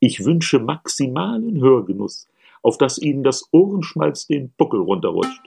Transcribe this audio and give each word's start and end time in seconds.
Ich 0.00 0.24
wünsche 0.24 0.60
maximalen 0.60 1.60
Hörgenuss, 1.60 2.28
auf 2.62 2.78
dass 2.78 2.98
Ihnen 2.98 3.24
das 3.24 3.48
Ohrenschmalz 3.50 4.28
den 4.28 4.52
Buckel 4.56 4.80
runterrutscht. 4.80 5.42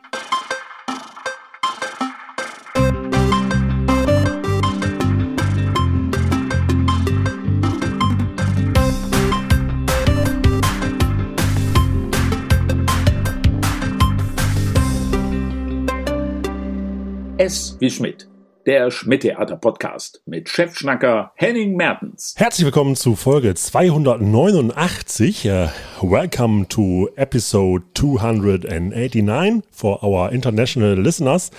S 17.37 17.77
wie 17.79 17.89
Schmidt, 17.89 18.27
der 18.65 18.91
Schmidt-Theater-Podcast 18.91 20.21
mit 20.25 20.49
Chefschnacker 20.49 21.31
Henning 21.35 21.75
Mertens. 21.75 22.35
Herzlich 22.37 22.65
willkommen 22.65 22.95
zu 22.95 23.15
Folge 23.15 23.55
289. 23.55 25.45
Uh, 25.45 25.67
welcome 26.01 26.67
to 26.67 27.09
episode 27.15 27.83
289 27.95 29.63
for 29.71 30.03
our 30.03 30.31
international 30.31 30.95
listeners. 30.99 31.51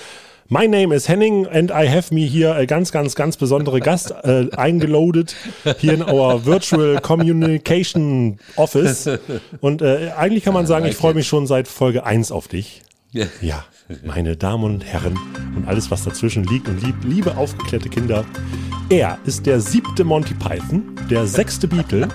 My 0.48 0.66
name 0.66 0.94
is 0.94 1.08
Henning 1.08 1.46
and 1.46 1.70
I 1.70 1.88
have 1.88 2.12
me 2.12 2.26
here 2.26 2.54
a 2.54 2.66
ganz, 2.66 2.92
ganz, 2.92 3.14
ganz 3.14 3.36
besondere 3.36 3.80
Gast 3.80 4.10
äh, 4.10 4.48
eingeloadet 4.56 5.34
hier 5.78 5.94
in 5.94 6.02
our 6.02 6.44
Virtual 6.44 7.00
Communication 7.00 8.38
Office. 8.56 9.08
Und 9.60 9.80
äh, 9.80 10.10
eigentlich 10.16 10.44
kann 10.44 10.52
man 10.54 10.66
sagen, 10.66 10.84
ich 10.86 10.96
freue 10.96 11.14
mich 11.14 11.26
schon 11.26 11.46
seit 11.46 11.68
Folge 11.68 12.04
1 12.04 12.32
auf 12.32 12.48
dich. 12.48 12.82
Ja, 13.42 13.64
meine 14.06 14.36
Damen 14.38 14.64
und 14.64 14.84
Herren 14.84 15.18
und 15.54 15.68
alles, 15.68 15.90
was 15.90 16.04
dazwischen 16.04 16.44
liegt 16.44 16.66
und 16.66 16.82
liebt, 16.82 17.04
liebe 17.04 17.36
aufgeklärte 17.36 17.90
Kinder. 17.90 18.24
Er 18.88 19.18
ist 19.26 19.44
der 19.44 19.60
siebte 19.60 20.02
Monty 20.02 20.32
Python, 20.34 20.82
der 21.10 21.26
sechste 21.26 21.68
Beatle, 21.68 22.08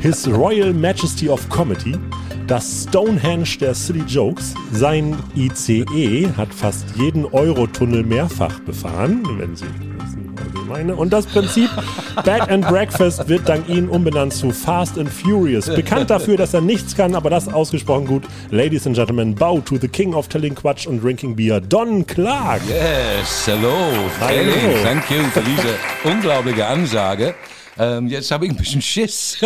His 0.00 0.28
Royal 0.28 0.74
Majesty 0.74 1.28
of 1.30 1.48
Comedy, 1.48 1.96
das 2.46 2.84
Stonehenge 2.84 3.56
der 3.60 3.74
Silly 3.74 4.02
Jokes, 4.06 4.54
sein 4.72 5.16
ICE 5.34 6.28
hat 6.36 6.52
fast 6.52 6.84
jeden 6.96 7.24
Eurotunnel 7.24 8.04
mehrfach 8.04 8.60
befahren, 8.60 9.22
wenn 9.38 9.56
Sie 9.56 9.91
meine. 10.72 10.96
Und 10.96 11.12
das 11.12 11.26
Prinzip 11.26 11.70
Bed 12.24 12.48
and 12.48 12.66
Breakfast 12.66 13.28
wird 13.28 13.48
dank 13.48 13.68
Ihnen 13.68 13.88
umbenannt 13.88 14.32
zu 14.32 14.50
Fast 14.50 14.98
and 14.98 15.08
Furious. 15.08 15.66
Bekannt 15.66 16.10
dafür, 16.10 16.36
dass 16.36 16.54
er 16.54 16.60
nichts 16.60 16.96
kann, 16.96 17.14
aber 17.14 17.30
das 17.30 17.52
ausgesprochen 17.52 18.06
gut. 18.06 18.24
Ladies 18.50 18.86
and 18.86 18.96
Gentlemen, 18.96 19.34
bow 19.34 19.60
to 19.60 19.76
the 19.76 19.88
King 19.88 20.14
of 20.14 20.28
Telling 20.28 20.54
Quatsch 20.54 20.86
und 20.86 21.02
Drinking 21.02 21.36
Beer, 21.36 21.60
Don 21.60 22.06
Clark. 22.06 22.62
Yes, 22.68 23.46
hello. 23.46 23.74
Hallo. 24.20 24.32
Hey, 24.32 24.82
thank 24.82 25.10
you 25.10 25.22
für 25.32 25.42
diese 25.42 25.74
unglaubliche 26.04 26.66
Ansage. 26.66 27.34
Ähm, 27.78 28.08
jetzt 28.08 28.30
habe 28.30 28.46
ich 28.46 28.52
ein 28.52 28.56
bisschen 28.56 28.82
Schiss. 28.82 29.38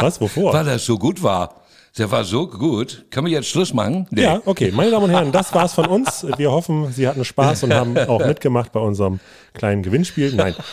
Was, 0.00 0.20
wovor? 0.20 0.52
Weil 0.52 0.64
das 0.64 0.84
so 0.84 0.98
gut 0.98 1.22
war. 1.22 1.65
Der 1.98 2.10
war 2.10 2.24
so 2.24 2.46
gut. 2.46 3.06
Können 3.10 3.26
wir 3.26 3.32
jetzt 3.32 3.48
Schluss 3.48 3.72
machen? 3.72 4.06
Nee. 4.10 4.22
Ja, 4.24 4.40
okay. 4.44 4.70
Meine 4.74 4.90
Damen 4.90 5.04
und 5.04 5.10
Herren, 5.10 5.32
das 5.32 5.54
war's 5.54 5.72
von 5.72 5.86
uns. 5.86 6.26
Wir 6.36 6.50
hoffen, 6.50 6.92
Sie 6.92 7.08
hatten 7.08 7.24
Spaß 7.24 7.62
und 7.64 7.72
haben 7.74 7.96
auch 7.96 8.18
mitgemacht 8.26 8.70
bei 8.72 8.80
unserem 8.80 9.18
kleinen 9.54 9.82
Gewinnspiel. 9.82 10.34
Nein. 10.34 10.54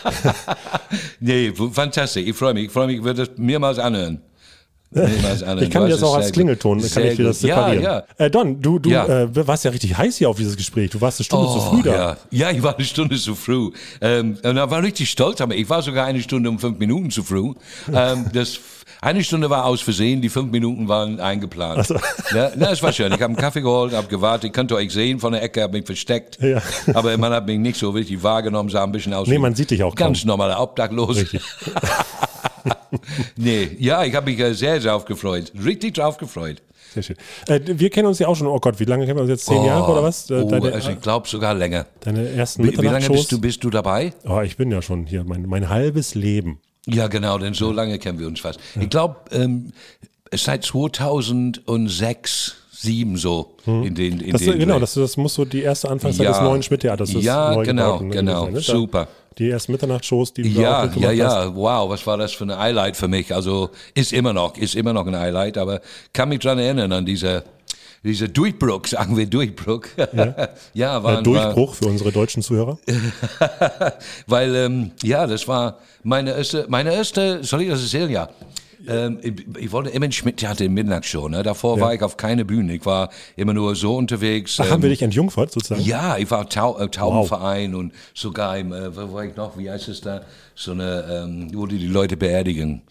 Nee, 1.19 1.53
fantastisch. 1.71 2.23
Ich 2.27 2.35
freue 2.35 2.53
mich. 2.53 2.66
Ich 2.66 2.71
freue 2.71 2.88
mich, 2.88 2.97
ich 2.97 3.03
würde 3.03 3.23
es 3.23 3.31
mehrmals 3.38 3.79
anhören. 3.79 4.21
Ich 4.95 5.71
kann 5.71 5.85
dir 5.88 5.89
das 5.94 6.03
auch 6.03 6.16
als 6.17 6.31
Klingelton, 6.31 6.77
gut- 6.79 6.94
kann 6.94 7.03
ich 7.03 7.16
dir 7.16 7.23
das 7.25 7.39
separieren. 7.39 7.81
Ja, 7.83 8.03
ja. 8.19 8.25
Äh, 8.25 8.29
Don, 8.29 8.61
du, 8.61 8.77
du 8.77 8.91
Ja. 8.91 9.23
äh, 9.23 9.47
warst 9.47 9.66
ja 9.66 9.71
richtig 9.71 9.97
heiß 9.97 10.17
hier 10.17 10.29
auf 10.29 10.38
dieses 10.38 10.55
Gespräch. 10.55 10.91
Du 10.91 11.01
warst 11.01 11.19
eine 11.19 11.25
Stunde 11.25 11.47
zu 11.51 11.61
früh 11.61 11.81
da. 11.81 11.95
Ja. 11.95 12.17
ja, 12.29 12.51
ich 12.51 12.61
war 12.61 12.75
eine 12.75 12.85
Stunde 12.85 13.16
zu 13.17 13.33
früh. 13.33 13.71
Ähm, 14.01 14.38
und 14.44 14.55
ich 14.55 14.69
war 14.69 14.83
richtig 14.83 15.09
stolz, 15.09 15.41
aber 15.41 15.55
ich 15.55 15.67
war 15.67 15.81
sogar 15.81 16.05
eine 16.05 16.21
Stunde 16.21 16.47
und 16.47 16.59
fünf 16.59 16.77
Minuten 16.77 17.09
zu 17.09 17.23
früh. 17.23 17.53
Ähm, 17.91 18.25
das, 18.33 18.59
eine 19.03 19.23
Stunde 19.23 19.49
war 19.49 19.65
aus 19.65 19.81
Versehen, 19.81 20.21
die 20.21 20.29
fünf 20.29 20.51
Minuten 20.51 20.87
waren 20.87 21.19
eingeplant. 21.19 21.89
Ja, 22.33 22.51
na, 22.55 22.71
es 22.71 22.81
war 22.81 22.91
schön. 22.93 23.07
Ich 23.07 23.13
habe 23.21 23.25
einen 23.25 23.35
Kaffee 23.35 23.61
geholt, 23.61 23.93
habe 23.93 24.07
gewartet. 24.07 24.45
Ich 24.49 24.53
konnte 24.53 24.75
euch 24.75 24.91
sehen 24.91 25.19
von 25.19 25.33
der 25.33 25.43
Ecke, 25.43 25.61
habe 25.61 25.78
mich 25.78 25.85
versteckt. 25.85 26.39
Ja. 26.41 26.61
Aber 26.94 27.16
man 27.17 27.31
hat 27.33 27.45
mich 27.45 27.59
nicht 27.59 27.78
so 27.78 27.89
richtig 27.91 28.23
wahrgenommen, 28.23 28.69
sah 28.69 28.83
ein 28.83 28.91
bisschen 28.91 29.13
aus 29.13 29.28
Nee, 29.28 29.38
man 29.38 29.53
sieht 29.55 29.72
dich 29.72 29.83
auch 29.83 29.94
ganz 29.95 30.22
kaum. 30.22 30.28
normaler 30.29 30.59
Obdachlos. 30.61 31.17
Richtig. 31.17 31.41
nee, 33.35 33.69
ja, 33.79 34.03
ich 34.03 34.16
habe 34.16 34.29
mich 34.31 34.39
äh, 34.39 34.53
sehr 34.53 34.79
drauf 34.79 35.05
gefreut. 35.05 35.51
Richtig 35.63 35.95
drauf 35.95 36.17
gefreut. 36.17 36.61
Sehr 36.94 37.03
schön. 37.03 37.16
Äh, 37.47 37.59
wir 37.66 37.89
kennen 37.89 38.07
uns 38.07 38.19
ja 38.19 38.28
auch 38.28 38.35
schon, 38.35 38.47
oh 38.47 38.59
Gott, 38.59 38.79
wie 38.79 38.85
lange 38.85 39.05
kennen 39.05 39.17
wir 39.17 39.23
uns 39.23 39.29
jetzt? 39.31 39.45
Zehn 39.45 39.63
Jahre 39.66 39.91
oder 39.91 40.03
was? 40.03 40.29
Äh, 40.29 40.35
Oh, 40.44 40.49
deine, 40.49 40.72
also 40.73 40.91
ich 40.91 41.01
glaube 41.01 41.28
sogar 41.28 41.53
länger. 41.53 41.85
deine 42.01 42.29
ersten 42.29 42.63
Wie, 42.63 42.78
wie 42.78 42.85
lange 42.85 43.09
bist 43.09 43.31
du, 43.31 43.41
bist 43.41 43.63
du 43.63 43.69
dabei? 43.69 44.13
Oh, 44.25 44.41
ich 44.41 44.57
bin 44.57 44.72
ja 44.72 44.81
schon 44.81 45.05
hier, 45.05 45.23
mein, 45.23 45.45
mein 45.47 45.69
halbes 45.69 46.16
Leben. 46.16 46.59
Ja, 46.85 47.07
genau, 47.07 47.38
denn 47.38 47.53
so 47.53 47.71
lange 47.71 47.97
kennen 47.99 48.19
wir 48.19 48.27
uns 48.27 48.39
fast. 48.41 48.59
Ich 48.79 48.89
glaube, 48.89 49.16
ähm, 49.31 49.71
seit 50.33 50.63
2006, 50.66 52.55
2007 52.83 53.17
so 53.17 53.55
in 53.66 53.95
den 53.95 54.19
in 54.19 54.31
Das, 54.33 54.41
den 54.41 54.59
genau, 54.59 54.79
das, 54.79 54.93
das 54.95 55.16
muss 55.16 55.33
so 55.35 55.45
die 55.45 55.61
erste 55.61 55.89
Anfangszeit 55.89 56.25
Ja. 56.25 56.31
des 56.33 56.41
neuen 56.41 56.61
Schmidt-Theaters 56.63 57.13
Ja, 57.13 57.55
genau, 57.63 57.99
genau, 57.99 58.45
sein, 58.45 58.53
ne? 58.53 58.59
Super. 58.59 59.07
Die 59.38 59.49
ersten 59.49 59.72
Mitternachtsshows, 59.72 60.33
die 60.33 60.43
du 60.43 60.49
Ja, 60.49 60.61
ja, 60.61 60.83
mitgemacht 60.83 61.09
hast. 61.11 61.17
ja, 61.17 61.55
wow, 61.55 61.89
was 61.89 62.05
war 62.05 62.17
das 62.17 62.33
für 62.33 62.43
ein 62.43 62.55
Highlight 62.57 62.97
für 62.97 63.07
mich? 63.07 63.33
Also 63.33 63.69
ist 63.95 64.11
immer 64.13 64.33
noch, 64.33 64.57
ist 64.57 64.75
immer 64.75 64.91
noch 64.93 65.07
ein 65.07 65.17
Highlight, 65.17 65.57
aber 65.57 65.81
kann 66.11 66.29
mich 66.29 66.39
dran 66.39 66.59
erinnern 66.59 66.91
an 66.91 67.05
diese 67.05 67.43
diese 68.03 68.30
Durchbruch, 68.30 68.86
sagen 68.88 69.16
wir 69.18 69.25
Durchbruch. 69.25 69.84
Ja, 70.74 71.03
war, 71.03 71.19
Äh, 71.19 71.24
Durchbruch 71.24 71.75
für 71.75 71.88
unsere 71.88 72.12
deutschen 72.12 72.44
Zuhörer. 72.44 72.78
Weil 74.28 74.56
ähm, 74.56 74.91
ja, 75.03 75.25
das 75.25 75.47
war 75.47 75.80
meine 76.03 76.31
erste, 76.31 76.66
meine 76.68 76.94
erste, 76.94 77.40
ich 77.41 77.69
das 77.69 77.81
erzählen? 77.81 78.09
Ja. 78.09 78.30
Ähm, 78.86 79.19
ich, 79.22 79.34
ich 79.58 79.72
wollte 79.72 79.90
immer 79.91 80.06
in 80.06 80.12
Schmidt-Theater 80.12 80.66
in 80.66 80.74
Midnachtsshow. 80.74 81.30
Ne? 81.30 81.41
Davor 81.44 81.80
war 81.80 81.94
ich 81.94 82.02
auf 82.02 82.18
keine 82.18 82.44
Bühne. 82.44 82.75
Ich 82.75 82.86
war 82.86 83.09
immer 83.38 83.53
nur 83.53 83.75
so 83.75 83.96
unterwegs. 83.96 84.58
Ach, 84.59 84.66
ähm, 84.66 84.72
haben 84.72 84.81
wir 84.81 84.90
dich 84.90 85.02
entjungfert 85.02 85.52
sozusagen? 85.52 85.81
Ja, 85.81 86.18
ich 86.18 86.30
war 86.30 86.50
Tau 86.50 86.78
äh, 86.80 86.90
Taubenverein 86.90 87.75
und 87.75 87.94
sogar 88.14 88.58
im, 88.58 88.74
äh, 88.74 88.96
wo 88.96 89.14
war 89.14 89.25
ich 89.25 89.35
noch, 89.38 89.58
wie 89.58 89.72
heißt 89.72 89.88
es 89.88 90.02
da? 90.02 90.24
So 90.56 90.72
eine, 90.72 91.24
ähm, 91.25 91.50
wo 91.53 91.66
die 91.66 91.78
die 91.78 91.88
Leute 91.88 92.18
beerdigen. 92.18 92.81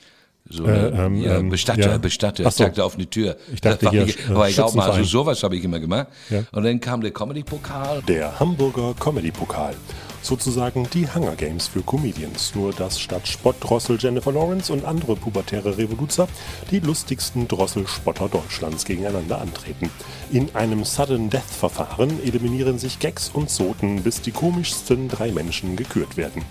So 0.48 0.64
eine, 0.64 0.88
ähm, 0.88 1.22
ja, 1.22 1.38
ähm, 1.38 1.48
Bestatter, 1.50 1.92
ja. 1.92 1.98
Bestatter, 1.98 2.44
so. 2.44 2.50
sagte 2.50 2.84
auf 2.84 2.96
die 2.96 3.06
Tür. 3.06 3.36
Ich 3.54 3.60
dachte 3.60 3.86
war 3.86 3.92
hier, 3.92 4.06
ich, 4.06 4.18
äh, 4.28 4.34
war 4.34 4.48
ich 4.48 4.60
auch 4.60 4.74
mal, 4.74 4.90
also 4.90 5.04
sowas 5.04 5.42
habe 5.42 5.56
ich 5.56 5.64
immer 5.64 5.80
gemacht. 5.80 6.08
Ja. 6.30 6.42
Und 6.52 6.64
dann 6.64 6.80
kam 6.80 7.00
der 7.00 7.12
Comedy-Pokal. 7.12 8.02
Der 8.02 8.38
Hamburger 8.38 8.94
Comedy-Pokal. 8.98 9.74
Sozusagen 10.20 10.88
die 10.92 11.08
Hunger 11.12 11.34
Games 11.36 11.68
für 11.68 11.82
Comedians. 11.82 12.54
Nur 12.54 12.72
dass 12.72 13.00
statt 13.00 13.26
Spottdrossel 13.26 13.98
Jennifer 14.00 14.32
Lawrence 14.32 14.72
und 14.72 14.84
andere 14.84 15.16
pubertäre 15.16 15.78
Revoluzer 15.78 16.28
die 16.70 16.80
lustigsten 16.80 17.48
Drosselspotter 17.48 18.28
Deutschlands 18.28 18.84
gegeneinander 18.84 19.40
antreten. 19.40 19.90
In 20.32 20.54
einem 20.54 20.84
Sudden 20.84 21.30
Death-Verfahren 21.30 22.22
eliminieren 22.24 22.78
sich 22.78 22.98
Gags 22.98 23.30
und 23.32 23.48
Zoten, 23.48 24.02
bis 24.02 24.20
die 24.20 24.32
komischsten 24.32 25.08
drei 25.08 25.32
Menschen 25.32 25.76
gekürt 25.76 26.16
werden. 26.16 26.44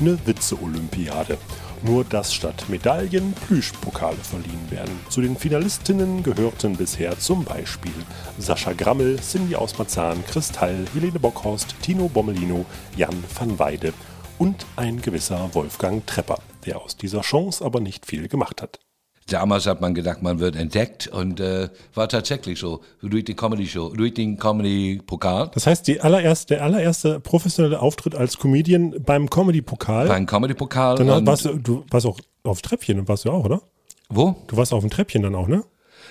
Eine 0.00 0.18
Witze-Olympiade. 0.26 1.38
Nur 1.84 2.02
dass 2.02 2.32
statt 2.32 2.64
Medaillen 2.68 3.34
Plüschpokale 3.46 4.16
verliehen 4.16 4.70
werden. 4.70 4.98
Zu 5.10 5.20
den 5.20 5.36
Finalistinnen 5.36 6.22
gehörten 6.22 6.76
bisher 6.76 7.18
zum 7.18 7.44
Beispiel 7.44 7.92
Sascha 8.38 8.72
Grammel, 8.72 9.20
Cindy 9.20 9.54
aus 9.54 9.76
Marzahn, 9.76 10.24
Kristall, 10.26 10.86
Helene 10.94 11.20
Bockhorst, 11.20 11.74
Tino 11.82 12.08
Bommelino, 12.08 12.64
Jan 12.96 13.22
van 13.38 13.58
Weide 13.58 13.92
und 14.38 14.64
ein 14.76 15.02
gewisser 15.02 15.54
Wolfgang 15.54 16.06
Trepper, 16.06 16.38
der 16.64 16.80
aus 16.80 16.96
dieser 16.96 17.20
Chance 17.20 17.62
aber 17.62 17.80
nicht 17.80 18.06
viel 18.06 18.28
gemacht 18.28 18.62
hat. 18.62 18.80
Damals 19.30 19.66
hat 19.66 19.80
man 19.80 19.94
gedacht, 19.94 20.22
man 20.22 20.38
wird 20.38 20.54
entdeckt 20.54 21.06
und 21.08 21.40
äh, 21.40 21.68
war 21.94 22.08
tatsächlich 22.08 22.58
so. 22.58 22.82
Durch 23.00 23.24
die 23.24 23.34
Comedy 23.34 23.66
Show, 23.66 23.88
durch 23.94 24.12
den 24.12 24.36
Comedy 24.38 25.00
Pokal. 25.06 25.50
Das 25.54 25.66
heißt, 25.66 25.86
die 25.88 26.00
allererste, 26.00 26.54
der 26.56 26.64
allererste 26.64 27.20
professionelle 27.20 27.80
Auftritt 27.80 28.14
als 28.14 28.36
Comedian 28.38 28.94
beim 29.02 29.30
Comedy-Pokal, 29.30 30.08
Beim 30.08 30.26
Comedy 30.26 30.52
Pokal. 30.54 30.96
dann 30.96 31.08
und- 31.08 31.26
warst 31.26 31.46
du, 31.46 31.56
du 31.58 31.84
warst 31.90 32.04
auch 32.06 32.18
auf 32.42 32.60
Treppchen, 32.60 33.08
warst 33.08 33.24
du 33.24 33.30
auch, 33.30 33.44
oder? 33.44 33.62
wo? 34.10 34.36
Du 34.46 34.56
warst 34.58 34.72
auf 34.74 34.82
dem 34.82 34.90
Treppchen 34.90 35.22
dann 35.22 35.34
auch, 35.34 35.48
ne? 35.48 35.64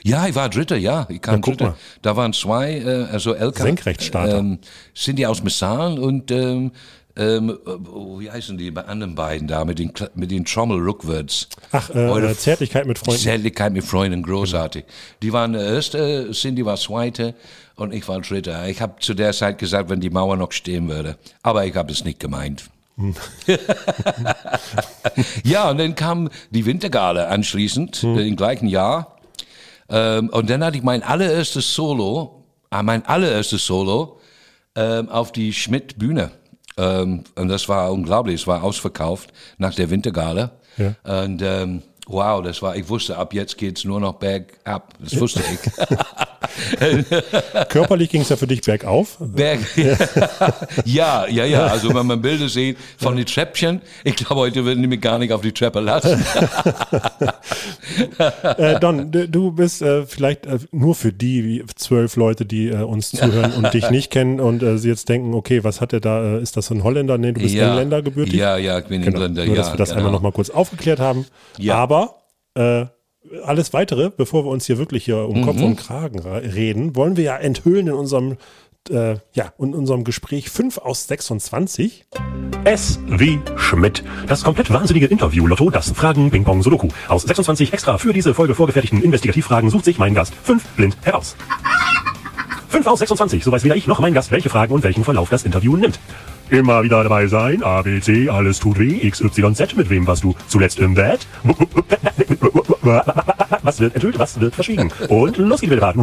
Ja, 0.03 0.27
ich 0.27 0.33
war 0.35 0.49
Dritter, 0.49 0.75
ja. 0.75 1.05
Ich 1.09 1.21
kam 1.21 1.39
Dritter. 1.41 1.65
mal. 1.65 1.75
Da 2.01 2.17
waren 2.17 2.33
zwei, 2.33 2.79
äh, 2.79 3.03
also 3.11 3.33
Elka. 3.35 3.63
Senkrechtstarter. 3.63 4.39
Ähm, 4.39 4.57
Cindy 4.95 5.25
aus 5.27 5.43
Messalen 5.43 5.99
und, 5.99 6.31
ähm, 6.31 6.71
ähm, 7.15 7.49
äh, 7.49 7.69
oh, 7.69 8.19
wie 8.19 8.31
heißen 8.31 8.57
die 8.57 8.71
bei 8.71 8.85
anderen 8.85 9.13
beiden 9.13 9.47
da 9.47 9.65
mit 9.65 9.77
den, 9.77 9.91
mit 10.15 10.31
den 10.31 10.45
Trommel 10.45 10.79
rückwärts? 10.79 11.47
Ach, 11.71 11.89
äh, 11.91 12.09
Eure 12.09 12.31
äh, 12.31 12.35
Zärtlichkeit 12.35 12.87
mit 12.87 12.97
Freunden. 12.97 13.21
Zärtlichkeit 13.21 13.73
mit 13.73 13.83
Freunden, 13.83 14.23
großartig. 14.23 14.85
Die 15.21 15.31
waren 15.31 15.53
der 15.53 15.63
erste, 15.63 16.31
Cindy 16.31 16.65
war 16.65 16.77
zweite 16.77 17.35
und 17.75 17.93
ich 17.93 18.07
war 18.07 18.19
dritter. 18.21 18.67
Ich 18.67 18.81
habe 18.81 18.95
zu 18.99 19.13
der 19.13 19.33
Zeit 19.33 19.59
gesagt, 19.59 19.89
wenn 19.89 19.99
die 19.99 20.09
Mauer 20.09 20.37
noch 20.37 20.51
stehen 20.51 20.89
würde. 20.89 21.17
Aber 21.43 21.65
ich 21.65 21.75
habe 21.75 21.91
es 21.91 22.03
nicht 22.03 22.19
gemeint. 22.19 22.63
ja, 25.43 25.69
und 25.69 25.79
dann 25.79 25.95
kam 25.95 26.29
die 26.51 26.65
Wintergala 26.65 27.27
anschließend, 27.27 28.03
äh, 28.03 28.27
im 28.27 28.35
gleichen 28.35 28.67
Jahr. 28.67 29.17
Ähm, 29.89 30.29
und 30.29 30.49
dann 30.49 30.63
hatte 30.63 30.77
ich 30.77 30.83
mein 30.83 31.03
allererstes 31.03 31.73
Solo, 31.73 32.43
äh, 32.71 32.83
mein 32.83 33.05
allererstes 33.05 33.65
Solo 33.65 34.19
ähm, 34.75 35.09
auf 35.09 35.31
die 35.31 35.53
Schmidt-Bühne. 35.53 36.31
Ähm, 36.77 37.23
und 37.35 37.47
das 37.49 37.69
war 37.69 37.91
unglaublich, 37.91 38.41
es 38.41 38.47
war 38.47 38.63
ausverkauft 38.63 39.31
nach 39.57 39.75
der 39.75 39.89
Wintergala. 39.89 40.51
Ja. 40.77 41.23
Und 41.23 41.41
ähm, 41.41 41.83
Wow, 42.07 42.41
das 42.41 42.61
war, 42.61 42.75
ich 42.75 42.89
wusste, 42.89 43.17
ab 43.17 43.33
jetzt 43.33 43.57
geht 43.57 43.77
es 43.77 43.85
nur 43.85 43.99
noch 43.99 44.15
bergab. 44.15 44.93
Das 44.99 45.19
wusste 45.19 45.41
ich. 45.41 45.87
Körperlich 47.69 48.09
ging 48.09 48.21
es 48.21 48.29
ja 48.29 48.35
für 48.35 48.47
dich 48.47 48.61
bergauf. 48.61 49.17
Berg, 49.19 49.59
ja, 50.85 51.27
ja, 51.27 51.45
ja. 51.45 51.67
Also 51.67 51.93
wenn 51.93 52.05
man 52.05 52.21
Bilder 52.21 52.49
sieht 52.49 52.77
von 52.97 53.15
den 53.15 53.25
Treppchen, 53.25 53.81
ich 54.03 54.15
glaube, 54.15 54.35
heute 54.35 54.65
würden 54.65 54.81
die 54.81 54.87
mich 54.87 55.01
gar 55.01 55.19
nicht 55.19 55.31
auf 55.31 55.41
die 55.41 55.51
Treppe 55.51 55.79
lassen. 55.79 56.23
äh, 58.57 58.79
Don, 58.79 59.11
du 59.11 59.51
bist 59.51 59.81
äh, 59.81 60.05
vielleicht 60.05 60.45
äh, 60.45 60.59
nur 60.71 60.95
für 60.95 61.13
die 61.13 61.63
zwölf 61.75 62.15
Leute, 62.15 62.45
die 62.45 62.69
äh, 62.69 62.83
uns 62.83 63.11
zuhören 63.11 63.53
und 63.53 63.73
dich 63.73 63.89
nicht 63.89 64.11
kennen 64.11 64.39
und 64.39 64.63
äh, 64.63 64.77
sie 64.77 64.89
jetzt 64.89 65.09
denken, 65.09 65.33
okay, 65.33 65.63
was 65.63 65.81
hat 65.81 65.93
er 65.93 65.99
da? 65.99 66.37
Äh, 66.37 66.41
ist 66.41 66.57
das 66.57 66.69
ein 66.71 66.83
Holländer? 66.83 67.17
Nee, 67.17 67.31
du 67.31 67.41
bist 67.41 67.55
ja, 67.55 67.69
Engländer 67.69 68.01
gebürtig. 68.01 68.35
Ja, 68.35 68.57
ja, 68.57 68.79
ich 68.79 68.85
bin 68.85 69.01
genau. 69.01 69.17
Engländer. 69.17 69.45
Nur, 69.45 69.55
ja, 69.55 69.61
dass 69.61 69.73
wir 69.73 69.77
das 69.77 69.89
genau. 69.89 69.99
einmal 69.99 70.11
nochmal 70.13 70.31
kurz 70.31 70.49
aufgeklärt 70.49 70.99
haben. 70.99 71.25
Ja. 71.57 71.75
Aber 71.75 72.23
äh, 72.55 72.85
alles 73.43 73.73
weitere, 73.73 74.09
bevor 74.09 74.45
wir 74.45 74.49
uns 74.49 74.65
hier 74.65 74.77
wirklich 74.77 75.05
hier 75.05 75.27
um 75.27 75.43
Kopf 75.43 75.61
und 75.61 75.75
Kragen 75.75 76.19
reden, 76.19 76.95
wollen 76.95 77.17
wir 77.17 77.23
ja 77.23 77.37
enthüllen 77.37 77.87
in 77.87 77.93
unserem, 77.93 78.37
äh, 78.89 79.15
ja, 79.33 79.53
in 79.57 79.73
unserem 79.73 80.03
Gespräch 80.03 80.49
5 80.49 80.77
aus 80.79 81.07
26. 81.07 82.05
S 82.65 82.99
wie 83.07 83.39
Schmidt. 83.57 84.03
Das 84.27 84.43
komplett 84.43 84.71
wahnsinnige 84.71 85.07
Interview-Lotto, 85.07 85.69
das 85.69 85.91
Fragen 85.91 86.31
Ping 86.31 86.43
Pong 86.43 86.63
Sudoku. 86.63 86.87
Aus 87.07 87.23
26 87.23 87.73
extra 87.73 87.97
für 87.97 88.13
diese 88.13 88.33
Folge 88.33 88.55
vorgefertigten 88.55 89.01
Investigativfragen 89.01 89.69
sucht 89.69 89.85
sich 89.85 89.97
mein 89.97 90.13
Gast 90.13 90.33
5 90.43 90.63
blind 90.75 90.97
heraus. 91.01 91.35
5 92.69 92.87
aus 92.87 92.99
26, 92.99 93.43
so 93.43 93.51
weiß 93.51 93.63
weder 93.63 93.75
ich 93.75 93.87
noch 93.87 93.99
mein 93.99 94.13
Gast, 94.13 94.31
welche 94.31 94.49
Fragen 94.49 94.73
und 94.73 94.83
welchen 94.83 95.03
Verlauf 95.03 95.29
das 95.29 95.43
Interview 95.43 95.75
nimmt. 95.75 95.99
Immer 96.53 96.83
wieder 96.83 97.01
dabei 97.01 97.25
sein, 97.25 97.63
A, 97.63 97.81
B, 97.81 97.99
C, 97.99 98.29
alles 98.29 98.59
tut 98.59 98.77
weh, 98.77 98.99
X, 99.01 99.21
Y, 99.21 99.55
Z, 99.55 99.75
mit 99.75 99.89
wem 99.89 100.05
warst 100.05 100.23
du 100.23 100.35
zuletzt 100.47 100.77
im 100.77 100.93
Bett? 100.93 101.25
Was 103.63 103.79
wird 103.79 103.95
enthüllt, 103.95 104.19
was 104.19 104.39
wird 104.39 104.53
verschwiegen? 104.53 104.91
Und 105.09 105.37
los 105.37 105.61
geht's 105.61 105.73
wieder. 105.73 105.95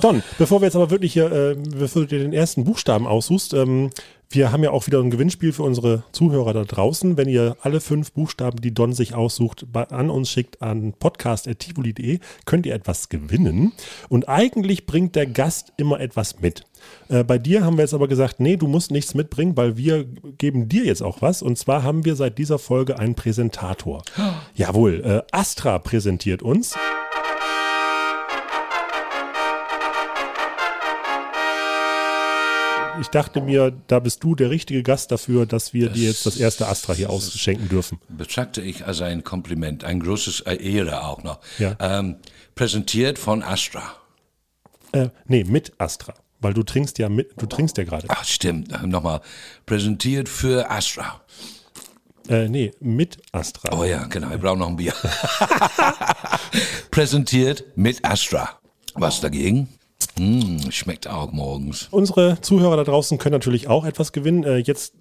Don, 0.00 0.22
bevor 0.38 0.60
wir 0.60 0.66
jetzt 0.66 0.76
aber 0.76 0.90
wirklich 0.90 1.14
hier, 1.14 1.32
äh, 1.32 1.56
bevor 1.56 2.02
du 2.02 2.06
dir 2.06 2.20
den 2.20 2.32
ersten 2.32 2.62
Buchstaben 2.62 3.08
aussuchst, 3.08 3.54
ähm, 3.54 3.90
wir 4.30 4.52
haben 4.52 4.62
ja 4.64 4.70
auch 4.70 4.86
wieder 4.86 5.00
ein 5.00 5.10
Gewinnspiel 5.10 5.52
für 5.52 5.62
unsere 5.62 6.02
Zuhörer 6.12 6.52
da 6.52 6.64
draußen. 6.64 7.16
Wenn 7.16 7.28
ihr 7.28 7.56
alle 7.62 7.80
fünf 7.80 8.12
Buchstaben, 8.12 8.60
die 8.60 8.74
Don 8.74 8.92
sich 8.92 9.14
aussucht, 9.14 9.66
an 9.72 10.10
uns 10.10 10.30
schickt 10.30 10.62
an 10.62 10.92
podcast.tivoli.de, 10.98 12.18
könnt 12.44 12.66
ihr 12.66 12.74
etwas 12.74 13.08
gewinnen. 13.08 13.72
Und 14.08 14.28
eigentlich 14.28 14.86
bringt 14.86 15.14
der 15.14 15.26
Gast 15.26 15.72
immer 15.76 16.00
etwas 16.00 16.40
mit. 16.40 16.64
Äh, 17.08 17.24
bei 17.24 17.38
dir 17.38 17.64
haben 17.64 17.76
wir 17.76 17.82
jetzt 17.82 17.94
aber 17.94 18.08
gesagt, 18.08 18.40
nee, 18.40 18.56
du 18.56 18.66
musst 18.66 18.90
nichts 18.90 19.14
mitbringen, 19.14 19.56
weil 19.56 19.76
wir 19.76 20.04
geben 20.04 20.68
dir 20.68 20.84
jetzt 20.84 21.02
auch 21.02 21.22
was. 21.22 21.42
Und 21.42 21.56
zwar 21.56 21.82
haben 21.82 22.04
wir 22.04 22.16
seit 22.16 22.38
dieser 22.38 22.58
Folge 22.58 22.98
einen 22.98 23.14
Präsentator. 23.14 24.02
Jawohl, 24.54 25.02
äh, 25.04 25.22
Astra 25.32 25.78
präsentiert 25.78 26.42
uns. 26.42 26.74
Ich 33.00 33.08
dachte 33.08 33.40
mir, 33.40 33.72
da 33.86 34.00
bist 34.00 34.22
du 34.24 34.34
der 34.34 34.50
richtige 34.50 34.82
Gast 34.82 35.10
dafür, 35.10 35.46
dass 35.46 35.72
wir 35.72 35.90
dir 35.90 36.08
jetzt 36.08 36.26
das 36.26 36.36
erste 36.36 36.68
Astra 36.68 36.92
hier 36.94 37.10
ausschenken 37.10 37.68
dürfen. 37.68 37.98
Betrachte 38.08 38.60
ich 38.60 38.86
als 38.86 39.00
ein 39.00 39.24
Kompliment, 39.24 39.84
ein 39.84 40.00
großes 40.00 40.40
Ehre 40.40 41.04
auch 41.04 41.22
noch. 41.22 41.40
Ja. 41.58 41.76
Ähm, 41.80 42.16
präsentiert 42.54 43.18
von 43.18 43.42
Astra. 43.42 43.82
Äh, 44.92 45.08
nee, 45.26 45.44
mit 45.44 45.72
Astra. 45.78 46.14
Weil 46.40 46.54
du 46.54 46.62
trinkst 46.62 46.98
ja 46.98 47.08
mit, 47.08 47.30
du 47.40 47.46
trinkst 47.46 47.76
ja 47.78 47.84
gerade. 47.84 48.06
Ach, 48.08 48.24
stimmt. 48.24 48.72
Äh, 48.72 48.86
Nochmal. 48.86 49.20
Präsentiert 49.64 50.28
für 50.28 50.70
Astra. 50.70 51.20
Äh, 52.28 52.48
nee, 52.48 52.72
mit 52.80 53.18
Astra. 53.32 53.76
Oh 53.76 53.84
ja, 53.84 54.04
genau. 54.04 54.32
Ich 54.32 54.40
brauche 54.40 54.58
noch 54.58 54.68
ein 54.68 54.76
Bier. 54.76 54.94
Präsentiert 56.90 57.64
mit 57.76 58.04
Astra. 58.04 58.58
Was 58.94 59.20
dagegen? 59.20 59.68
Mm, 60.18 60.70
schmeckt 60.70 61.08
auch 61.08 61.32
morgens. 61.32 61.88
Unsere 61.90 62.40
Zuhörer 62.40 62.76
da 62.76 62.84
draußen 62.84 63.18
können 63.18 63.34
natürlich 63.34 63.68
auch 63.68 63.84
etwas 63.84 64.12
gewinnen. 64.12 64.44
Äh, 64.44 64.58
jetzt 64.58 64.94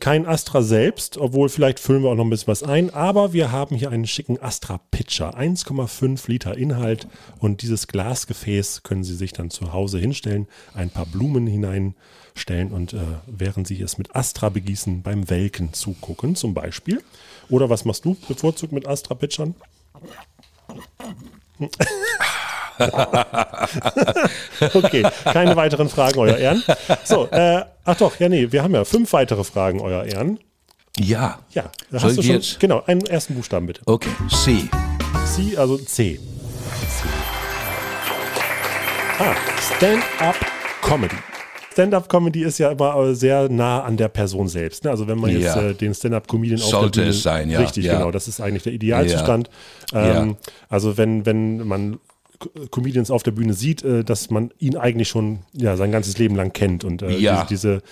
kein 0.00 0.26
Astra 0.26 0.62
selbst, 0.62 1.16
obwohl 1.16 1.48
vielleicht 1.48 1.80
füllen 1.80 2.02
wir 2.02 2.10
auch 2.10 2.14
noch 2.14 2.24
ein 2.24 2.30
bisschen 2.30 2.48
was 2.48 2.62
ein, 2.62 2.92
aber 2.92 3.32
wir 3.32 3.52
haben 3.52 3.74
hier 3.74 3.90
einen 3.90 4.06
schicken 4.06 4.40
Astra 4.40 4.78
Pitcher, 4.90 5.36
1,5 5.36 6.28
Liter 6.28 6.56
Inhalt 6.56 7.08
und 7.38 7.62
dieses 7.62 7.86
Glasgefäß 7.86 8.82
können 8.82 9.02
Sie 9.02 9.14
sich 9.14 9.32
dann 9.32 9.50
zu 9.50 9.72
Hause 9.72 9.98
hinstellen, 9.98 10.46
ein 10.74 10.90
paar 10.90 11.06
Blumen 11.06 11.46
hineinstellen 11.46 12.70
und 12.70 12.92
äh, 12.92 12.98
während 13.26 13.66
Sie 13.66 13.80
es 13.80 13.96
mit 13.96 14.14
Astra 14.14 14.50
begießen, 14.50 15.02
beim 15.02 15.30
Welken 15.30 15.72
zugucken 15.72 16.36
zum 16.36 16.52
Beispiel. 16.52 17.02
Oder 17.48 17.70
was 17.70 17.86
machst 17.86 18.04
du 18.04 18.16
bevorzugt 18.28 18.72
mit 18.72 18.86
Astra 18.86 19.14
Pitchern? 19.14 19.54
okay, 24.74 25.04
keine 25.24 25.56
weiteren 25.56 25.88
Fragen, 25.88 26.18
Euer 26.18 26.36
Ehren. 26.36 26.62
So, 27.04 27.26
äh, 27.30 27.62
ach 27.84 27.96
doch, 27.96 28.18
ja, 28.18 28.28
nee, 28.28 28.50
wir 28.52 28.62
haben 28.62 28.74
ja 28.74 28.84
fünf 28.84 29.12
weitere 29.12 29.44
Fragen, 29.44 29.80
Euer 29.80 30.04
Ehren. 30.04 30.38
Ja. 30.98 31.38
Ja, 31.50 31.64
da 31.90 31.98
Soll 31.98 32.10
hast 32.10 32.18
du 32.18 32.22
schon. 32.22 32.34
jetzt? 32.36 32.60
Genau, 32.60 32.82
einen 32.86 33.04
ersten 33.06 33.34
Buchstaben 33.34 33.66
bitte. 33.66 33.82
Okay. 33.86 34.08
C. 34.30 34.68
C, 35.26 35.56
also 35.56 35.76
C. 35.78 36.18
C. 36.18 36.20
Ah, 39.18 39.34
Stand-up 39.76 40.36
Comedy. 40.82 41.16
Stand-up-Comedy 41.72 42.42
ist 42.42 42.56
ja 42.56 42.70
immer 42.70 42.96
äh, 42.96 43.14
sehr 43.14 43.50
nah 43.50 43.82
an 43.82 43.98
der 43.98 44.08
Person 44.08 44.48
selbst. 44.48 44.84
Ne? 44.84 44.90
Also 44.90 45.06
wenn 45.08 45.18
man 45.18 45.28
jetzt 45.30 45.56
Ja. 45.56 45.60
äh, 45.60 45.74
den 45.74 45.92
Stand-up-Comedian 45.94 46.58
auf 46.58 46.68
Sollte 46.70 47.02
es 47.02 47.22
sein, 47.22 47.50
ja, 47.50 47.58
Richtig, 47.60 47.84
ja. 47.84 47.98
genau. 47.98 48.10
Das 48.10 48.28
ist 48.28 48.40
eigentlich 48.40 48.62
der 48.62 48.72
Idealzustand. 48.72 49.50
Ähm, 49.92 50.36
Also 50.70 50.96
wenn, 50.96 51.26
wenn 51.26 51.66
man 51.68 51.98
Comedians 52.70 53.10
auf 53.10 53.22
der 53.22 53.30
Bühne 53.32 53.54
sieht, 53.54 53.82
äh, 53.82 54.04
dass 54.04 54.30
man 54.30 54.50
ihn 54.58 54.76
eigentlich 54.76 55.08
schon 55.08 55.40
ja, 55.52 55.76
sein 55.76 55.92
ganzes 55.92 56.18
Leben 56.18 56.36
lang 56.36 56.52
kennt 56.52 56.84
und 56.84 57.02
äh, 57.02 57.16
Ja. 57.18 57.44
diese, 57.48 57.82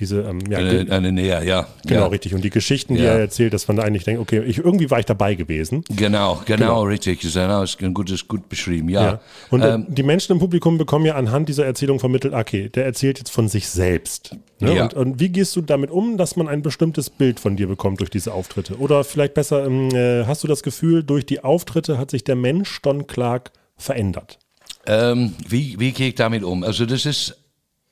diese, 0.00 0.20
diese 0.20 0.22
ähm, 0.22 0.38
ja, 0.48 0.58
Eine, 0.58 0.90
eine 0.90 1.12
Nähe, 1.12 1.44
ja. 1.44 1.66
genau, 1.86 2.02
ja. 2.02 2.06
richtig. 2.06 2.34
Und 2.34 2.42
die 2.42 2.50
Geschichten, 2.50 2.94
die 2.94 3.02
er 3.02 3.18
erzählt, 3.18 3.52
dass 3.52 3.68
man 3.68 3.76
da 3.76 3.82
eigentlich 3.82 4.04
denkt, 4.04 4.20
okay, 4.20 4.42
ich, 4.46 4.58
irgendwie 4.58 4.90
war 4.90 4.98
ich 4.98 5.06
dabei 5.06 5.34
gewesen. 5.34 5.84
Genau, 5.90 6.40
genau, 6.46 6.84
richtig. 6.84 7.20
Genau, 7.20 7.62
ist 7.62 7.82
ein 7.82 7.94
gutes, 7.94 8.26
gut 8.28 8.48
beschrieben, 8.48 8.88
ja. 8.88 9.20
Und 9.50 9.62
äh, 9.62 9.74
ähm, 9.74 9.86
die 9.88 10.02
Menschen 10.02 10.32
im 10.32 10.38
Publikum 10.38 10.78
bekommen 10.78 11.06
ja 11.06 11.16
anhand 11.16 11.48
dieser 11.48 11.66
Erzählung 11.66 11.98
vermittelt, 11.98 12.34
okay, 12.34 12.68
der 12.68 12.84
erzählt 12.84 13.18
jetzt 13.18 13.30
von 13.30 13.48
sich 13.48 13.68
selbst. 13.68 14.36
Ne? 14.60 14.82
Und, 14.82 14.94
und 14.94 15.20
wie 15.20 15.30
gehst 15.30 15.56
du 15.56 15.60
damit 15.60 15.90
um, 15.90 16.16
dass 16.16 16.36
man 16.36 16.46
ein 16.48 16.62
bestimmtes 16.62 17.10
Bild 17.10 17.40
von 17.40 17.56
dir 17.56 17.66
bekommt 17.66 18.00
durch 18.00 18.10
diese 18.10 18.32
Auftritte? 18.32 18.78
Oder 18.78 19.04
vielleicht 19.04 19.34
besser, 19.34 19.66
ähm, 19.66 19.88
äh, 19.94 20.24
hast 20.26 20.44
du 20.44 20.48
das 20.48 20.62
Gefühl, 20.62 21.02
durch 21.02 21.26
die 21.26 21.42
Auftritte 21.42 21.98
hat 21.98 22.10
sich 22.10 22.24
der 22.24 22.36
Mensch 22.36 22.80
Don 22.82 23.06
Clark 23.06 23.50
verändert? 23.80 24.38
Ähm, 24.86 25.34
wie, 25.48 25.78
wie 25.78 25.92
gehe 25.92 26.08
ich 26.08 26.14
damit 26.14 26.42
um? 26.42 26.64
Also 26.64 26.86
das 26.86 27.06
ist, 27.06 27.36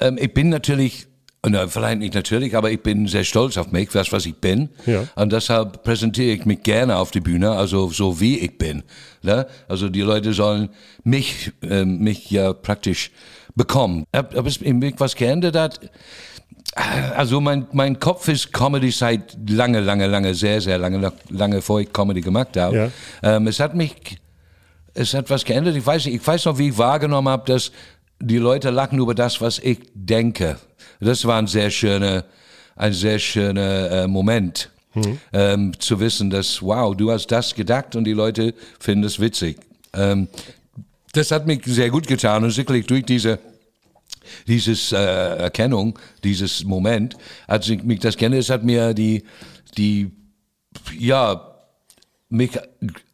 ähm, 0.01 0.19
ich 0.21 0.33
bin 0.33 0.49
natürlich, 0.49 1.07
na, 1.47 1.69
vielleicht 1.69 1.99
nicht 1.99 2.15
natürlich, 2.15 2.57
aber 2.57 2.71
ich 2.71 2.83
bin 2.83 3.07
sehr 3.07 3.25
stolz 3.25 3.57
auf 3.57 3.71
mich, 3.71 3.91
das 3.91 4.11
was 4.13 4.27
ich 4.27 4.37
bin. 4.37 4.71
Ja. 4.87 5.05
Und 5.15 5.33
deshalb 5.33 5.83
präsentiere 5.85 6.35
ich 6.35 6.45
mich 6.47 6.63
gerne 6.63 6.97
auf 6.97 7.11
die 7.11 7.21
Bühne, 7.21 7.53
also 7.53 7.91
so 7.91 8.21
wie 8.21 8.39
ich 8.39 8.59
bin. 8.59 8.83
Ne? 9.23 9.47
Also 9.69 9.89
die 9.89 10.01
Leute 10.01 10.33
sollen 10.33 10.71
mich, 11.05 11.53
ähm, 11.63 11.99
mich 11.99 12.31
ja 12.31 12.53
praktisch 12.53 13.11
bekommen. 13.55 14.05
Ob 14.13 14.47
es 14.47 14.61
mich 14.61 14.95
was 14.99 15.15
geändert 15.15 15.57
hat? 15.57 15.81
Also 17.17 17.41
mein, 17.41 17.67
mein 17.73 17.99
Kopf 17.99 18.29
ist 18.29 18.53
Comedy 18.53 18.91
seit 18.91 19.37
lange, 19.49 19.81
lange, 19.81 20.07
lange, 20.07 20.35
sehr, 20.35 20.61
sehr 20.61 20.79
lange, 20.79 21.13
lange 21.29 21.57
bevor 21.57 21.81
ich 21.81 21.93
Comedy 21.93 22.21
gemacht 22.21 22.57
habe. 22.57 22.77
Ja. 23.23 23.37
Ähm, 23.37 23.47
es 23.47 23.59
hat 23.59 23.75
mich 23.75 23.95
es 24.99 25.15
hat 25.15 25.31
was 25.31 25.45
geändert. 25.45 25.77
Ich 25.77 25.87
weiß, 25.87 26.07
nicht, 26.07 26.17
ich 26.17 26.27
weiß 26.27 26.47
noch, 26.47 26.59
wie 26.59 26.71
ich 26.71 26.79
wahrgenommen 26.79 27.29
habe, 27.29 27.51
dass 27.51 27.71
die 28.21 28.39
Leute 28.39 28.71
lachen 28.71 28.99
über 28.99 29.15
das, 29.15 29.41
was 29.41 29.59
ich 29.61 29.79
denke. 29.95 30.59
Das 31.01 31.25
war 31.25 31.39
ein 31.39 31.47
sehr 31.47 31.71
schöner, 31.71 32.25
ein 32.75 32.93
sehr 32.93 33.19
schöner 33.21 33.91
äh, 33.91 34.07
Moment, 34.09 34.71
ähm, 35.33 35.79
zu 35.79 36.01
wissen, 36.01 36.31
dass 36.31 36.61
wow, 36.61 36.97
du 36.97 37.13
hast 37.13 37.29
das 37.29 37.55
gedacht 37.55 37.95
und 37.95 38.05
die 38.05 38.13
Leute 38.13 38.55
finden 38.81 39.05
es 39.05 39.21
witzig. 39.21 39.59
Ähm, 39.95 40.27
das 41.13 41.31
hat 41.31 41.47
mich 41.47 41.65
sehr 41.65 41.91
gut 41.91 42.09
getan 42.09 42.43
und 42.43 42.51
sicherlich 42.51 42.87
durch 42.87 43.05
diese 43.05 43.39
dieses 44.47 44.93
äh, 44.93 44.97
Erkennung, 44.99 45.99
dieses 46.23 46.63
Moment, 46.65 47.17
hat 47.47 47.65
sich 47.65 47.83
mich 47.83 48.01
das 48.01 48.17
kenne, 48.17 48.37
es 48.37 48.51
hat 48.51 48.63
mir 48.63 48.93
die 48.93 49.23
die 49.79 50.11
ja 50.99 51.55
mich 52.29 52.59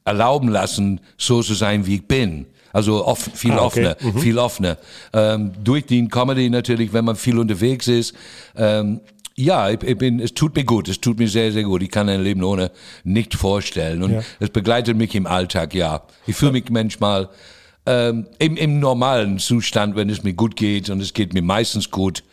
erlauben 0.05 0.49
lassen, 0.49 1.01
so 1.17 1.43
zu 1.43 1.55
sein, 1.55 1.87
wie 1.87 1.97
ich 1.97 2.07
bin. 2.07 2.47
Also 2.73 3.07
offen, 3.07 3.33
viel 3.35 3.53
Ah, 3.53 3.65
okay. 3.65 3.95
offener, 3.97 4.21
viel 4.21 4.39
offener. 4.39 4.79
Ähm, 5.13 5.53
durch 5.63 5.87
die 5.87 6.07
Comedy 6.09 6.51
natürlich, 6.51 6.93
wenn 6.93 7.05
man 7.05 7.15
viel 7.17 7.39
unterwegs 7.39 7.87
ist. 7.89 8.15
Ähm, 8.57 9.01
ja, 9.37 9.71
ich, 9.71 9.83
ich 9.83 9.97
bin, 9.97 10.21
es 10.21 10.35
tut 10.35 10.55
mir 10.57 10.65
gut, 10.65 10.89
es 10.89 11.01
tut 11.01 11.19
mir 11.19 11.29
sehr, 11.29 11.53
sehr 11.53 11.63
gut. 11.63 11.83
Ich 11.83 11.91
kann 11.91 12.09
ein 12.09 12.23
Leben 12.23 12.43
ohne 12.43 12.71
nicht 13.05 13.35
vorstellen. 13.35 14.03
Und 14.03 14.13
Ja. 14.13 14.23
es 14.41 14.51
begleitet 14.51 14.97
mich 14.97 15.15
im 15.15 15.27
Alltag, 15.27 15.75
ja. 15.75 16.03
Ich 16.27 16.35
fühle 16.37 16.53
mich 16.53 16.69
manchmal 16.71 17.29
ähm, 17.87 18.27
im, 18.39 18.57
im 18.57 18.81
normalen 18.81 19.39
Zustand, 19.39 19.95
wenn 19.97 20.11
es 20.11 20.23
mir 20.25 20.35
gut 20.35 20.57
geht, 20.57 20.91
und 20.91 21.01
es 21.01 21.13
geht 21.15 21.33
mir 21.33 21.43
meistens 21.43 21.91
gut, 21.91 22.25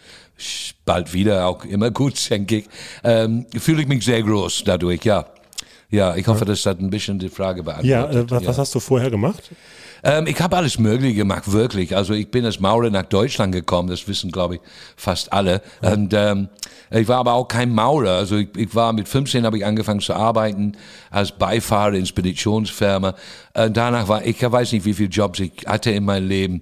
bald 0.85 1.13
wieder 1.13 1.45
auch 1.47 1.65
immer 1.65 1.91
gut, 1.91 2.29
denke 2.29 2.57
ich, 2.57 2.65
ähm, 3.03 3.45
fühle 3.57 3.81
ich 3.83 3.87
mich 3.87 4.03
sehr 4.05 4.23
groß 4.23 4.63
dadurch, 4.65 5.03
ja. 5.03 5.25
Ja, 5.91 6.15
ich 6.15 6.25
hoffe, 6.25 6.45
das 6.45 6.65
hat 6.65 6.79
ein 6.79 6.89
bisschen 6.89 7.19
die 7.19 7.29
Frage 7.29 7.63
beantwortet. 7.63 7.89
Ja, 7.91 8.09
äh, 8.09 8.29
was, 8.29 8.45
was 8.45 8.57
hast 8.57 8.75
du 8.75 8.79
vorher 8.79 9.11
gemacht? 9.11 9.51
Ähm, 10.03 10.25
ich 10.25 10.39
habe 10.41 10.57
alles 10.57 10.79
Mögliche 10.79 11.15
gemacht, 11.15 11.51
wirklich. 11.51 11.95
Also 11.95 12.13
ich 12.13 12.31
bin 12.31 12.45
als 12.45 12.59
Maurer 12.59 12.89
nach 12.89 13.03
Deutschland 13.03 13.53
gekommen, 13.53 13.89
das 13.89 14.07
wissen, 14.07 14.31
glaube 14.31 14.55
ich, 14.55 14.61
fast 14.95 15.31
alle. 15.31 15.61
Und 15.81 16.13
ähm, 16.13 16.49
ich 16.89 17.07
war 17.07 17.17
aber 17.17 17.33
auch 17.33 17.47
kein 17.47 17.71
Maurer. 17.71 18.11
Also 18.11 18.37
ich, 18.37 18.49
ich 18.57 18.73
war 18.73 18.93
mit 18.93 19.07
15 19.07 19.45
habe 19.45 19.57
ich 19.57 19.65
angefangen 19.65 19.99
zu 19.99 20.13
arbeiten 20.13 20.77
als 21.11 21.31
Beifahrer 21.31 21.93
in 21.93 22.05
Speditionsfirma. 22.05 23.13
Und 23.53 23.77
danach 23.77 24.07
war 24.07 24.25
ich 24.25 24.41
weiß 24.41 24.71
nicht, 24.71 24.85
wie 24.85 24.93
viele 24.93 25.09
Jobs 25.09 25.39
ich 25.39 25.51
hatte 25.67 25.91
in 25.91 26.05
meinem 26.05 26.27
Leben. 26.27 26.61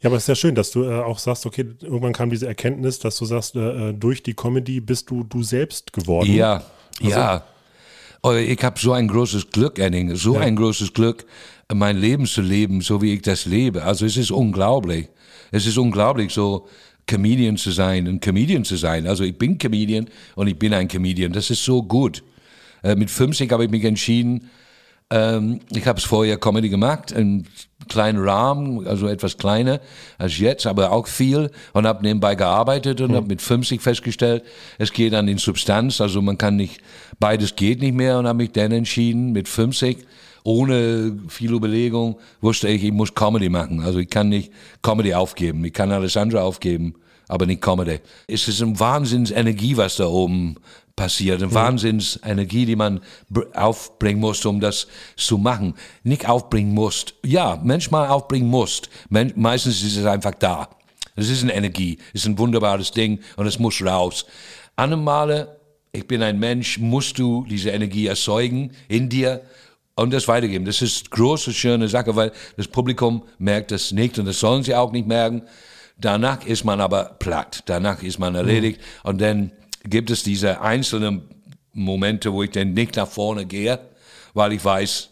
Ja, 0.00 0.08
aber 0.08 0.16
es 0.16 0.24
ist 0.24 0.28
ja 0.28 0.34
schön, 0.34 0.54
dass 0.54 0.70
du 0.70 0.84
äh, 0.84 1.00
auch 1.00 1.18
sagst, 1.18 1.46
okay, 1.46 1.66
irgendwann 1.80 2.12
kam 2.12 2.28
diese 2.28 2.46
Erkenntnis, 2.46 2.98
dass 2.98 3.16
du 3.16 3.24
sagst, 3.24 3.56
äh, 3.56 3.92
durch 3.92 4.22
die 4.22 4.34
Comedy 4.34 4.80
bist 4.80 5.08
du 5.10 5.22
du 5.22 5.42
selbst 5.42 5.92
geworden. 5.92 6.30
Ja, 6.30 6.62
ja. 7.00 7.42
Oh, 8.26 8.32
ich 8.32 8.64
habe 8.64 8.80
so 8.80 8.92
ein 8.94 9.06
großes 9.06 9.50
Glück, 9.50 9.78
Henning, 9.78 10.16
so 10.16 10.36
Ja. 10.36 10.40
ein 10.40 10.56
großes 10.56 10.94
Glück, 10.94 11.26
mein 11.70 11.98
Leben 11.98 12.24
zu 12.24 12.40
leben, 12.40 12.80
so 12.80 13.02
wie 13.02 13.12
ich 13.12 13.20
das 13.20 13.44
lebe. 13.44 13.82
Also 13.84 14.06
es 14.06 14.16
ist 14.16 14.30
unglaublich. 14.30 15.08
Es 15.52 15.66
ist 15.66 15.76
unglaublich, 15.76 16.32
so 16.32 16.66
Comedian 17.06 17.58
zu 17.58 17.70
sein, 17.70 18.08
ein 18.08 18.20
Comedian 18.20 18.64
zu 18.64 18.76
sein. 18.76 19.06
Also 19.06 19.24
ich 19.24 19.36
bin 19.36 19.58
Comedian 19.58 20.08
und 20.36 20.46
ich 20.46 20.58
bin 20.58 20.72
ein 20.72 20.88
Comedian. 20.88 21.32
Das 21.34 21.50
ist 21.50 21.62
so 21.62 21.82
gut. 21.82 22.24
Äh, 22.82 22.96
mit 22.96 23.10
50 23.10 23.52
habe 23.52 23.66
ich 23.66 23.70
mich 23.70 23.84
entschieden, 23.84 24.48
ähm, 25.10 25.60
ich 25.70 25.86
habe 25.86 25.98
es 25.98 26.04
vorher 26.04 26.38
Comedy 26.38 26.68
gemacht, 26.68 27.12
im 27.12 27.44
kleinen 27.88 28.22
Rahmen, 28.22 28.86
also 28.86 29.08
etwas 29.08 29.36
kleiner 29.36 29.80
als 30.18 30.38
jetzt, 30.38 30.66
aber 30.66 30.92
auch 30.92 31.06
viel 31.06 31.50
und 31.72 31.86
habe 31.86 32.02
nebenbei 32.02 32.34
gearbeitet 32.34 33.00
und 33.00 33.14
habe 33.14 33.26
mit 33.26 33.42
50 33.42 33.80
festgestellt, 33.80 34.42
es 34.78 34.92
geht 34.92 35.12
dann 35.12 35.28
in 35.28 35.38
Substanz, 35.38 36.00
also 36.00 36.22
man 36.22 36.38
kann 36.38 36.56
nicht, 36.56 36.80
beides 37.18 37.56
geht 37.56 37.80
nicht 37.80 37.94
mehr 37.94 38.18
und 38.18 38.26
habe 38.26 38.38
mich 38.38 38.52
dann 38.52 38.72
entschieden 38.72 39.32
mit 39.32 39.48
50 39.48 40.06
ohne 40.44 41.18
viel 41.28 41.52
Überlegung 41.52 42.16
wusste 42.42 42.68
ich, 42.68 42.84
ich 42.84 42.92
muss 42.92 43.14
Comedy 43.14 43.48
machen. 43.48 43.80
Also 43.80 43.98
ich 43.98 44.10
kann 44.10 44.28
nicht 44.28 44.52
Comedy 44.82 45.14
aufgeben. 45.14 45.64
Ich 45.64 45.72
kann 45.72 45.90
alles 45.90 46.18
andere 46.18 46.42
aufgeben, 46.42 46.94
aber 47.28 47.46
nicht 47.46 47.62
Comedy. 47.62 48.00
Es 48.28 48.46
ist 48.46 48.62
eine 48.62 48.78
Wahnsinnsenergie, 48.78 49.78
was 49.78 49.96
da 49.96 50.06
oben 50.06 50.56
passiert. 50.96 51.42
Eine 51.42 51.52
Wahnsinnsenergie, 51.52 52.66
die 52.66 52.76
man 52.76 53.00
br- 53.28 53.46
aufbringen 53.54 54.20
muss, 54.20 54.44
um 54.44 54.60
das 54.60 54.86
zu 55.16 55.38
machen. 55.38 55.74
Nicht 56.02 56.28
aufbringen 56.28 56.72
muss. 56.72 57.06
Ja, 57.24 57.60
manchmal 57.62 58.08
aufbringen 58.08 58.48
muss. 58.48 58.82
Men 59.08 59.32
meistens 59.36 59.82
ist 59.82 59.96
es 59.96 60.06
einfach 60.06 60.34
da. 60.34 60.68
Es 61.16 61.28
ist 61.28 61.42
eine 61.42 61.54
Energie. 61.54 61.98
Es 62.12 62.22
ist 62.22 62.26
ein 62.26 62.38
wunderbares 62.38 62.90
Ding 62.90 63.20
und 63.36 63.46
es 63.46 63.58
muss 63.58 63.84
raus. 63.84 64.26
Andere 64.76 65.00
Male, 65.00 65.60
ich 65.92 66.06
bin 66.06 66.22
ein 66.22 66.38
Mensch, 66.38 66.78
musst 66.78 67.18
du 67.18 67.44
diese 67.48 67.70
Energie 67.70 68.06
erzeugen 68.06 68.72
in 68.88 69.08
dir 69.08 69.42
und 69.94 70.12
das 70.12 70.26
weitergeben. 70.26 70.64
Das 70.64 70.82
ist 70.82 71.10
große, 71.12 71.52
schöne 71.52 71.88
Sache, 71.88 72.16
weil 72.16 72.32
das 72.56 72.66
Publikum 72.66 73.22
merkt 73.38 73.70
das 73.70 73.92
nicht 73.92 74.18
und 74.18 74.26
das 74.26 74.40
sollen 74.40 74.64
sie 74.64 74.74
auch 74.74 74.90
nicht 74.90 75.06
merken. 75.06 75.42
Danach 75.96 76.44
ist 76.44 76.64
man 76.64 76.80
aber 76.80 77.16
platt. 77.20 77.62
Danach 77.66 78.02
ist 78.02 78.18
man 78.18 78.34
erledigt. 78.34 78.80
Und 79.04 79.20
dann 79.20 79.52
gibt 79.84 80.10
es 80.10 80.22
diese 80.22 80.60
einzelnen 80.60 81.22
Momente, 81.72 82.32
wo 82.32 82.42
ich 82.42 82.50
dann 82.50 82.72
nicht 82.72 82.96
nach 82.96 83.08
vorne 83.08 83.46
gehe, 83.46 83.78
weil 84.32 84.52
ich 84.52 84.64
weiß, 84.64 85.10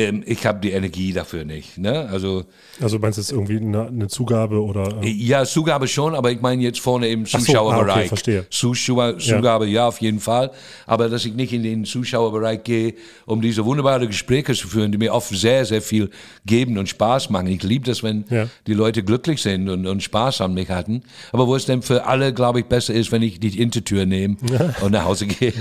ähm, 0.00 0.22
ich 0.26 0.46
habe 0.46 0.60
die 0.60 0.70
Energie 0.72 1.12
dafür 1.12 1.44
nicht. 1.44 1.78
Ne? 1.78 2.08
Also 2.10 2.44
Also 2.80 2.98
meinst 2.98 3.18
du 3.18 3.22
jetzt 3.22 3.32
irgendwie 3.32 3.58
eine, 3.58 3.86
eine 3.88 4.08
Zugabe 4.08 4.62
oder? 4.62 5.02
äh, 5.02 5.08
ja, 5.10 5.44
Zugabe 5.44 5.86
schon, 5.88 6.14
aber 6.14 6.32
ich 6.32 6.40
meine 6.40 6.62
jetzt 6.62 6.80
vorne 6.80 7.08
im 7.08 7.26
so, 7.26 7.36
ah, 7.36 7.40
Zuschauerbereich. 7.40 7.96
okay, 7.98 8.08
verstehe. 8.08 8.46
Zuschauer, 8.50 9.18
Zugabe, 9.18 9.66
ja. 9.66 9.86
auf 9.88 10.00
jeden 10.00 10.20
Fall. 10.20 10.50
Aber 10.86 11.08
dass 11.08 11.24
ich 11.24 11.34
nicht 11.34 11.52
in 11.52 11.62
den 11.62 11.84
Zuschauerbereich 11.84 12.62
gehe, 12.64 12.94
um 13.26 13.40
diese 13.42 13.64
wunderbaren 13.64 14.06
Gespräche 14.06 14.54
zu 14.54 14.68
führen, 14.68 14.90
die 14.92 14.98
mir 14.98 15.12
oft 15.12 15.28
sehr, 15.34 15.64
sehr 15.64 15.82
viel 15.82 16.10
geben 16.46 16.78
und 16.78 16.88
Spaß 16.88 17.30
machen. 17.30 17.46
Ich 17.48 17.62
liebe 17.62 17.84
das, 17.86 18.02
wenn 18.02 18.24
Ja. 18.30 18.48
die 18.66 18.74
Leute 18.74 19.02
glücklich 19.02 19.42
sind 19.42 19.68
und, 19.68 19.86
und 19.86 20.02
Spaß 20.02 20.40
an 20.40 20.54
mich 20.54 20.70
hatten. 20.70 21.02
Aber 21.32 21.46
wo 21.46 21.54
es 21.56 21.66
dann 21.66 21.82
für 21.82 22.06
alle, 22.06 22.32
glaube 22.32 22.60
ich, 22.60 22.66
besser 22.66 22.94
ist, 22.94 23.12
wenn 23.12 23.22
ich 23.22 23.38
die 23.40 23.50
Hintertür 23.50 24.06
nehme 24.06 24.36
und 24.82 24.92
nach 24.92 25.04
Hause 25.04 25.26
gehe. 25.26 25.52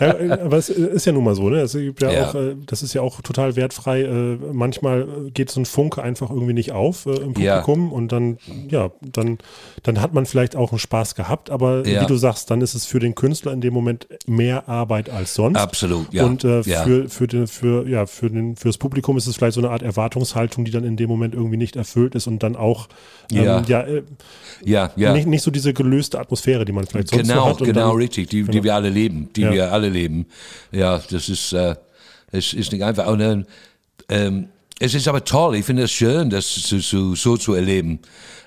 Ja, 0.00 0.40
aber 0.40 0.56
es 0.56 0.68
ist 0.68 1.04
ja 1.06 1.12
nun 1.12 1.24
mal 1.24 1.34
so, 1.34 1.48
ne? 1.48 1.60
Es 1.60 1.72
gibt 1.72 2.02
ja, 2.02 2.10
Ja. 2.10 2.28
auch, 2.30 2.34
äh, 2.34 2.56
das 2.66 2.82
ist 2.82 2.94
ja 2.94 3.02
auch 3.02 3.20
total 3.20 3.54
wertfrei. 3.68 4.02
Äh, 4.02 4.38
manchmal 4.52 5.06
geht 5.34 5.50
so 5.50 5.60
ein 5.60 5.66
Funke 5.66 6.02
einfach 6.02 6.30
irgendwie 6.30 6.52
nicht 6.54 6.72
auf 6.72 7.06
äh, 7.06 7.10
im 7.16 7.34
Ja. 7.34 7.60
Publikum 7.60 7.92
und 7.92 8.12
dann, 8.12 8.38
ja, 8.70 8.90
dann, 9.00 9.38
dann 9.82 10.00
hat 10.00 10.14
man 10.14 10.26
vielleicht 10.26 10.56
auch 10.56 10.72
einen 10.72 10.78
Spaß 10.78 11.14
gehabt, 11.14 11.50
aber 11.50 11.86
Ja. 11.86 12.02
wie 12.02 12.06
du 12.06 12.16
sagst, 12.16 12.50
dann 12.50 12.60
ist 12.60 12.74
es 12.74 12.86
für 12.86 12.98
den 12.98 13.14
Künstler 13.14 13.52
in 13.52 13.60
dem 13.60 13.74
Moment 13.74 14.08
mehr 14.26 14.68
Arbeit 14.68 15.10
als 15.10 15.34
sonst. 15.34 15.58
Absolut, 15.60 16.12
ja. 16.12 16.24
Und 16.24 16.44
äh, 16.44 16.60
Ja. 16.62 16.82
für, 16.84 17.08
für, 17.08 17.26
den, 17.26 17.46
für, 17.46 17.86
ja, 17.88 18.06
für 18.06 18.30
den, 18.30 18.56
fürs 18.56 18.78
Publikum 18.78 19.16
ist 19.16 19.26
es 19.26 19.36
vielleicht 19.36 19.54
so 19.54 19.60
eine 19.60 19.70
Art 19.70 19.82
Erwartungshaltung, 19.82 20.64
die 20.64 20.70
dann 20.70 20.84
in 20.84 20.96
dem 20.96 21.08
Moment 21.08 21.34
irgendwie 21.34 21.56
nicht 21.56 21.76
erfüllt 21.76 22.14
ist 22.14 22.26
und 22.26 22.42
dann 22.42 22.56
auch 22.56 22.88
ähm, 23.30 23.44
Ja. 23.44 23.62
ja, 23.66 23.80
äh, 23.82 24.02
ja, 24.64 24.90
ja. 24.96 25.12
Nicht, 25.12 25.26
nicht 25.26 25.42
so 25.42 25.50
diese 25.50 25.72
gelöste 25.74 26.18
Atmosphäre, 26.18 26.64
die 26.64 26.72
man 26.72 26.86
vielleicht 26.86 27.08
sonst 27.08 27.26
so 27.26 27.32
Genau, 27.32 27.46
hat. 27.46 27.60
und 27.60 27.66
genau, 27.66 27.88
dann, 27.90 27.96
richtig, 27.96 28.28
die, 28.30 28.42
die 28.44 28.62
wir 28.64 28.74
alle 28.74 28.88
leben, 28.90 29.28
die 29.36 29.42
Ja. 29.42 29.52
wir 29.52 29.72
alle 29.72 29.88
leben. 29.88 30.26
Ja, 30.72 31.00
das 31.10 31.28
ist, 31.28 31.52
äh, 31.52 31.74
es 32.30 32.52
ist 32.52 32.72
nicht 32.72 32.84
einfach. 32.84 33.06
Und, 33.06 33.18
dann, 33.18 33.46
ähm, 34.08 34.48
es 34.80 34.94
ist 34.94 35.08
aber 35.08 35.24
toll, 35.24 35.56
ich 35.56 35.64
finde 35.64 35.84
es 35.84 35.92
schön, 35.92 36.30
das 36.30 36.54
so, 36.54 36.78
so, 36.78 37.14
so 37.14 37.36
zu 37.36 37.54
erleben. 37.54 37.98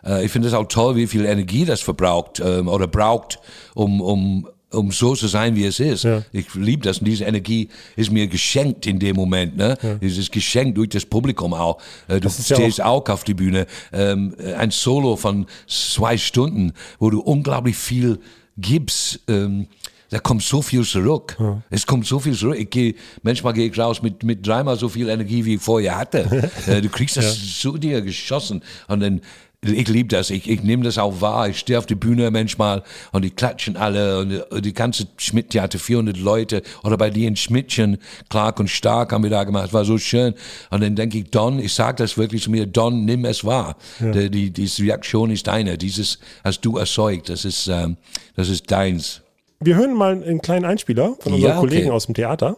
Äh, 0.06 0.26
ich 0.26 0.32
finde 0.32 0.48
es 0.48 0.54
auch 0.54 0.68
toll, 0.68 0.96
wie 0.96 1.08
viel 1.08 1.26
Energie 1.26 1.66
das 1.66 1.82
verbraucht 1.82 2.42
ähm, 2.44 2.68
oder 2.68 2.88
braucht, 2.88 3.40
um, 3.74 4.00
um, 4.00 4.48
um 4.72 4.92
so 4.92 5.14
zu 5.14 5.28
sein, 5.28 5.56
wie 5.56 5.66
es 5.66 5.82
ist. 5.82 6.04
Ja. 6.04 6.24
Ich 6.32 6.54
liebe 6.56 6.84
das 6.84 7.00
und 7.00 7.06
diese 7.06 7.26
Energie 7.26 7.68
ist 7.98 8.12
mir 8.12 8.28
geschenkt 8.28 8.88
in 8.88 9.00
dem 9.00 9.18
Moment. 9.18 9.58
Ne? 9.58 9.78
Es 10.00 10.18
ist 10.18 10.32
geschenkt 10.32 10.78
durch 10.78 10.90
das 10.90 11.06
Publikum 11.06 11.54
auch. 11.54 11.82
Äh, 12.08 12.22
Du 12.22 12.30
ist 12.30 12.50
ja 12.50 12.56
stehst 12.56 12.82
auch 12.82 13.08
auf 13.10 13.26
die 13.26 13.34
Bühne. 13.34 13.68
Ähm, 13.92 14.34
ein 14.58 14.72
Solo 14.72 15.18
von 15.18 15.48
zwei 15.68 16.18
Stunden, 16.18 16.72
wo 16.98 17.10
du 17.10 17.20
unglaublich 17.20 17.76
viel 17.76 18.20
gibst. 18.58 19.20
Ähm, 19.28 19.68
da 20.12 20.20
kommt 20.20 20.44
so 20.44 20.62
viel 20.62 20.84
zurück. 20.84 21.38
Es 21.70 21.88
kommt 21.88 22.06
so 22.06 22.20
viel 22.20 22.34
zurück. 22.34 22.58
Ich 22.60 22.70
gehe, 22.70 22.96
manchmal 23.24 23.54
gehe 23.54 23.70
ich 23.70 23.80
raus 23.80 24.02
mit, 24.02 24.24
mit 24.24 24.46
dreimal 24.46 24.78
so 24.78 24.90
viel 24.90 25.08
Energie, 25.08 25.46
wie 25.46 25.56
ich 25.56 25.62
vorher 25.62 25.98
hatte. 25.98 26.52
Äh, 26.68 26.82
du 26.82 26.90
kriegst 26.90 27.18
das 27.18 27.60
zu 27.60 27.78
dir 27.78 28.02
geschossen. 28.02 28.62
Und 28.88 29.00
dann, 29.00 29.22
ich 29.62 29.88
liebe 29.88 30.10
das. 30.10 30.30
Ich, 30.30 30.50
ich 30.50 30.62
nehme 30.64 30.84
das 30.84 30.98
auch 30.98 31.22
wahr. 31.22 31.50
Ich 31.50 31.60
stehe 31.60 31.80
auf 31.80 31.86
die 31.86 31.96
Bühne 31.96 32.30
manchmal 32.30 32.84
und 33.12 33.24
die 33.24 33.32
klatschen 33.32 33.78
alle 33.78 34.20
und 34.20 34.66
die, 34.66 34.74
ganze 34.74 35.08
Schmidt-Theater, 35.18 35.80
400 35.80 36.18
Leute. 36.18 36.62
Oder 36.84 36.98
bei 36.98 37.10
dir 37.10 37.28
in 37.28 37.36
Schmidtchen, 37.36 37.98
Clark 38.30 38.60
und 38.60 38.70
Stark 38.70 39.14
haben 39.14 39.24
wir 39.24 39.30
da 39.30 39.44
gemacht. 39.44 39.68
Es 39.68 39.74
war 39.74 39.86
so 39.86 39.98
schön. 39.98 40.36
Und 40.70 40.84
dann 40.84 40.96
denke 40.96 41.20
ich, 41.20 41.30
Don, 41.30 41.60
ich 41.60 41.74
sage 41.74 42.04
das 42.04 42.18
wirklich 42.18 42.44
zu 42.44 42.52
mir, 42.52 42.66
Don, 42.66 43.06
nimm 43.06 43.26
es 43.26 43.46
wahr. 43.46 43.78
Die, 44.00 44.30
die, 44.30 44.52
diese 44.52 44.84
Reaktion 44.84 45.32
ist 45.32 45.48
deine. 45.48 45.78
Dieses 45.78 46.20
hast 46.44 46.62
du 46.62 46.78
erzeugt. 46.78 47.30
Das 47.30 47.46
ist, 47.46 47.68
ähm, 47.68 47.98
das 48.36 48.50
ist 48.50 48.70
deins. 48.70 49.22
Wir 49.64 49.76
hören 49.76 49.94
mal 49.94 50.24
einen 50.24 50.42
kleinen 50.42 50.66
Einspieler 50.66 51.18
von 51.20 51.34
unseren 51.34 51.50
Ja, 51.52 51.60
okay. 51.60 51.68
Kollegen 51.68 51.92
aus 51.92 52.08
dem 52.08 52.16
Theater. 52.16 52.58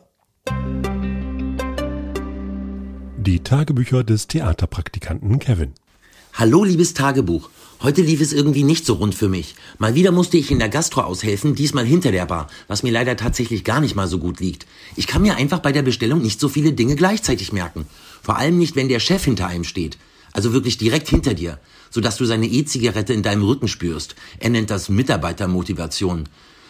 Die 3.17 3.41
Tagebücher 3.43 4.05
des 4.05 4.27
Theaterpraktikanten 4.27 5.37
Kevin. 5.39 5.73
Hallo, 6.31 6.63
liebes 6.63 6.93
Tagebuch. 6.93 7.49
Heute 7.81 8.01
lief 8.01 8.21
es 8.21 8.31
irgendwie 8.31 8.63
nicht 8.63 8.85
so 8.85 8.93
rund 8.93 9.15
für 9.15 9.27
mich. 9.27 9.55
Mal 9.79 9.95
wieder 9.95 10.13
musste 10.13 10.37
ich 10.37 10.49
in 10.49 10.59
der 10.59 10.69
Gastro 10.69 11.01
aushelfen, 11.01 11.55
diesmal 11.55 11.85
hinter 11.85 12.13
der 12.13 12.25
Bar, 12.25 12.47
was 12.69 12.83
mir 12.83 12.93
leider 12.93 13.17
tatsächlich 13.17 13.65
gar 13.65 13.81
nicht 13.81 13.97
mal 13.97 14.07
so 14.07 14.17
gut 14.17 14.39
liegt. 14.39 14.65
Ich 14.95 15.05
kann 15.05 15.23
mir 15.23 15.35
einfach 15.35 15.59
bei 15.59 15.73
der 15.73 15.81
Bestellung 15.81 16.21
nicht 16.21 16.39
so 16.39 16.47
viele 16.47 16.71
Dinge 16.71 16.95
gleichzeitig 16.95 17.51
merken. 17.51 17.85
Vor 18.21 18.37
allem 18.37 18.57
nicht, 18.57 18.77
wenn 18.77 18.87
der 18.87 19.01
Chef 19.01 19.25
hinter 19.25 19.47
einem 19.47 19.65
steht. 19.65 19.97
Also 20.31 20.53
wirklich 20.53 20.77
direkt 20.77 21.09
hinter 21.09 21.33
dir, 21.33 21.59
sodass 21.89 22.15
du 22.15 22.23
seine 22.23 22.47
E-Zigarette 22.47 23.11
in 23.11 23.23
deinem 23.23 23.43
Rücken 23.43 23.67
spürst. 23.67 24.15
Er 24.39 24.51
nennt 24.51 24.69
das 24.69 24.87
Mitarbeitermotivation. 24.87 26.29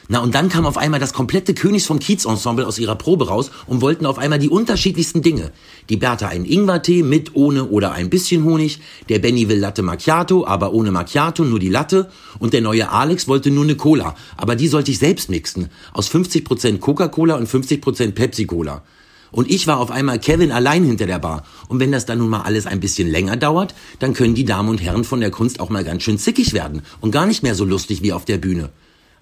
Na 0.09 0.19
und 0.19 0.35
dann 0.35 0.49
kam 0.49 0.65
auf 0.65 0.77
einmal 0.77 0.99
das 0.99 1.13
komplette 1.13 1.53
Königs 1.53 1.85
vom 1.85 1.99
Kiez 1.99 2.25
Ensemble 2.25 2.67
aus 2.67 2.77
ihrer 2.77 2.95
Probe 2.95 3.27
raus 3.27 3.51
und 3.67 3.81
wollten 3.81 4.05
auf 4.05 4.17
einmal 4.17 4.39
die 4.39 4.49
unterschiedlichsten 4.49 5.21
Dinge. 5.21 5.51
Die 5.89 5.95
Bertha 5.95 6.27
einen 6.27 6.45
Ingwertee 6.45 7.03
mit, 7.03 7.35
ohne 7.35 7.65
oder 7.65 7.93
ein 7.93 8.09
bisschen 8.09 8.43
Honig. 8.43 8.79
Der 9.07 9.19
Benny 9.19 9.47
will 9.47 9.59
Latte 9.59 9.81
Macchiato, 9.81 10.45
aber 10.45 10.73
ohne 10.73 10.91
Macchiato, 10.91 11.45
nur 11.45 11.59
die 11.59 11.69
Latte. 11.69 12.09
Und 12.39 12.53
der 12.53 12.61
neue 12.61 12.89
Alex 12.89 13.29
wollte 13.29 13.49
nur 13.49 13.63
eine 13.63 13.75
Cola, 13.75 14.15
aber 14.35 14.57
die 14.57 14.67
sollte 14.67 14.91
ich 14.91 14.99
selbst 14.99 15.29
mixen. 15.29 15.69
Aus 15.93 16.11
50% 16.11 16.79
Coca-Cola 16.79 17.35
und 17.35 17.47
50% 17.47 18.11
Pepsi-Cola. 18.11 18.83
Und 19.31 19.49
ich 19.49 19.65
war 19.65 19.79
auf 19.79 19.89
einmal 19.89 20.19
Kevin 20.19 20.51
allein 20.51 20.83
hinter 20.83 21.07
der 21.07 21.17
Bar. 21.17 21.43
Und 21.67 21.79
wenn 21.79 21.91
das 21.91 22.05
dann 22.05 22.19
nun 22.19 22.29
mal 22.29 22.41
alles 22.41 22.67
ein 22.67 22.79
bisschen 22.79 23.09
länger 23.09 23.35
dauert, 23.35 23.73
dann 23.99 24.13
können 24.13 24.35
die 24.35 24.45
Damen 24.45 24.69
und 24.69 24.81
Herren 24.81 25.05
von 25.05 25.21
der 25.21 25.31
Kunst 25.31 25.59
auch 25.59 25.69
mal 25.69 25.83
ganz 25.83 26.03
schön 26.03 26.19
zickig 26.19 26.53
werden 26.53 26.83
und 27.01 27.11
gar 27.11 27.25
nicht 27.25 27.41
mehr 27.41 27.55
so 27.55 27.65
lustig 27.65 28.03
wie 28.03 28.13
auf 28.13 28.25
der 28.25 28.37
Bühne. 28.37 28.69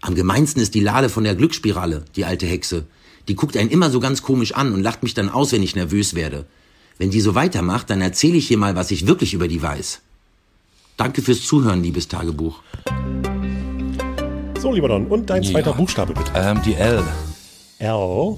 Am 0.01 0.15
gemeinsten 0.15 0.60
ist 0.60 0.74
die 0.74 0.79
Lade 0.79 1.10
von 1.10 1.24
der 1.24 1.36
Glücksspirale, 1.36 2.03
die 2.15 2.25
alte 2.25 2.48
Hexe. 2.48 2.86
Die 3.27 3.36
guckt 3.36 3.55
einen 3.55 3.70
immer 3.70 3.91
so 3.91 4.00
ganz 4.00 4.24
komisch 4.24 4.53
an 4.53 4.74
und 4.74 4.81
lacht 4.81 5.03
mich 5.03 5.13
dann 5.13 5.29
aus, 5.29 5.51
wenn 5.51 5.62
ich 5.62 5.75
nervös 5.75 6.15
werde. 6.15 6.46
Wenn 6.98 7.12
die 7.12 7.22
so 7.22 7.36
weitermacht, 7.36 7.89
dann 7.91 8.01
erzähle 8.01 8.38
ich 8.38 8.48
hier 8.48 8.58
mal, 8.58 8.75
was 8.75 8.89
ich 8.89 9.05
wirklich 9.05 9.34
über 9.36 9.48
die 9.48 9.62
weiß. 9.62 10.01
Danke 10.98 11.22
fürs 11.22 11.43
Zuhören, 11.43 11.84
liebes 11.84 12.08
Tagebuch. 12.08 12.62
So, 14.60 14.72
lieber 14.74 14.88
Don, 14.88 15.08
und 15.08 15.29
dein 15.29 15.43
zweiter 15.43 15.72
Ja. 15.72 15.77
Buchstabe 15.77 16.13
bitte. 16.13 16.31
Ähm, 16.36 16.62
die 16.65 16.74
L. 16.74 17.03
L. 17.79 18.38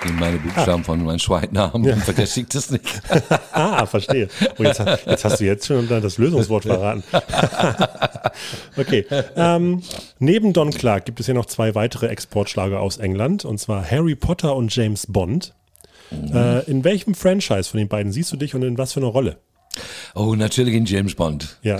Ich 0.00 0.04
nehme 0.04 0.20
meine 0.20 0.38
Buchstaben 0.38 0.82
ah. 0.82 0.84
von 0.84 1.04
meinem 1.04 1.18
zweiten 1.18 1.54
Namen 1.54 1.84
ja. 1.84 1.94
und 1.94 2.02
vergesse 2.02 2.40
ich 2.40 2.48
das 2.48 2.70
nicht. 2.70 2.84
ah, 3.52 3.84
verstehe. 3.86 4.28
Oh, 4.58 4.62
jetzt, 4.62 4.78
jetzt, 4.78 5.24
hast 5.24 5.40
du 5.40 5.44
jetzt 5.44 5.66
schon 5.66 5.88
das 5.88 6.18
Lösungswort 6.18 6.64
verraten. 6.64 7.02
okay. 8.76 9.04
Ähm, 9.36 9.82
neben 10.18 10.52
Don 10.52 10.70
Clark 10.70 11.04
gibt 11.04 11.20
es 11.20 11.26
hier 11.26 11.34
noch 11.34 11.46
zwei 11.46 11.74
weitere 11.74 12.06
Exportschlager 12.06 12.80
aus 12.80 12.98
England, 12.98 13.44
und 13.44 13.58
zwar 13.58 13.88
Harry 13.88 14.14
Potter 14.14 14.54
und 14.54 14.74
James 14.74 15.06
Bond. 15.08 15.54
Mhm. 16.10 16.36
Äh, 16.36 16.60
in 16.60 16.84
welchem 16.84 17.14
Franchise 17.14 17.68
von 17.68 17.78
den 17.78 17.88
beiden 17.88 18.12
siehst 18.12 18.32
du 18.32 18.36
dich 18.36 18.54
und 18.54 18.62
in 18.62 18.78
was 18.78 18.92
für 18.92 19.00
eine 19.00 19.08
Rolle? 19.08 19.38
Oh, 20.14 20.34
natürlich 20.34 20.74
in 20.74 20.86
James 20.86 21.14
Bond. 21.14 21.58
Ja. 21.62 21.78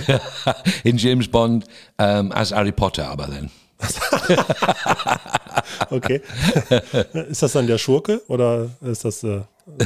in 0.84 0.98
James 0.98 1.28
Bond 1.28 1.64
ähm, 1.98 2.32
als 2.32 2.52
Harry 2.52 2.72
Potter 2.72 3.08
aber 3.08 3.26
dann. 3.26 3.50
Okay. 5.90 6.22
ist 7.30 7.42
das 7.42 7.52
dann 7.52 7.66
der 7.66 7.78
Schurke 7.78 8.22
oder 8.28 8.68
ist 8.82 9.04
das 9.04 9.22
äh, 9.24 9.40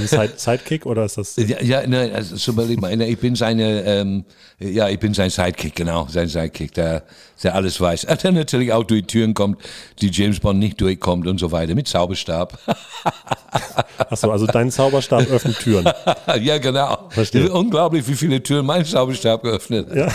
Side 0.07 0.33
Sidekick 0.37 0.87
oder 0.87 1.05
ist 1.05 1.19
das? 1.19 1.37
Ja, 1.37 1.61
ja 1.61 1.87
nein, 1.87 2.13
also, 2.15 2.35
ich 2.35 3.19
bin 3.19 3.35
seine, 3.35 3.83
ähm, 3.85 4.25
ja, 4.59 4.89
ich 4.89 4.99
bin 4.99 5.15
sein 5.15 5.31
Sidekick, 5.31 5.75
genau, 5.75 6.07
sein 6.09 6.29
Sidekick, 6.29 6.73
der, 6.75 7.03
der 7.43 7.55
alles 7.55 7.81
weiß. 7.81 8.07
Der 8.23 8.33
natürlich 8.33 8.73
auch 8.73 8.85
durch 8.85 9.07
Türen 9.07 9.35
kommt, 9.35 9.59
die 10.01 10.11
James 10.11 10.41
Bond 10.41 10.59
nicht 10.59 10.81
durchkommt 10.81 11.27
und 11.27 11.39
so 11.39 11.51
weiter, 11.51 11.75
mit 11.75 11.89
Zauberstab. 11.89 12.59
Achso, 13.99 14.31
also 14.31 14.47
dein 14.47 14.71
Zauberstab 14.71 15.29
öffnet 15.29 15.59
Türen. 15.59 15.89
ja, 16.41 16.59
genau. 16.59 17.09
Verstehe. 17.11 17.53
Unglaublich, 17.53 18.07
wie 18.07 18.15
viele 18.15 18.43
Türen 18.43 18.67
mein 18.67 18.85
Zauberstab 18.85 19.43
geöffnet 19.43 19.89
hat. 19.91 19.97
Ja. 19.97 20.09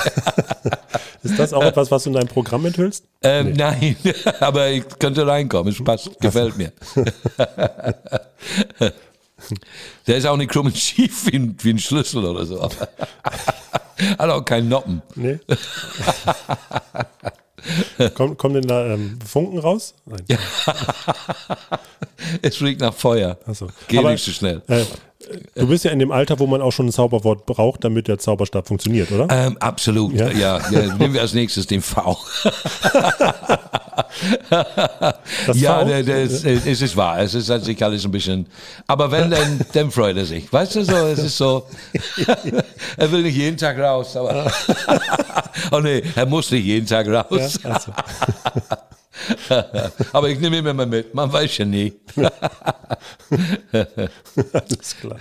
Ist 1.23 1.37
das 1.37 1.53
auch 1.53 1.63
etwas, 1.63 1.91
was 1.91 2.03
du 2.03 2.09
in 2.09 2.15
deinem 2.15 2.27
Programm 2.27 2.65
enthüllst? 2.65 3.03
Ähm, 3.21 3.47
nee. 3.47 3.53
Nein, 3.57 3.95
aber 4.39 4.69
ich 4.69 4.83
könnte 4.99 5.25
reinkommen. 5.27 5.73
Es 5.73 5.83
passt, 5.83 6.19
gefällt 6.19 6.57
mir. 6.57 6.71
Der 10.07 10.17
ist 10.17 10.25
auch 10.25 10.37
nicht 10.37 10.51
krumm 10.51 10.67
und 10.67 10.77
schief 10.77 11.25
wie 11.27 11.37
ein, 11.37 11.57
wie 11.61 11.71
ein 11.71 11.79
Schlüssel 11.79 12.25
oder 12.25 12.45
so. 12.45 12.61
Hat 14.19 14.29
auch 14.29 14.45
keinen 14.45 14.69
Noppen. 14.69 15.01
Nee. 15.15 15.39
kommen, 18.13 18.37
kommen 18.37 18.55
denn 18.55 18.67
da 18.67 18.85
ähm, 18.93 19.19
Funken 19.25 19.59
raus? 19.59 19.93
Nein. 20.05 20.23
Es 22.41 22.61
riecht 22.61 22.81
nach 22.81 22.93
Feuer. 22.93 23.37
So. 23.53 23.67
Geht 23.87 24.03
nicht 24.03 24.23
so 24.23 24.31
schnell. 24.31 24.61
Äh, 24.67 24.83
du 25.55 25.67
bist 25.67 25.85
ja 25.85 25.91
in 25.91 25.99
dem 25.99 26.11
Alter, 26.11 26.39
wo 26.39 26.47
man 26.47 26.61
auch 26.61 26.71
schon 26.71 26.87
ein 26.87 26.91
Zauberwort 26.91 27.45
braucht, 27.45 27.83
damit 27.83 28.07
der 28.07 28.17
Zauberstab 28.17 28.67
funktioniert, 28.67 29.11
oder? 29.11 29.27
Ähm, 29.29 29.57
absolut. 29.59 30.13
Ja? 30.13 30.29
Ja, 30.31 30.59
ja. 30.71 30.95
Nehmen 30.95 31.13
wir 31.13 31.21
als 31.21 31.33
nächstes 31.33 31.67
den 31.67 31.81
V. 31.81 32.17
ja, 35.53 35.83
der, 35.83 36.03
der 36.03 36.23
ist, 36.23 36.45
es 36.45 36.81
ist 36.81 36.95
wahr. 36.95 37.19
Es 37.19 37.33
ist 37.33 37.47
sich 37.47 37.83
alles 37.83 38.05
ein 38.05 38.11
bisschen. 38.11 38.47
Aber 38.87 39.11
wenn, 39.11 39.29
dann, 39.29 39.59
dann 39.73 39.91
freut 39.91 40.17
er 40.17 40.25
sich. 40.25 40.51
Weißt 40.51 40.75
du 40.75 40.83
so? 40.83 40.95
Es 40.95 41.19
ist 41.19 41.37
so. 41.37 41.67
er 42.97 43.11
will 43.11 43.23
nicht 43.23 43.37
jeden 43.37 43.57
Tag 43.57 43.77
raus, 43.79 44.15
aber. 44.15 44.51
oh 45.71 45.79
nee, 45.79 46.03
er 46.15 46.25
muss 46.25 46.51
nicht 46.51 46.65
jeden 46.65 46.87
Tag 46.87 47.07
raus. 47.07 47.59
Ja, 47.63 47.71
also. 47.71 47.91
aber 50.13 50.29
ich 50.29 50.39
nehme 50.39 50.59
ihn 50.59 50.65
immer 50.65 50.85
mit. 50.85 51.13
Man 51.13 51.31
weiß 51.31 51.57
ja 51.57 51.65
nie. 51.65 51.93
Alles 54.53 54.95
klar. 54.99 55.19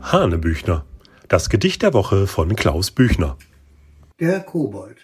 Hanebüchner. 0.00 0.84
Das 1.28 1.48
Gedicht 1.48 1.82
der 1.82 1.94
Woche 1.94 2.26
von 2.26 2.54
Klaus 2.56 2.90
Büchner. 2.90 3.38
Der 4.20 4.40
Kobold. 4.40 4.98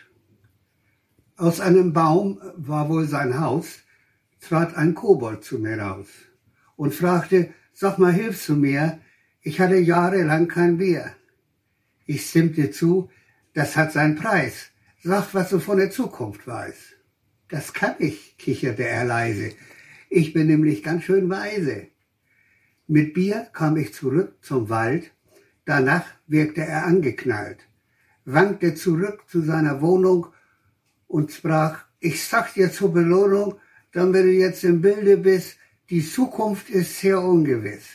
Aus 1.36 1.60
einem 1.60 1.92
Baum 1.92 2.40
war 2.56 2.88
wohl 2.88 3.06
sein 3.06 3.40
Haus, 3.40 3.78
trat 4.40 4.76
ein 4.76 4.94
Kobold 4.94 5.44
zu 5.44 5.58
mir 5.58 5.78
raus 5.78 6.08
und 6.76 6.94
fragte, 6.94 7.54
sag 7.72 7.98
mal, 7.98 8.12
hilfst 8.12 8.48
du 8.48 8.56
mir? 8.56 8.98
Ich 9.40 9.60
hatte 9.60 9.76
jahrelang 9.76 10.48
kein 10.48 10.78
Bier. 10.78 11.12
Ich 12.06 12.28
stimmte 12.28 12.70
zu, 12.70 13.08
das 13.58 13.76
hat 13.76 13.92
seinen 13.92 14.16
Preis. 14.16 14.70
Sag, 15.02 15.34
was 15.34 15.50
du 15.50 15.58
von 15.60 15.78
der 15.78 15.90
Zukunft 15.90 16.46
weißt. 16.46 16.96
Das 17.48 17.72
kann 17.72 17.94
ich, 17.98 18.36
kicherte 18.38 18.86
er 18.86 19.04
leise. 19.04 19.52
Ich 20.10 20.32
bin 20.32 20.46
nämlich 20.46 20.82
ganz 20.82 21.04
schön 21.04 21.28
weise. 21.28 21.88
Mit 22.86 23.14
Bier 23.14 23.48
kam 23.52 23.76
ich 23.76 23.92
zurück 23.94 24.36
zum 24.42 24.68
Wald. 24.68 25.10
Danach 25.64 26.04
wirkte 26.26 26.62
er 26.62 26.84
angeknallt 26.84 27.68
wankte 28.28 28.74
zurück 28.74 29.22
zu 29.26 29.40
seiner 29.40 29.80
Wohnung 29.80 30.26
und 31.06 31.32
sprach, 31.32 31.78
ich 31.98 32.24
sag 32.24 32.52
dir 32.54 32.70
zur 32.70 32.92
Belohnung, 32.92 33.54
damit 33.92 34.24
du 34.24 34.30
jetzt 34.30 34.64
im 34.64 34.82
Bilde 34.82 35.16
bist, 35.16 35.56
die 35.88 36.06
Zukunft 36.06 36.68
ist 36.68 37.00
sehr 37.00 37.20
ungewiss. 37.20 37.86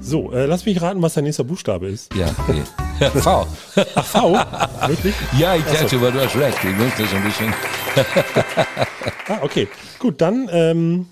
So, 0.00 0.32
äh, 0.32 0.46
lass 0.46 0.66
mich 0.66 0.82
raten, 0.82 1.00
was 1.00 1.14
dein 1.14 1.24
nächster 1.24 1.44
Buchstabe 1.44 1.86
ist. 1.86 2.12
Ja, 2.14 2.34
okay. 2.38 2.62
V. 3.14 3.46
Ach, 3.94 4.04
V? 4.04 4.32
Wirklich? 4.86 5.14
Ja, 5.38 5.56
ich 5.56 5.64
dachte, 5.64 5.96
aber 5.96 6.10
du 6.10 6.20
hast 6.20 6.36
recht. 6.36 6.58
Ich 6.62 6.76
möchte 6.76 7.06
so 7.06 7.16
ein 7.16 7.24
bisschen. 7.24 7.54
ah, 9.28 9.38
okay. 9.42 9.68
Gut, 9.98 10.20
dann, 10.20 10.48
ähm, 10.52 11.06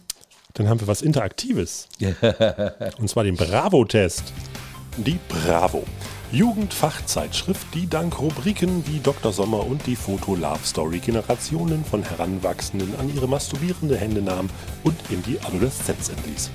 dann 0.55 0.69
haben 0.69 0.81
wir 0.81 0.87
was 0.87 1.03
Interaktives. 1.03 1.89
Und 2.99 3.09
zwar 3.09 3.25
den 3.25 3.37
Bravo-Test. 3.37 4.33
Die 4.99 5.19
Bravo. 5.29 5.85
Jugendfachzeitschrift, 6.33 7.67
die 7.75 7.87
dank 7.87 8.19
Rubriken 8.19 8.87
wie 8.87 9.01
Dr. 9.01 9.33
Sommer 9.33 9.67
und 9.67 9.87
die 9.87 9.97
Foto 9.97 10.35
Love 10.35 10.65
Story 10.65 10.99
Generationen 10.99 11.85
von 11.85 12.03
Heranwachsenden 12.03 12.99
an 12.99 13.15
ihre 13.15 13.29
masturbierende 13.29 13.99
Hände 13.99 14.23
nahm 14.23 14.49
und 14.83 14.97
in 15.11 15.23
die 15.23 15.39
Adoleszenz 15.41 16.09
entließ. 16.09 16.51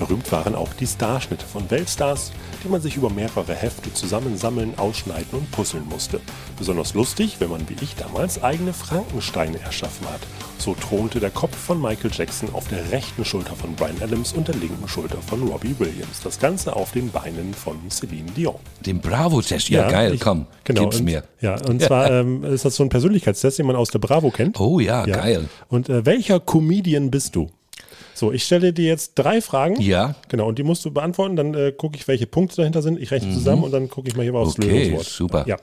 Berühmt 0.00 0.32
waren 0.32 0.54
auch 0.54 0.72
die 0.72 0.86
Starschnitte 0.86 1.44
von 1.44 1.70
Weltstars, 1.70 2.32
die 2.64 2.68
man 2.68 2.80
sich 2.80 2.96
über 2.96 3.10
mehrere 3.10 3.54
Hefte 3.54 3.92
zusammensammeln, 3.92 4.72
ausschneiden 4.78 5.28
und 5.32 5.50
puzzeln 5.50 5.86
musste. 5.90 6.20
Besonders 6.58 6.94
lustig, 6.94 7.36
wenn 7.38 7.50
man 7.50 7.68
wie 7.68 7.76
ich 7.82 7.96
damals 7.96 8.42
eigene 8.42 8.72
Frankensteine 8.72 9.60
erschaffen 9.60 10.08
hat. 10.08 10.20
So 10.56 10.74
thronte 10.74 11.20
der 11.20 11.28
Kopf 11.30 11.54
von 11.54 11.80
Michael 11.80 12.10
Jackson 12.12 12.48
auf 12.54 12.66
der 12.68 12.90
rechten 12.90 13.26
Schulter 13.26 13.54
von 13.54 13.74
Brian 13.74 13.96
Adams 14.00 14.32
und 14.32 14.48
der 14.48 14.54
linken 14.54 14.88
Schulter 14.88 15.18
von 15.18 15.46
Robbie 15.46 15.74
Williams. 15.78 16.20
Das 16.24 16.38
Ganze 16.38 16.74
auf 16.74 16.92
den 16.92 17.10
Beinen 17.10 17.52
von 17.52 17.78
Celine 17.90 18.30
Dion. 18.32 18.56
Den 18.80 19.00
Bravo-Test, 19.00 19.68
ja, 19.68 19.82
ja, 19.82 19.90
geil, 19.90 20.14
ich, 20.14 20.20
komm, 20.20 20.46
genau, 20.64 20.82
gib's 20.82 21.00
und, 21.00 21.04
mir. 21.04 21.24
Ja, 21.42 21.56
und 21.66 21.82
zwar 21.82 22.10
ähm, 22.20 22.42
ist 22.44 22.64
das 22.64 22.74
so 22.74 22.82
ein 22.82 22.88
Persönlichkeitstest, 22.88 23.58
den 23.58 23.66
man 23.66 23.76
aus 23.76 23.90
der 23.90 23.98
Bravo 23.98 24.30
kennt. 24.30 24.58
Oh 24.58 24.80
ja, 24.80 25.06
ja. 25.06 25.16
geil. 25.16 25.50
Und 25.68 25.90
äh, 25.90 26.06
welcher 26.06 26.40
Comedian 26.40 27.10
bist 27.10 27.36
du? 27.36 27.50
So, 28.14 28.32
ich 28.32 28.44
stelle 28.44 28.72
dir 28.72 28.86
jetzt 28.86 29.14
drei 29.14 29.40
Fragen. 29.40 29.80
Ja. 29.80 30.14
Genau, 30.28 30.48
und 30.48 30.58
die 30.58 30.62
musst 30.62 30.84
du 30.84 30.90
beantworten. 30.90 31.36
Dann 31.36 31.54
äh, 31.54 31.72
gucke 31.72 31.96
ich, 31.96 32.06
welche 32.08 32.26
Punkte 32.26 32.56
dahinter 32.56 32.82
sind. 32.82 33.00
Ich 33.00 33.10
rechne 33.10 33.30
mhm. 33.30 33.34
zusammen 33.34 33.64
und 33.64 33.72
dann 33.72 33.88
gucke 33.88 34.08
ich 34.08 34.16
mal 34.16 34.22
hier 34.22 34.34
aufs 34.34 34.58
okay, 34.58 34.68
Lösungswort. 34.68 35.06
super. 35.06 35.44
Ja. 35.46 35.56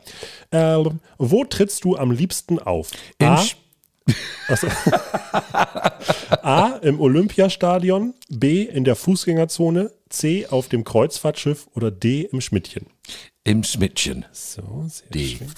Äh, 0.80 0.84
wo 1.18 1.44
trittst 1.44 1.84
du 1.84 1.96
am 1.96 2.12
liebsten 2.12 2.60
auf? 2.60 2.92
A, 3.22 3.44
also, 4.48 4.68
A 6.42 6.80
im 6.82 7.00
Olympiastadion, 7.00 8.14
B 8.30 8.64
in 8.64 8.84
der 8.84 8.96
Fußgängerzone, 8.96 9.92
C 10.10 10.48
auf 10.48 10.70
dem 10.70 10.84
Kreuzfahrtschiff 10.84 11.68
oder 11.76 11.92
D 11.92 12.22
im 12.32 12.42
Schmidtchen? 12.42 12.88
Im 13.44 13.64
Schmidtchen. 13.64 14.26
So, 14.32 14.86
sehr 14.88 15.10
D. 15.10 15.28
schön. 15.28 15.52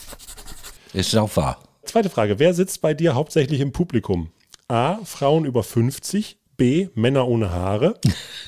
Ist 0.93 1.15
auch 1.15 1.35
wahr. 1.35 1.63
Zweite 1.83 2.09
Frage. 2.09 2.39
Wer 2.39 2.53
sitzt 2.53 2.81
bei 2.81 2.93
dir 2.93 3.15
hauptsächlich 3.15 3.61
im 3.61 3.71
Publikum? 3.71 4.31
A. 4.67 4.99
Frauen 5.03 5.45
über 5.45 5.63
50, 5.63 6.37
B. 6.59 6.89
Männer 6.93 7.27
ohne 7.27 7.49
Haare. 7.49 7.95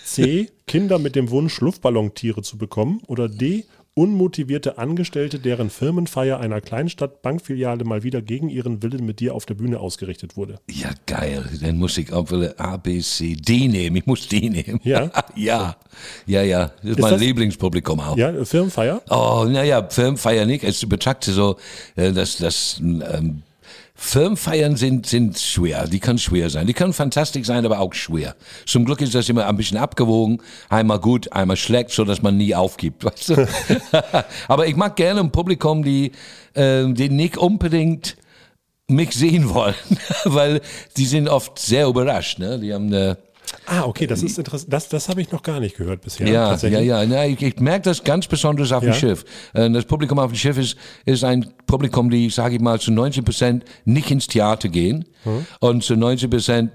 C. 0.04 0.50
Kinder 0.68 1.00
mit 1.00 1.16
dem 1.16 1.32
Wunsch, 1.32 1.60
Luftballontiere 1.62 2.44
zu 2.44 2.60
bekommen. 2.60 3.02
Oder 3.08 3.28
D. 3.28 3.64
Unmotivierte 3.94 4.78
Angestellte, 4.78 5.40
deren 5.40 5.70
Firmenfeier 5.70 6.40
einer 6.40 6.62
Kleinstadt-Bankfiliale 6.62 7.84
mal 7.84 8.04
wieder 8.04 8.22
gegen 8.22 8.48
ihren 8.48 8.82
Willen 8.84 9.06
mit 9.06 9.20
dir 9.20 9.36
auf 9.36 9.46
der 9.46 9.56
Bühne 9.56 9.80
ausgerichtet 9.80 10.38
wurde. 10.38 10.60
Ja, 10.70 10.92
geil. 11.08 11.44
Dann 11.62 11.78
muss 11.78 11.98
ich 11.98 12.14
auch 12.14 12.32
wieder 12.32 12.54
A, 12.58 12.78
B, 12.78 13.00
C, 13.00 13.36
D 13.36 13.68
nehmen. 13.68 13.98
Ich 13.98 14.06
muss 14.06 14.28
D 14.28 14.50
nehmen. 14.50 14.80
Ja? 14.84 15.12
ja. 15.36 15.76
Ja, 16.26 16.42
ja. 16.42 16.68
Das 16.68 16.84
ist, 16.84 16.90
ist 16.92 17.00
mein 17.00 17.12
das, 17.12 17.22
Lieblingspublikum 17.22 18.00
auch. 18.00 18.18
Ja, 18.18 18.46
Firmenfeier? 18.46 19.02
Oh, 19.10 19.46
naja, 19.50 19.86
Firmenfeier 19.90 20.46
nicht. 20.46 20.64
Ich 20.64 20.88
betrachte 20.88 21.32
so, 21.32 21.58
äh, 21.96 22.14
dass 22.14 22.38
das 22.38 22.80
ähm, 22.80 23.44
Firmenfeiern 24.04 24.78
sind, 24.78 25.06
sind 25.06 25.38
schwer. 25.38 25.88
Die 25.88 26.00
können 26.00 26.18
schwer 26.18 26.50
sein. 26.50 26.66
Die 26.66 26.74
können 26.74 26.92
fantastisch 26.92 27.46
sein, 27.46 27.64
aber 27.64 27.80
auch 27.80 27.94
schwer. 27.94 28.36
Zum 28.66 28.84
Glück 28.84 29.00
ist 29.00 29.14
das 29.14 29.30
immer 29.30 29.46
ein 29.46 29.56
bisschen 29.56 29.78
abgewogen. 29.78 30.42
Einmal 30.70 31.00
gut, 31.00 31.32
einmal 31.32 31.56
schlecht, 31.56 31.92
so 31.92 32.04
dass 32.04 32.24
man 32.24 32.36
nie 32.36 32.56
aufgibt, 32.56 33.06
weißt 33.06 33.30
du? 33.30 33.48
aber 34.48 34.66
ich 34.66 34.76
mag 34.76 34.96
gerne 34.96 35.20
ein 35.20 35.32
Publikum, 35.32 35.84
die, 35.84 36.14
äh, 36.56 36.92
die 36.92 37.10
nicht 37.10 37.38
unbedingt 37.38 38.18
mich 38.88 39.12
sehen 39.12 39.54
wollen, 39.54 39.76
weil 40.26 40.62
die 40.98 41.06
sind 41.06 41.30
oft 41.30 41.60
sehr 41.60 41.88
überrascht. 41.88 42.40
Ne? 42.40 42.60
Die 42.60 42.74
haben 42.74 42.88
eine, 42.88 43.18
Ah, 43.68 43.84
okay, 43.84 44.08
das 44.08 44.24
ist 44.24 44.38
interessant. 44.38 44.74
Das, 44.74 44.90
das 44.90 45.08
habe 45.08 45.22
ich 45.22 45.32
noch 45.32 45.44
gar 45.44 45.60
nicht 45.60 45.78
gehört 45.78 46.02
bisher. 46.02 46.28
Ja, 46.28 46.56
ja, 46.56 46.80
ja. 46.80 47.06
Na, 47.06 47.26
ich, 47.28 47.42
ich 47.42 47.60
merke 47.60 47.84
das 47.84 48.04
ganz 48.04 48.28
besonders 48.28 48.72
auf 48.72 48.84
Ja. 48.84 48.92
dem 48.92 48.96
Schiff. 48.96 49.24
Äh, 49.54 49.70
Das 49.70 49.86
Publikum 49.86 50.18
auf 50.20 50.32
dem 50.32 50.36
Schiff 50.38 50.58
ist, 50.58 50.76
ist 51.06 51.24
ein 51.24 51.46
Publikum, 51.68 52.10
die, 52.10 52.30
sage 52.30 52.56
ich 52.56 52.62
mal, 52.62 52.80
zu 52.80 52.92
90 52.92 53.24
Prozent 53.24 53.66
nicht 53.86 54.10
ins 54.12 54.28
Theater 54.28 54.68
gehen 54.70 55.06
Hm. 55.24 55.46
und 55.60 55.84
zu 55.84 55.96
90 55.96 56.30
Prozent 56.30 56.72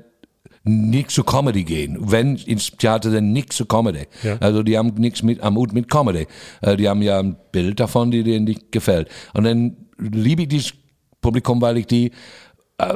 nicht 0.69 1.11
zu 1.11 1.23
Comedy 1.23 1.63
gehen. 1.65 1.97
Wenn 2.01 2.37
ins 2.37 2.71
Theater, 2.73 3.11
dann 3.11 3.33
nicht 3.33 3.53
zu 3.53 3.67
Comedy. 3.67 4.07
Ja. 4.23 4.37
Also 4.41 4.63
die 4.63 4.77
haben 4.77 4.95
nichts 4.97 5.23
mit, 5.23 5.41
am 5.41 5.57
Hut 5.57 5.73
mit 5.73 5.89
Comedy. 5.91 6.27
Äh, 6.61 6.77
Die 6.77 6.89
haben 6.89 7.03
ja 7.03 7.19
ein 7.21 7.37
Bild 7.53 7.79
davon, 7.79 8.11
die 8.11 8.23
denen 8.25 8.45
nicht 8.47 8.73
gefällt. 8.73 9.09
Und 9.35 9.45
dann 9.45 9.77
liebe 9.99 10.43
ich 10.43 10.49
dieses 10.49 10.73
Publikum, 11.21 11.61
weil 11.61 11.79
ich 11.79 11.87
die 11.87 12.11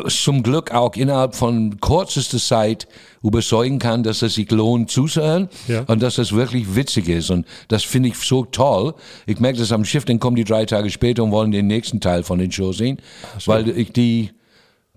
zum 0.08 0.42
Glück 0.42 0.72
auch 0.72 0.94
innerhalb 0.96 1.34
von 1.34 1.80
kürzester 1.80 2.38
Zeit 2.38 2.86
überzeugen 3.22 3.78
kann, 3.78 4.02
dass 4.02 4.20
es 4.20 4.34
sich 4.34 4.50
lohnt 4.50 4.90
zuzuhören 4.90 5.48
Ja. 5.68 5.84
und 5.86 6.02
dass 6.02 6.16
das 6.16 6.32
wirklich 6.32 6.74
witzig 6.76 7.08
ist. 7.08 7.30
Und 7.30 7.46
das 7.68 7.82
finde 7.84 8.10
ich 8.10 8.16
so 8.16 8.44
toll. 8.44 8.94
Ich 9.26 9.40
merke 9.40 9.58
das 9.58 9.72
am 9.72 9.84
Schiff, 9.86 10.04
dann 10.04 10.18
kommen 10.20 10.36
die 10.36 10.44
drei 10.44 10.66
Tage 10.66 10.90
später 10.90 11.22
und 11.24 11.30
wollen 11.30 11.50
den 11.50 11.66
nächsten 11.66 11.98
Teil 12.00 12.22
von 12.24 12.38
den 12.38 12.52
Show 12.52 12.72
sehen, 12.72 12.98
weil 13.46 13.70
ich 13.70 13.90
die, 13.92 14.30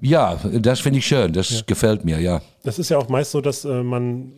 ja, 0.02 0.38
das 0.44 0.82
finde 0.82 1.00
ich 1.00 1.08
schön. 1.08 1.32
Das 1.32 1.66
gefällt 1.66 2.04
mir, 2.04 2.20
ja. 2.20 2.42
Das 2.64 2.78
ist 2.78 2.90
ja 2.90 2.98
auch 2.98 3.08
meist 3.08 3.32
so, 3.32 3.40
dass 3.40 3.64
äh, 3.64 3.84
man 3.84 4.34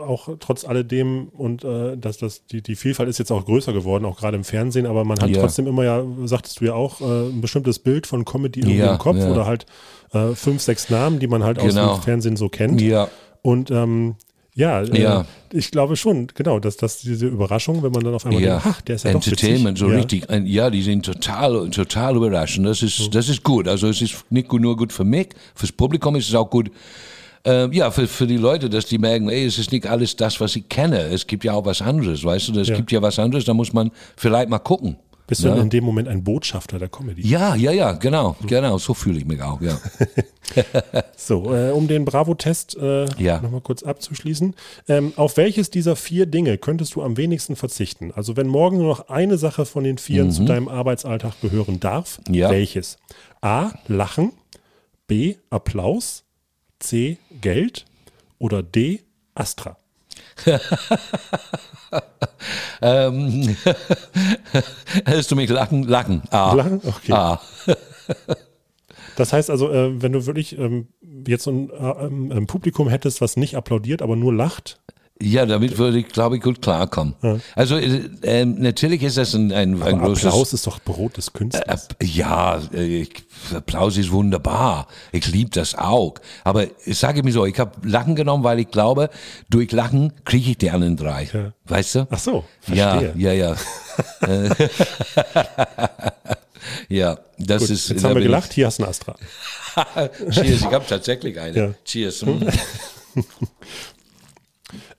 auch 0.00 0.28
trotz 0.40 0.64
alledem 0.64 1.28
und 1.28 1.64
äh, 1.64 1.96
dass 1.96 2.18
das 2.18 2.46
die, 2.46 2.62
die 2.62 2.76
Vielfalt 2.76 3.08
ist 3.08 3.18
jetzt 3.18 3.30
auch 3.30 3.44
größer 3.44 3.72
geworden, 3.72 4.04
auch 4.04 4.18
gerade 4.18 4.36
im 4.36 4.44
Fernsehen, 4.44 4.86
aber 4.86 5.04
man 5.04 5.20
hat 5.20 5.30
Ja. 5.30 5.40
trotzdem 5.40 5.66
immer 5.66 5.84
ja, 5.84 6.02
sagtest 6.24 6.60
du 6.60 6.64
ja 6.66 6.74
auch, 6.74 7.00
äh, 7.00 7.04
ein 7.28 7.40
bestimmtes 7.40 7.78
Bild 7.78 8.06
von 8.06 8.24
Comedy 8.24 8.60
irgendwie 8.60 8.78
Ja, 8.78 8.92
im 8.92 8.98
Kopf 8.98 9.18
oder 9.24 9.46
halt 9.46 9.66
äh, 10.12 10.34
fünf, 10.34 10.60
sechs 10.62 10.90
Namen, 10.90 11.18
die 11.20 11.26
man 11.28 11.44
halt 11.44 11.58
Genau. 11.58 11.90
aus 11.92 11.98
dem 12.00 12.02
Fernsehen 12.02 12.36
so 12.36 12.48
kennt. 12.48 12.80
Ja. 12.80 13.08
Und 13.42 13.70
ähm, 13.70 14.16
ja, 14.54 14.82
äh, 14.82 15.00
Ja. 15.00 15.26
ich 15.52 15.70
glaube 15.70 15.96
schon, 15.96 16.26
genau, 16.34 16.58
dass, 16.58 16.76
dass 16.76 16.98
diese 17.00 17.26
Überraschung, 17.28 17.82
wenn 17.84 17.92
man 17.92 18.02
dann 18.02 18.14
auf 18.14 18.26
einmal 18.26 18.42
Ja, 18.42 18.58
denkt, 18.58 18.66
ach, 18.68 18.80
der 18.82 18.96
ist 18.96 19.04
ja 19.04 19.12
doch 19.12 19.24
Entertainment, 19.24 19.78
witzig. 19.78 19.86
so 19.86 19.90
ja. 19.92 19.96
richtig. 19.96 20.48
Ja, 20.48 20.70
die 20.70 20.82
sind 20.82 21.06
total, 21.06 21.70
total 21.70 22.16
überraschend. 22.16 22.66
Das 22.66 22.82
ist, 22.82 23.14
das 23.14 23.28
ist 23.28 23.42
gut. 23.44 23.68
Also 23.68 23.86
es 23.88 24.02
ist 24.02 24.24
nicht 24.30 24.52
nur 24.52 24.76
gut 24.76 24.92
für 24.92 25.04
mich, 25.04 25.28
fürs 25.54 25.70
Publikum 25.72 26.16
ist 26.16 26.28
es 26.28 26.34
auch 26.34 26.50
gut. 26.50 26.70
Äh, 27.46 27.74
ja, 27.74 27.90
für, 27.90 28.06
für 28.06 28.26
die 28.26 28.36
Leute, 28.36 28.68
dass 28.68 28.86
die 28.86 28.98
merken, 28.98 29.28
ey, 29.30 29.46
es 29.46 29.58
ist 29.58 29.72
nicht 29.72 29.86
alles 29.86 30.14
das, 30.16 30.40
was 30.40 30.56
ich 30.56 30.68
kenne. 30.68 30.98
Es 31.04 31.26
gibt 31.26 31.42
ja 31.44 31.52
auch 31.54 31.64
was 31.64 31.80
anderes, 31.80 32.22
weißt 32.24 32.48
du? 32.48 32.60
Es 32.60 32.68
Ja. 32.68 32.76
gibt 32.76 32.92
ja 32.92 33.00
was 33.00 33.18
anderes, 33.18 33.44
da 33.46 33.54
muss 33.54 33.72
man 33.72 33.90
vielleicht 34.16 34.48
mal 34.50 34.58
gucken. 34.58 34.96
Bist 35.26 35.44
du 35.44 35.48
Ja. 35.48 35.54
denn 35.54 35.62
in 35.64 35.70
dem 35.70 35.84
Moment 35.84 36.08
ein 36.08 36.24
Botschafter 36.24 36.78
der 36.80 36.88
Comedy? 36.88 37.26
Ja, 37.26 37.54
ja, 37.54 37.70
ja, 37.70 37.92
genau, 37.92 38.34
genau, 38.46 38.78
so 38.78 38.94
fühle 38.94 39.18
ich 39.20 39.24
mich 39.24 39.40
auch, 39.40 39.60
ja. 39.62 39.78
So, 41.16 41.54
äh, 41.54 41.70
um 41.70 41.86
den 41.86 42.04
Bravo-Test 42.04 42.76
äh, 42.76 43.06
Ja. 43.22 43.40
nochmal 43.40 43.60
kurz 43.60 43.84
abzuschließen. 43.84 44.54
Ähm, 44.88 45.12
auf 45.16 45.36
welches 45.36 45.70
dieser 45.70 45.94
vier 45.94 46.26
Dinge 46.26 46.58
könntest 46.58 46.96
du 46.96 47.02
am 47.02 47.16
wenigsten 47.16 47.54
verzichten? 47.54 48.10
Also 48.14 48.36
wenn 48.36 48.48
morgen 48.48 48.78
nur 48.78 48.88
noch 48.88 49.08
eine 49.08 49.38
Sache 49.38 49.64
von 49.66 49.84
den 49.84 49.98
vieren 49.98 50.32
zu 50.32 50.44
deinem 50.44 50.66
Arbeitsalltag 50.68 51.40
gehören 51.40 51.78
darf, 51.78 52.20
Mhm. 52.28 52.34
Ja. 52.34 52.50
welches? 52.50 52.96
A. 53.40 53.70
Lachen. 53.86 54.32
B. 55.06 55.36
Applaus. 55.50 56.24
C. 56.80 57.18
Geld. 57.40 57.86
Oder 58.38 58.62
D. 58.62 59.02
Astra. 59.34 59.76
ähm, 62.82 63.56
hörst 65.04 65.30
du 65.30 65.36
mich 65.36 65.50
lachen? 65.50 65.84
Lachen. 65.84 66.22
Ah. 66.30 66.54
Lachen? 66.54 66.80
Okay. 66.84 67.12
Ah. 67.12 67.40
Das 69.16 69.32
heißt 69.34 69.50
also, 69.50 69.70
äh, 69.70 70.00
wenn 70.00 70.12
du 70.12 70.24
wirklich 70.24 70.56
ähm, 70.58 70.88
jetzt 71.26 71.46
äh, 71.46 71.50
ähm, 71.50 72.32
ein 72.32 72.46
Publikum 72.46 72.88
hättest, 72.88 73.20
was 73.20 73.36
nicht 73.36 73.54
applaudiert, 73.54 74.00
aber 74.00 74.16
nur 74.16 74.32
lacht, 74.32 74.79
Ja, 75.22 75.44
damit 75.44 75.76
würde 75.76 75.98
ich, 75.98 76.08
glaube 76.08 76.36
ich, 76.36 76.42
gut 76.42 76.62
klarkommen. 76.62 77.14
Also 77.54 77.76
äh, 77.76 78.08
ähm, 78.22 78.56
natürlich 78.58 79.02
ist 79.02 79.18
das 79.18 79.34
ein, 79.34 79.52
ein, 79.52 79.82
ein 79.82 79.98
großes... 79.98 80.24
Applaus 80.26 80.52
ist 80.54 80.66
doch 80.66 80.80
Brot 80.80 81.18
des 81.18 81.32
Künstlers. 81.32 81.88
Äh, 81.98 82.06
Ja, 82.06 82.58
äh, 82.72 83.02
ich, 83.02 83.10
Applaus 83.54 83.98
ist 83.98 84.10
wunderbar. 84.10 84.86
Ich 85.12 85.26
liebe 85.26 85.50
das 85.50 85.74
auch. 85.74 86.14
Aber 86.42 86.64
ich 86.86 86.98
sage 86.98 87.22
mir 87.22 87.32
so, 87.32 87.44
ich 87.44 87.58
habe 87.58 87.72
Lachen 87.86 88.14
genommen, 88.14 88.44
weil 88.44 88.60
ich 88.60 88.70
glaube, 88.70 89.10
durch 89.50 89.70
Lachen 89.72 90.12
kriege 90.24 90.52
ich 90.52 90.58
die 90.58 90.70
anderen 90.70 90.96
drei. 90.96 91.28
Ja. 91.32 91.52
Weißt 91.66 91.94
du? 91.96 92.06
Ach 92.10 92.18
so, 92.18 92.44
Ja, 92.72 92.98
verstehe. 92.98 93.14
ja, 93.16 93.32
ja. 93.32 93.56
Äh, 94.26 94.68
ja, 96.88 97.18
das 97.38 97.62
Gut, 97.62 97.70
ist. 97.70 97.88
jetzt 97.90 98.04
haben 98.04 98.14
wir 98.14 98.22
gelacht, 98.22 98.52
hier 98.52 98.66
hast 98.66 98.78
du 98.78 98.84
ein 98.84 98.88
Astra. 98.90 99.14
Cheers, 100.30 100.60
ich 100.60 100.64
habe 100.64 100.84
tatsächlich 100.88 101.38
eine. 101.38 101.56
Ja. 101.56 101.74
Cheers. 101.84 102.24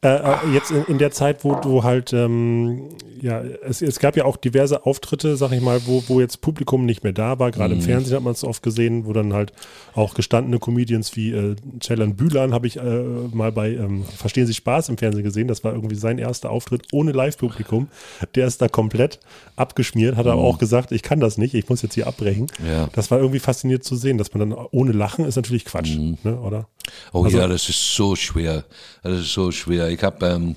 Äh, 0.04 0.16
äh, 0.16 0.54
jetzt 0.54 0.72
in, 0.72 0.84
in 0.86 0.98
der 0.98 1.12
Zeit, 1.12 1.44
wo 1.44 1.54
du 1.54 1.84
halt, 1.84 2.12
ähm, 2.12 2.90
ja, 3.22 3.40
es, 3.64 3.84
es 3.84 4.00
gab 4.00 4.18
ja 4.18 4.26
auch 4.26 4.36
diverse 4.36 4.88
Auftritte, 4.88 5.38
sag 5.38 5.52
ich 5.52 5.62
mal, 5.62 5.80
wo, 5.86 6.04
wo 6.08 6.20
jetzt 6.20 6.42
Publikum 6.42 6.88
nicht 6.88 7.04
mehr 7.04 7.14
da 7.14 7.38
war. 7.38 7.52
Gerade 7.52 7.76
im 7.76 7.82
Fernsehen 7.82 8.16
hat 8.16 8.24
man 8.24 8.34
es 8.34 8.44
oft 8.44 8.64
gesehen, 8.64 9.06
wo 9.06 9.14
dann 9.14 9.34
halt 9.34 9.54
auch 9.94 10.16
gestandene 10.16 10.58
Comedians 10.58 11.16
wie 11.16 11.32
äh, 11.32 11.56
Ceylan 11.80 12.16
Bühlan 12.16 12.52
habe 12.52 12.66
ich 12.66 12.78
äh, 12.78 13.04
mal 13.32 13.52
bei 13.52 13.76
ähm, 13.76 14.04
Verstehen 14.06 14.48
Sie 14.48 14.56
Spaß 14.56 14.90
im 14.90 14.98
Fernsehen 14.98 15.24
gesehen. 15.24 15.48
Das 15.48 15.64
war 15.64 15.72
irgendwie 15.72 15.96
sein 15.96 16.18
erster 16.18 16.50
Auftritt 16.50 16.88
ohne 16.92 17.12
Live-Publikum. 17.12 17.88
Der 18.34 18.48
ist 18.48 18.60
da 18.60 18.68
komplett 18.68 19.20
abgeschmiert, 19.56 20.16
hat 20.16 20.26
aber 20.26 20.42
auch 20.42 20.58
gesagt, 20.58 20.92
ich 20.92 21.04
kann 21.04 21.20
das 21.20 21.38
nicht, 21.38 21.54
ich 21.54 21.70
muss 21.70 21.84
jetzt 21.84 21.94
hier 21.94 22.08
abbrechen. 22.08 22.48
Ja. 22.68 22.90
Das 22.94 23.12
war 23.12 23.20
irgendwie 23.20 23.40
faszinierend 23.40 23.84
zu 23.84 23.96
sehen, 23.96 24.18
dass 24.18 24.34
man 24.34 24.50
dann 24.50 24.68
ohne 24.72 24.94
Lachen 24.94 25.26
ist 25.26 25.36
natürlich 25.36 25.66
Quatsch, 25.66 25.96
ne, 26.24 26.40
oder? 26.40 26.68
Oh 27.14 27.24
Also- 27.26 27.38
ja, 27.38 27.48
das 27.48 27.70
ist 27.70 27.96
so 27.96 28.16
schwer. 28.16 28.64
Das 29.04 29.20
ist 29.20 29.34
so 29.34 29.52
schwer. 29.52 29.90
Ich 29.90 30.02
habe 30.04 30.26
ähm, 30.28 30.56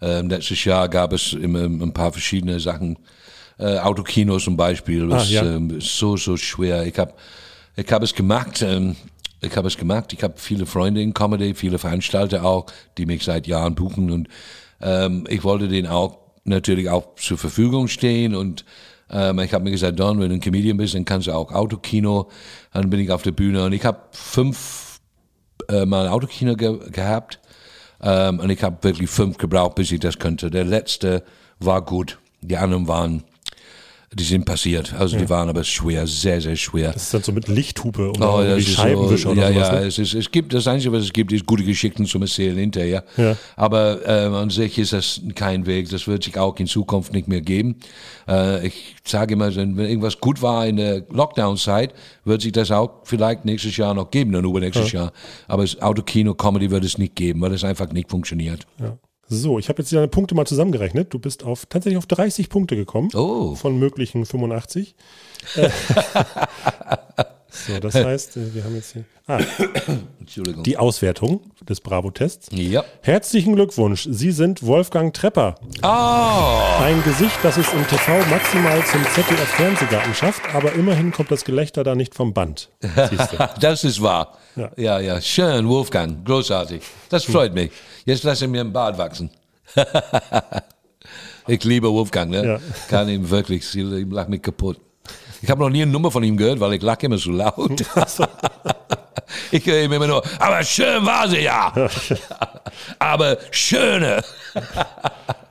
ähm, 0.00 0.28
letztes 0.28 0.64
Jahr 0.64 0.88
gab 0.88 1.12
es 1.12 1.32
immer 1.32 1.60
ein 1.64 1.92
paar 1.92 2.12
verschiedene 2.12 2.60
Sachen. 2.60 2.98
Äh, 3.58 3.78
Autokino 3.78 4.38
zum 4.38 4.56
Beispiel. 4.56 5.08
Das 5.08 5.28
Ah, 5.28 5.32
ja. 5.32 5.44
ähm, 5.44 5.78
ist 5.78 5.96
so, 5.96 6.16
so 6.16 6.36
schwer. 6.36 6.84
Ich 6.86 6.98
habe 6.98 7.14
ich 7.76 7.90
hab 7.92 8.02
es 8.02 8.12
gemacht. 8.14 8.62
Ähm, 8.62 8.96
ich 9.40 9.56
habe 9.56 9.68
es 9.68 9.76
gemacht. 9.76 10.12
Ich 10.12 10.22
habe 10.22 10.34
viele 10.36 10.66
Freunde 10.66 11.00
in 11.02 11.14
Comedy, 11.14 11.54
viele 11.54 11.78
Veranstalter 11.78 12.44
auch, 12.44 12.66
die 12.98 13.06
mich 13.06 13.22
seit 13.24 13.46
Jahren 13.46 13.74
buchen. 13.74 14.10
Und 14.10 14.28
ähm, 14.80 15.24
ich 15.28 15.44
wollte 15.44 15.68
denen 15.68 15.86
auch 15.86 16.18
natürlich 16.44 16.88
auch 16.90 17.14
zur 17.16 17.38
Verfügung 17.38 17.86
stehen. 17.88 18.34
Und 18.34 18.64
ähm, 19.10 19.38
ich 19.38 19.52
habe 19.54 19.62
mir 19.64 19.70
gesagt, 19.70 20.00
Don, 20.00 20.18
wenn 20.18 20.30
du 20.30 20.34
ein 20.34 20.40
Comedian 20.40 20.76
bist, 20.76 20.94
dann 20.94 21.04
kannst 21.04 21.28
du 21.28 21.32
auch 21.32 21.52
Autokino. 21.52 22.28
Dann 22.72 22.90
bin 22.90 22.98
ich 23.00 23.10
auf 23.12 23.22
der 23.22 23.32
Bühne. 23.32 23.64
Und 23.64 23.72
ich 23.72 23.84
habe 23.84 24.00
fünf 24.10 24.83
äh, 25.68 25.86
mal 25.86 26.06
ein 26.06 26.12
Autokino 26.12 26.56
ge 26.56 26.78
gehabt 26.90 27.40
ähm, 28.02 28.40
und 28.40 28.50
ich 28.50 28.62
habe 28.62 28.76
wirklich 28.82 29.10
fünf 29.10 29.38
gebraucht, 29.38 29.76
bis 29.76 29.90
ich 29.92 30.00
das 30.00 30.18
könnte. 30.18 30.50
Der 30.50 30.64
letzte 30.64 31.22
war 31.58 31.82
gut, 31.82 32.18
die 32.40 32.56
anderen 32.56 32.88
waren, 32.88 33.24
die 34.14 34.24
sind 34.24 34.44
passiert. 34.44 34.94
Also 34.94 35.16
die 35.18 35.28
waren 35.28 35.48
aber 35.48 35.64
schwer, 35.64 36.06
sehr, 36.06 36.40
sehr 36.40 36.56
schwer. 36.56 36.92
Das 36.92 37.04
ist 37.04 37.14
dann 37.14 37.22
so 37.22 37.32
mit 37.32 37.48
Lichthupe 37.48 38.08
und 38.10 38.22
Oh, 38.22 38.42
das 38.42 38.58
ist 38.58 38.70
Scheibenwischer 38.70 39.28
so, 39.28 39.30
oder 39.30 39.50
ja, 39.50 39.54
sowas. 39.54 39.68
ja, 39.68 39.80
ne? 39.80 39.86
es, 39.86 39.98
ist, 39.98 40.14
es 40.14 40.30
gibt 40.30 40.54
das 40.54 40.66
Einzige, 40.66 40.92
was 40.92 41.04
es 41.04 41.12
gibt, 41.12 41.32
ist 41.32 41.46
gute 41.46 41.64
Geschichten 41.64 42.06
zum 42.06 42.22
Erzählen 42.22 42.56
hinterher. 42.56 43.04
Ja. 43.16 43.36
Aber 43.56 44.00
ähm, 44.06 44.34
an 44.34 44.50
sich 44.50 44.78
ist 44.78 44.92
das 44.92 45.20
kein 45.34 45.66
Weg. 45.66 45.90
Das 45.90 46.06
wird 46.06 46.24
sich 46.24 46.38
auch 46.38 46.56
in 46.58 46.66
Zukunft 46.66 47.12
nicht 47.12 47.28
mehr 47.28 47.40
geben. 47.40 47.76
Äh, 48.28 48.68
ich 48.68 48.96
sage 49.04 49.34
immer, 49.34 49.54
wenn 49.54 49.78
irgendwas 49.78 50.18
gut 50.20 50.42
war 50.42 50.66
in 50.66 50.76
der 50.76 51.04
Lockdown-Zeit, 51.10 51.94
wird 52.24 52.42
sich 52.42 52.52
das 52.52 52.70
auch 52.70 53.00
vielleicht 53.04 53.44
nächstes 53.44 53.76
Jahr 53.76 53.94
noch 53.94 54.10
geben, 54.10 54.32
dann 54.32 54.44
übernächstes 54.44 54.92
Jahr. 54.92 55.12
Aber 55.48 55.62
das 55.62 55.80
Autokino-Comedy 55.80 56.70
wird 56.70 56.84
es 56.84 56.98
nicht 56.98 57.16
geben, 57.16 57.40
weil 57.40 57.52
es 57.52 57.64
einfach 57.64 57.90
nicht 57.92 58.10
funktioniert. 58.10 58.66
So, 59.28 59.58
ich 59.58 59.68
habe 59.68 59.82
jetzt 59.82 59.92
deine 59.92 60.08
Punkte 60.08 60.34
mal 60.34 60.46
zusammengerechnet. 60.46 61.12
Du 61.12 61.18
bist 61.18 61.44
auf 61.44 61.66
tatsächlich 61.66 61.98
auf 61.98 62.06
30 62.06 62.48
Punkte 62.48 62.76
gekommen. 62.76 63.10
Oh. 63.14 63.54
Von 63.54 63.78
möglichen 63.78 64.26
85. 64.26 64.94
So, 67.54 67.78
das 67.78 67.94
heißt, 67.94 68.36
äh, 68.36 68.54
wir 68.54 68.64
haben 68.64 68.74
jetzt 68.74 68.92
hier 68.92 69.04
ah, 69.28 69.38
Entschuldigung. 70.20 70.64
die 70.64 70.76
Auswertung 70.76 71.40
des 71.68 71.80
Bravo-Tests. 71.80 72.48
ja. 72.52 72.84
Herzlichen 73.02 73.54
Glückwunsch, 73.54 74.08
Sie 74.10 74.32
sind 74.32 74.64
Wolfgang 74.64 75.14
Trepper. 75.14 75.54
Oh! 75.82 76.82
Ein 76.82 77.02
Gesicht, 77.04 77.38
das 77.42 77.56
es 77.56 77.72
im 77.72 77.86
TV 77.86 78.18
maximal 78.28 78.84
zum 78.86 79.02
ZDF-Fernsehgarten 79.04 80.14
schafft, 80.14 80.42
aber 80.54 80.72
immerhin 80.72 81.12
kommt 81.12 81.30
das 81.30 81.44
Gelächter 81.44 81.84
da 81.84 81.94
nicht 81.94 82.14
vom 82.14 82.34
Band. 82.34 82.70
Das 83.60 83.84
ist 83.84 84.02
wahr. 84.02 84.36
Ja. 84.56 84.70
Ja, 84.76 85.00
ja, 85.00 85.20
schön, 85.20 85.68
Wolfgang, 85.68 86.24
großartig. 86.24 86.82
Das 87.08 87.24
freut 87.24 87.54
mich. 87.54 87.70
Jetzt 88.04 88.24
lasse 88.24 88.44
ich 88.44 88.50
mir 88.50 88.60
einen 88.60 88.72
Bart 88.72 88.98
wachsen. 88.98 89.30
ich 91.46 91.64
liebe 91.64 91.90
Wolfgang, 91.90 92.30
ne? 92.30 92.44
Ja. 92.44 92.60
Kann 92.88 93.08
ihm 93.08 93.30
wirklich, 93.30 93.74
ich 93.74 94.06
lach 94.10 94.28
mich 94.28 94.42
kaputt. 94.42 94.78
Ich 95.44 95.50
habe 95.50 95.60
noch 95.60 95.68
nie 95.68 95.82
eine 95.82 95.90
Nummer 95.92 96.10
von 96.10 96.24
ihm 96.24 96.38
gehört, 96.38 96.58
weil 96.58 96.72
ich 96.72 96.82
lach 96.82 96.96
immer 97.02 97.18
so 97.18 97.30
laut. 97.30 97.84
ich 99.50 99.66
höre 99.66 99.82
immer 99.82 100.06
nur, 100.06 100.22
aber 100.38 100.64
schön 100.64 101.04
war 101.04 101.28
sie 101.28 101.40
ja. 101.40 101.70
aber 102.98 103.36
schöne. 103.50 104.22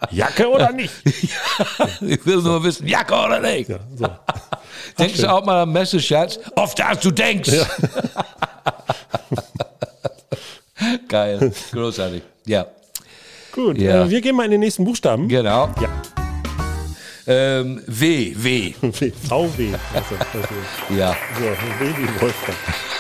Jacke 0.10 0.50
oder 0.50 0.72
nicht? 0.72 0.92
Ich 2.02 2.26
will 2.26 2.38
nur 2.42 2.64
wissen, 2.64 2.88
Jacke 2.88 3.14
oder 3.14 3.40
nicht. 3.40 3.70
Ja, 3.70 3.78
so. 3.96 4.08
Denkst 4.98 5.22
du 5.22 5.32
auch 5.32 5.46
mal 5.46 5.62
am 5.62 5.72
Messerschatz? 5.72 6.40
Auf 6.56 6.74
das 6.74 7.00
du 7.00 7.12
denkst. 7.12 7.52
Geil, 11.08 11.54
großartig. 11.72 12.24
Ja, 12.48 12.66
Gut, 13.52 13.78
Ja. 13.78 14.06
äh, 14.06 14.10
wir 14.10 14.22
gehen 14.22 14.36
mal 14.36 14.46
in 14.46 14.52
den 14.52 14.62
nächsten 14.62 14.84
Buchstaben. 14.86 15.28
genau. 15.28 15.70
Ja. 15.80 15.90
Ähm, 17.28 17.82
w, 17.88 18.34
W. 18.36 18.74
VW. 18.82 19.74
Also, 19.94 20.16
also, 20.34 20.96
Ja, 20.98 21.16
so, 21.38 21.44
W 21.46 21.94
wie 21.98 22.22
Wolfgang. 22.22 22.58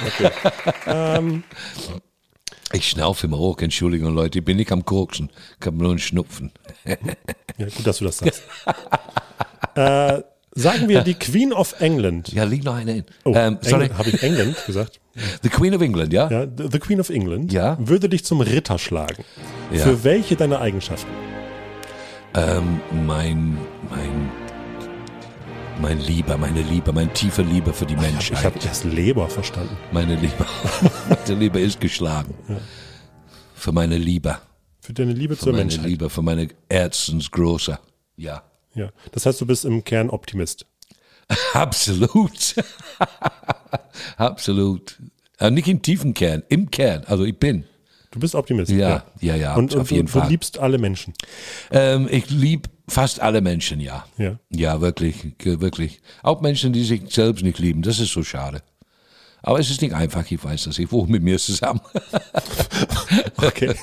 Okay. 0.07 1.41
ich 2.73 2.89
schnaufe 2.89 3.27
immer 3.27 3.37
hoch, 3.37 3.59
Entschuldigung, 3.59 4.13
Leute, 4.13 4.39
ich 4.39 4.45
bin 4.45 4.57
nicht 4.57 4.71
am 4.71 4.85
Koksen, 4.85 5.29
ich 5.59 5.65
habe 5.65 5.77
nur 5.77 5.89
einen 5.91 5.99
Schnupfen. 5.99 6.51
Ja, 7.55 7.67
gut, 7.67 7.85
dass 7.85 7.99
du 7.99 8.05
das 8.05 8.17
sagst. 8.17 8.41
äh, 9.75 10.21
sagen 10.55 10.89
wir 10.89 11.01
die 11.01 11.13
Queen 11.13 11.53
of 11.53 11.79
England. 11.79 12.33
Ja, 12.33 12.45
liegt 12.45 12.63
noch 12.63 12.73
einer 12.73 12.93
in. 12.95 13.03
Oh, 13.25 13.33
ähm, 13.35 13.59
sorry, 13.61 13.89
Habe 13.89 14.09
ich 14.09 14.23
England 14.23 14.57
gesagt? 14.65 14.99
The 15.43 15.49
Queen 15.49 15.75
of 15.75 15.81
England, 15.83 16.11
ja? 16.13 16.27
Ja, 16.31 16.47
the 16.47 16.67
the 16.71 16.79
Queen 16.79 16.99
of 16.99 17.11
England 17.11 17.53
Ja. 17.53 17.77
würde 17.79 18.09
dich 18.09 18.25
zum 18.25 18.41
Ritter 18.41 18.79
schlagen. 18.79 19.23
Ja. 19.71 19.83
Für 19.83 20.03
welche 20.03 20.35
deiner 20.35 20.61
Eigenschaften? 20.61 21.11
Ähm, 22.33 22.81
mein, 23.05 23.59
mein, 23.95 24.31
mein 25.81 25.99
Lieber, 25.99 26.37
meine 26.37 26.61
Liebe, 26.61 26.91
mein 26.93 27.13
tiefe 27.13 27.41
Liebe 27.41 27.73
für 27.73 27.85
die 27.85 27.93
Ich 27.95 28.01
Menschheit. 28.01 28.43
habe 28.43 28.59
erst 28.63 28.83
Leber 28.85 29.27
verstanden. 29.29 29.75
Meine 29.91 30.15
Liebe, 30.15 30.45
meine 31.09 31.39
Liebe 31.39 31.59
ist 31.59 31.79
geschlagen. 31.79 32.33
Für 33.55 33.71
meine 33.71 33.97
Liebe, 33.97 34.37
Für 34.81 34.93
deine 34.93 35.13
Liebe 35.13 35.35
für 35.35 35.43
zur 35.43 35.51
meine 35.53 35.65
Menschheit. 35.65 35.85
Liebe, 35.85 36.09
für 36.09 36.21
meine 36.21 36.47
Herzensgroße. 36.69 37.79
Ja, 38.17 38.43
Ja. 38.75 38.89
Das 39.11 39.25
heißt, 39.25 39.39
du 39.41 39.45
bist 39.45 39.65
im 39.65 39.83
Kern 39.83 40.09
Optimist. 40.09 40.65
absolut. 41.53 42.55
absolut. 44.17 44.97
Äh, 45.39 45.51
nicht 45.51 45.67
im 45.67 45.81
tiefen 45.81 46.13
Kern, 46.13 46.43
im 46.49 46.69
Kern. 46.69 47.03
Also 47.05 47.23
ich 47.23 47.37
bin. 47.37 47.63
Du 48.11 48.19
bist 48.19 48.35
Optimist. 48.35 48.71
Ja, 48.71 49.03
ja, 49.21 49.35
ja, 49.35 49.55
Und, 49.55 49.73
auf 49.73 49.81
und 49.81 49.91
jeden 49.91 50.05
du, 50.07 50.13
du 50.13 50.19
Fall. 50.19 50.29
liebst 50.29 50.59
alle 50.59 50.77
Menschen. 50.77 51.13
Ähm, 51.71 52.07
ich 52.11 52.29
liebe 52.29 52.69
fast 52.87 53.19
alle 53.21 53.41
Menschen, 53.41 53.79
ja. 53.79 54.05
Ja. 54.17 54.37
Ja, 54.49 54.81
wirklich, 54.81 55.15
wirklich. 55.43 56.01
Auch 56.21 56.41
Menschen, 56.41 56.73
die 56.73 56.83
sich 56.83 57.01
selbst 57.09 57.43
nicht 57.43 57.59
lieben. 57.59 57.81
Das 57.81 57.99
ist 57.99 58.11
so 58.13 58.23
schade. 58.23 58.61
Aber 59.41 59.59
es 59.59 59.69
ist 59.69 59.81
nicht 59.81 59.93
einfach, 59.93 60.29
ich 60.31 60.41
weiß 60.43 60.63
das. 60.65 60.79
Ich 60.79 60.91
wohne 60.91 61.11
mit 61.11 61.23
mir 61.23 61.37
zusammen. 61.39 61.81
Okay. 63.37 63.73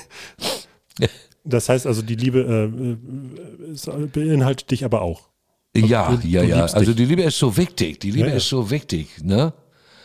Das 1.43 1.69
heißt 1.69 1.87
also, 1.87 2.01
die 2.01 2.15
Liebe 2.15 2.39
äh, 2.41 3.69
äh, 3.69 3.71
es 3.73 3.89
beinhaltet 4.11 4.69
dich 4.71 4.85
aber 4.85 5.01
auch. 5.01 5.29
ja, 5.75 6.15
du- 6.15 6.27
ja, 6.27 6.41
du 6.43 6.47
ja. 6.49 6.65
Also 6.65 6.93
die 6.93 7.05
Liebe 7.05 7.23
ist 7.23 7.37
so 7.39 7.55
wichtig. 7.57 7.99
Die 7.99 8.11
Liebe 8.11 8.27
Ja, 8.27 8.31
ja. 8.33 8.37
ist 8.37 8.49
so 8.49 8.69
wichtig, 8.69 9.07
ne? 9.23 9.53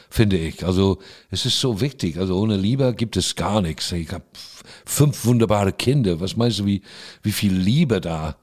Finde 0.08 0.38
ich. 0.38 0.64
Also 0.64 0.98
es 1.30 1.44
ist 1.44 1.60
so 1.60 1.80
wichtig. 1.80 2.18
Also 2.18 2.38
ohne 2.40 2.56
Liebe 2.56 2.94
gibt 2.94 3.16
es 3.16 3.34
gar 3.34 3.60
nichts. 3.60 3.90
Ich 3.92 4.10
habe 4.12 4.24
fünf 4.86 5.24
wunderbare 5.26 5.72
Kinder. 5.72 6.20
Was 6.20 6.36
meinst 6.36 6.60
du, 6.60 6.66
wie, 6.66 6.82
wie 7.22 7.32
viel 7.32 7.52
Liebe 7.52 8.00
da 8.00 8.36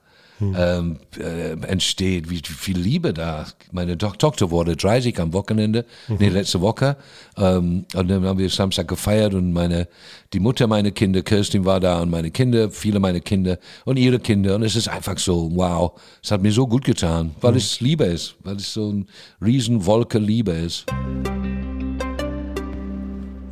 Hm. 0.43 0.55
ähm, 0.57 0.97
äh, 1.19 1.51
entsteht, 1.67 2.29
wie 2.29 2.41
viel 2.45 2.77
Liebe 2.77 3.13
da. 3.13 3.45
Meine 3.71 3.97
to 3.97 4.09
Tochter 4.11 4.51
wurde 4.51 4.75
30 4.75 5.19
am 5.19 5.31
Wochenende, 5.33 5.85
Mhm. 6.07 6.17
nee, 6.19 6.29
letzte 6.29 6.59
Woche. 6.61 6.97
Ähm, 7.37 7.85
und 7.95 8.07
dann 8.09 8.23
haben 8.25 8.37
wir 8.39 8.49
Samstag 8.49 8.87
gefeiert 8.87 9.33
und 9.33 9.53
meine, 9.53 9.87
die 10.33 10.39
Mutter 10.39 10.67
meiner 10.67 10.91
Kinder, 10.91 11.21
Kirstin 11.21 11.65
war 11.65 11.79
da 11.79 12.01
und 12.01 12.09
meine 12.09 12.31
Kinder, 12.31 12.69
viele 12.71 12.99
meiner 12.99 13.19
Kinder 13.19 13.57
und 13.85 13.97
ihre 13.97 14.19
Kinder. 14.19 14.55
Und 14.55 14.63
es 14.63 14.75
ist 14.75 14.87
einfach 14.87 15.17
so, 15.17 15.49
wow, 15.53 15.91
es 16.23 16.31
hat 16.31 16.41
mir 16.41 16.51
so 16.51 16.67
gut 16.67 16.83
getan, 16.85 17.31
weil 17.41 17.55
es 17.55 17.79
Liebe 17.81 18.05
ist, 18.05 18.35
weil 18.43 18.55
es 18.57 18.73
so 18.73 18.91
ein 18.91 19.07
Riesenwolke 19.43 20.17
Liebe 20.19 20.51
ist. 20.51 20.85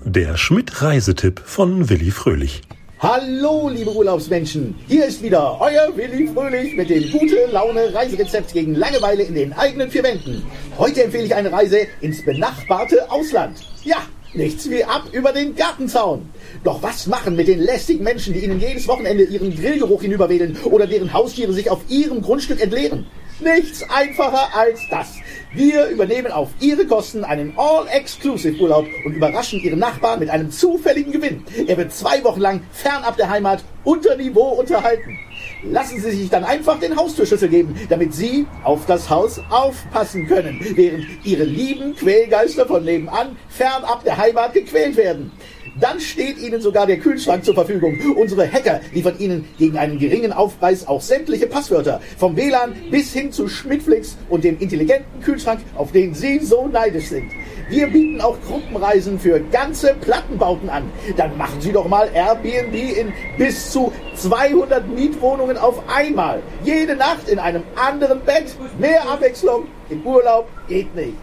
Der 0.04 0.36
Schmidt-Reisetipp 0.36 1.40
von 1.46 1.90
Willi 1.90 2.12
Fröhlich. 2.12 2.62
Hallo, 3.04 3.68
liebe 3.68 3.92
Urlaubsmenschen. 3.92 4.76
Hier 4.88 5.08
ist 5.08 5.24
wieder 5.24 5.60
euer 5.60 5.98
Willi 5.98 6.28
Fröhlich 6.28 6.76
mit 6.76 6.92
dem 6.92 7.12
gute 7.12 7.48
Laune 7.52 7.92
Reiserezept 7.92 8.54
gegen 8.54 8.76
Langeweile 8.76 9.24
in 9.24 9.34
den 9.34 9.54
eigenen 9.54 9.90
vier 9.90 10.04
Wänden. 10.04 10.44
Heute 10.78 11.06
empfehle 11.06 11.24
ich 11.24 11.34
eine 11.34 11.52
Reise 11.52 11.88
ins 12.02 12.24
benachbarte 12.24 13.10
Ausland. 13.10 13.58
Ja, 13.84 14.04
nichts 14.36 14.70
wie 14.70 14.84
ab 14.84 15.06
über 15.14 15.34
den 15.34 15.56
Gartenzaun. 15.56 16.30
Doch 16.64 16.84
was 16.84 17.08
machen 17.08 17.36
mit 17.36 17.48
den 17.48 17.62
lästigen 17.62 18.04
Menschen, 18.04 18.36
die 18.36 18.46
ihnen 18.46 18.60
jedes 18.60 18.88
Wochenende 18.88 19.24
ihren 19.24 19.56
Grillgeruch 19.56 20.04
hinüberwedeln 20.04 20.56
oder 20.66 20.86
deren 20.86 21.12
Haustiere 21.12 21.54
sich 21.54 21.72
auf 21.72 21.80
ihrem 21.90 22.22
Grundstück 22.22 22.62
entleeren? 22.62 23.08
Nichts 23.42 23.84
einfacher 23.90 24.56
als 24.56 24.88
das. 24.90 25.16
Wir 25.54 25.88
übernehmen 25.88 26.32
auf 26.32 26.50
Ihre 26.60 26.86
Kosten 26.86 27.24
einen 27.24 27.54
All-Exclusive-Urlaub 27.58 28.86
und 29.04 29.16
überraschen 29.16 29.60
Ihren 29.60 29.80
Nachbarn 29.80 30.20
mit 30.20 30.30
einem 30.30 30.52
zufälligen 30.52 31.12
Gewinn. 31.12 31.44
Er 31.68 31.76
wird 31.78 31.92
zwei 31.92 32.24
Wochen 32.24 32.40
lang 32.40 32.62
fernab 32.72 33.18
der 33.18 33.30
Heimat 33.30 33.64
unter 33.84 34.16
Niveau 34.16 34.50
unterhalten. 34.50 35.18
Lassen 35.64 36.00
Sie 36.00 36.12
sich 36.12 36.30
dann 36.30 36.44
einfach 36.44 36.80
den 36.80 36.96
Haustürschlüssel 36.96 37.50
geben, 37.50 37.76
damit 37.90 38.14
Sie 38.14 38.46
auf 38.64 38.86
das 38.86 39.10
Haus 39.10 39.42
aufpassen 39.50 40.28
können, 40.28 40.60
während 40.76 41.06
Ihre 41.24 41.44
lieben 41.44 41.96
Quälgeister 41.96 42.68
von 42.68 42.84
nebenan 42.84 43.36
fernab 43.50 44.04
der 44.04 44.18
Heimat 44.18 44.54
gequält 44.54 44.96
werden. 44.98 45.32
Dann 45.80 46.00
steht 46.00 46.38
Ihnen 46.38 46.62
sogar 46.62 46.86
der 46.86 47.00
Kühlschrank 47.00 47.46
zur 47.46 47.54
Verfügung. 47.54 47.98
Unsere 48.18 48.52
Hacker 48.52 48.82
liefern 48.94 49.16
Ihnen 49.20 49.48
gegen 49.58 49.78
einen 49.78 50.00
geringen 50.00 50.34
Aufpreis 50.34 50.86
auch 50.88 51.02
sämtliche 51.02 51.48
Passwörter. 51.48 52.02
Vom 52.18 52.36
WLAN 52.36 52.76
bis 52.92 53.14
hin 53.14 53.32
zu 53.32 53.48
Schmidtflix 53.48 54.18
und 54.30 54.44
dem 54.44 54.60
intelligenten 54.60 55.22
Kühlschrank, 55.22 55.62
auf 55.76 55.92
den 55.92 56.14
Sie 56.14 56.40
so 56.40 56.68
neidisch 56.68 57.08
sind. 57.08 57.32
Wir 57.70 57.88
bieten 57.88 58.20
auch 58.20 58.38
Gruppenreisen 58.46 59.18
für 59.18 59.40
ganze 59.40 59.96
Plattenbauten 60.02 60.70
an. 60.70 60.84
Dann 61.16 61.38
machen 61.38 61.62
Sie 61.62 61.72
doch 61.72 61.88
mal 61.88 62.10
Airbnb 62.14 62.76
in 62.76 63.14
bis 63.38 63.72
zu 63.72 63.94
200 64.16 64.90
Mietwohnungen 64.90 65.58
auf 65.58 65.82
einmal. 65.88 66.42
Jede 66.66 66.98
Nacht 66.98 67.30
in 67.30 67.40
einem 67.40 67.64
anderen 67.76 68.20
Bett. 68.22 68.56
Mehr 68.78 69.08
Abwechslung 69.10 69.68
im 69.90 70.06
Urlaub 70.06 70.50
geht 70.68 70.94
nicht. 70.96 71.16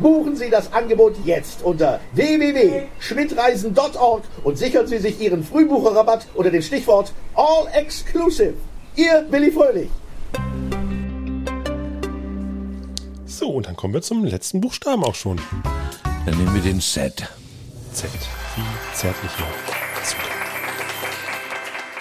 Buchen 0.00 0.36
Sie 0.36 0.50
das 0.50 0.72
Angebot 0.72 1.14
jetzt 1.24 1.62
unter 1.62 2.00
www.schmidtreisen.org 2.14 4.22
und 4.44 4.58
sichern 4.58 4.86
Sie 4.86 4.98
sich 4.98 5.20
Ihren 5.20 5.44
Frühbucherrabatt 5.44 6.26
unter 6.34 6.50
dem 6.50 6.62
Stichwort 6.62 7.12
All 7.34 7.66
Exclusive. 7.72 8.54
Ihr 8.96 9.26
Willi 9.30 9.52
Fröhlich. 9.52 9.90
So, 13.26 13.50
und 13.50 13.66
dann 13.66 13.76
kommen 13.76 13.94
wir 13.94 14.02
zum 14.02 14.24
letzten 14.24 14.60
Buchstaben 14.60 15.04
auch 15.04 15.14
schon. 15.14 15.40
Dann 16.26 16.36
nehmen 16.36 16.54
wir 16.54 16.62
den 16.62 16.80
Set. 16.80 17.28
Z. 17.92 18.10
Wie 18.56 18.94
zärtliche 18.94 19.36
Zucker. 19.36 19.79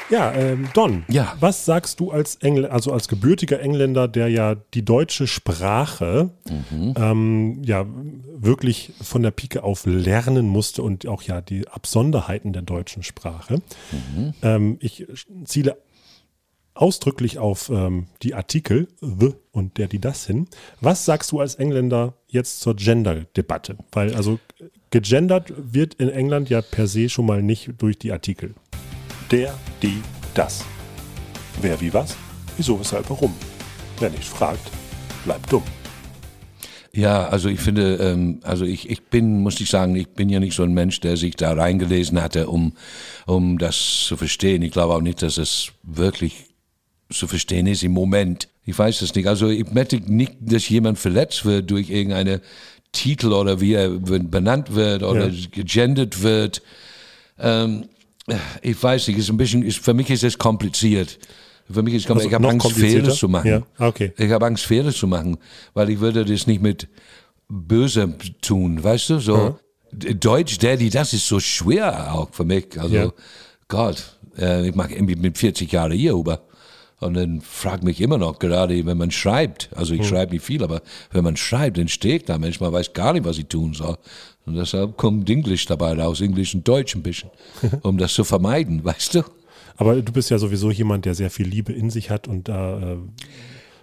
Ja, 0.10 0.34
ähm, 0.34 0.70
Don, 0.74 1.04
Ja. 1.10 1.36
was 1.40 1.66
sagst 1.66 2.00
du 2.00 2.12
als 2.12 2.36
Engl 2.38 2.66
also 2.66 2.92
als 2.92 3.08
gebürtiger 3.08 3.60
Engländer, 3.60 4.08
der 4.08 4.28
ja 4.30 4.56
die 4.74 4.84
deutsche 4.84 5.28
Sprache 5.28 6.32
ähm, 6.96 7.62
ja 7.64 7.86
wirklich 8.38 8.92
von 9.02 9.22
der 9.22 9.32
Pike 9.32 9.64
auf 9.64 9.86
lernen 9.86 10.48
musste 10.48 10.82
und 10.82 11.08
auch 11.08 11.22
ja 11.22 11.42
die 11.42 11.68
Absonderheiten 11.68 12.54
der 12.54 12.64
deutschen 12.64 13.04
Sprache. 13.04 13.62
Ähm, 14.42 14.78
ich 14.82 15.06
ziele 15.46 15.78
ausdrücklich 16.74 17.38
auf 17.40 17.70
ähm, 17.70 18.08
die 18.24 18.34
Artikel 18.34 18.88
the 19.02 19.34
und 19.52 19.78
der, 19.78 19.88
die, 19.88 20.00
das 20.00 20.26
hin. 20.26 20.48
Was 20.80 21.04
sagst 21.06 21.32
du 21.32 21.40
als 21.42 21.56
Engländer 21.56 22.14
jetzt 22.28 22.62
zur 22.62 22.76
Gender-Debatte? 22.76 23.76
Weil 23.92 24.16
also 24.16 24.40
gegendert 24.90 25.52
wird 25.58 25.96
in 25.96 26.10
England 26.10 26.50
ja 26.50 26.62
per 26.62 26.88
se 26.88 27.10
schon 27.10 27.26
mal 27.26 27.44
nicht 27.44 27.72
durch 27.80 28.00
die 28.00 28.12
Artikel. 28.14 28.54
Der, 29.32 29.54
die, 29.82 30.02
das. 30.34 30.66
Wer 31.62 31.80
wie 31.80 31.94
was? 31.94 32.16
Wieso, 32.58 32.80
weshalb, 32.80 33.10
warum? 33.10 33.34
Wer 34.00 34.10
nicht 34.10 34.24
fragt, 34.28 34.72
bleibt 35.24 35.52
dumm. 35.52 35.64
Ja, 36.92 37.28
also 37.28 37.48
ich 37.50 37.60
finde, 37.60 37.98
ähm, 37.98 38.40
also 38.42 38.66
ich, 38.66 38.90
ich 38.90 39.04
bin, 39.04 39.42
muss 39.42 39.62
ich 39.62 39.70
sagen, 39.70 39.96
ich 39.96 40.08
bin 40.10 40.30
ja 40.30 40.40
nicht 40.40 40.56
so 40.56 40.64
ein 40.64 40.74
Mensch, 40.74 41.00
der 41.02 41.16
sich 41.18 41.36
da 41.36 41.54
reingelesen 41.54 42.22
hatte, 42.22 42.48
um, 42.48 42.74
um 43.28 43.60
das 43.60 44.06
zu 44.06 44.18
verstehen. 44.18 44.64
Ich 44.64 44.72
glaube 44.72 44.96
auch 44.96 45.02
nicht, 45.02 45.22
dass 45.22 45.38
es 45.38 45.72
wirklich 45.84 46.46
zu 47.12 47.28
verstehen 47.28 47.68
ist 47.68 47.84
im 47.84 47.92
Moment. 47.92 48.50
Ich 48.66 48.78
weiß 48.78 49.04
es 49.04 49.14
nicht. 49.14 49.28
Also 49.28 49.50
ich 49.50 49.72
möchte 49.72 49.98
nicht, 49.98 50.34
dass 50.40 50.68
jemand 50.70 50.98
verletzt 50.98 51.46
wird 51.46 51.70
durch 51.70 51.92
irgendeine 51.92 52.42
Titel 52.92 53.34
oder 53.34 53.62
wie 53.62 53.74
er 53.74 53.90
benannt 53.90 54.74
wird 54.74 55.04
oder 55.04 55.28
Ja. 55.30 55.48
gegendert 55.52 56.24
wird. 56.24 56.64
Ähm, 57.38 57.86
ich 58.62 58.82
weiß 58.82 59.08
nicht, 59.08 59.18
ist 59.18 59.30
ein 59.30 59.38
bisschen, 59.38 59.64
ist, 59.64 59.80
für 59.80 59.94
mich 59.94 60.10
ist 60.10 60.24
es 60.24 60.38
kompliziert. 60.38 61.18
Für 61.72 61.84
mich 61.84 61.94
ist 61.94 62.02
es 62.02 62.08
kompliziert. 62.08 62.34
Also 62.34 62.46
ich 62.46 62.52
habe 62.52 62.66
Angst? 62.66 62.80
Fehler 62.80 63.14
zu 63.14 63.30
machen. 63.30 63.48
Ja, 63.48 63.62
okay. 63.78 64.12
Ich 64.18 64.32
habe 64.32 64.46
Angst, 64.46 64.66
Fehler 64.66 64.92
zu 64.92 65.08
machen, 65.08 65.38
weil 65.74 65.90
ich 65.90 66.00
würde 66.00 66.26
das 66.26 66.48
nicht 66.48 66.62
mit 66.62 66.88
böse 67.48 68.16
tun, 68.42 68.84
weißt 68.84 69.10
du? 69.12 69.20
So 69.20 69.60
Deutsch, 69.92 70.58
Daddy, 70.60 70.90
das 70.90 71.14
ist 71.14 71.28
so 71.28 71.40
schwer 71.40 72.14
auch 72.14 72.30
für 72.32 72.46
mich. 72.46 72.80
Also 72.80 72.96
Ja. 72.96 73.12
Gott, 73.68 74.18
äh, 74.38 74.68
ich 74.68 74.76
mache 74.76 74.94
irgendwie 74.94 75.16
mit 75.16 75.38
40 75.38 75.72
Jahren 75.72 75.92
hier 75.92 76.14
über. 76.14 76.42
Und 77.00 77.14
dann 77.14 77.40
fragt 77.42 77.84
mich 77.84 78.02
immer 78.02 78.18
noch, 78.18 78.40
gerade 78.40 78.86
wenn 78.86 78.98
man 78.98 79.10
schreibt, 79.10 79.70
also 79.74 79.94
ich 79.94 80.06
schreibe 80.06 80.34
nicht 80.34 80.44
viel, 80.44 80.62
aber 80.64 80.82
wenn 81.12 81.24
man 81.24 81.38
schreibt, 81.38 81.78
dann 81.78 81.88
stehe 81.88 82.18
ich 82.18 82.26
da 82.26 82.38
manchmal, 82.38 82.74
weiß 82.74 82.92
gar 82.92 83.14
nicht, 83.14 83.24
was 83.24 83.38
ich 83.38 83.46
tun 83.46 83.74
soll. 83.74 83.98
Und 84.50 84.56
deshalb 84.56 84.98
kommt 84.98 85.30
Englisch 85.30 85.66
dabei 85.68 85.94
raus, 85.94 86.22
Englisch 86.22 86.56
und 86.56 86.68
Deutsch 86.68 86.96
ein 86.96 87.04
bisschen, 87.04 87.30
um 87.84 87.98
das 87.98 88.14
zu 88.14 88.24
vermeiden, 88.24 88.84
weißt 88.84 89.16
du? 89.16 89.24
Aber 89.78 90.02
du 90.02 90.12
bist 90.12 90.30
ja 90.30 90.38
sowieso 90.40 90.72
jemand, 90.72 91.06
der 91.06 91.16
sehr 91.16 91.30
viel 91.30 91.48
Liebe 91.48 91.72
in 91.72 91.90
sich 91.90 92.10
hat 92.10 92.28
und 92.28 92.48
da 92.50 92.80
äh, 92.80 92.98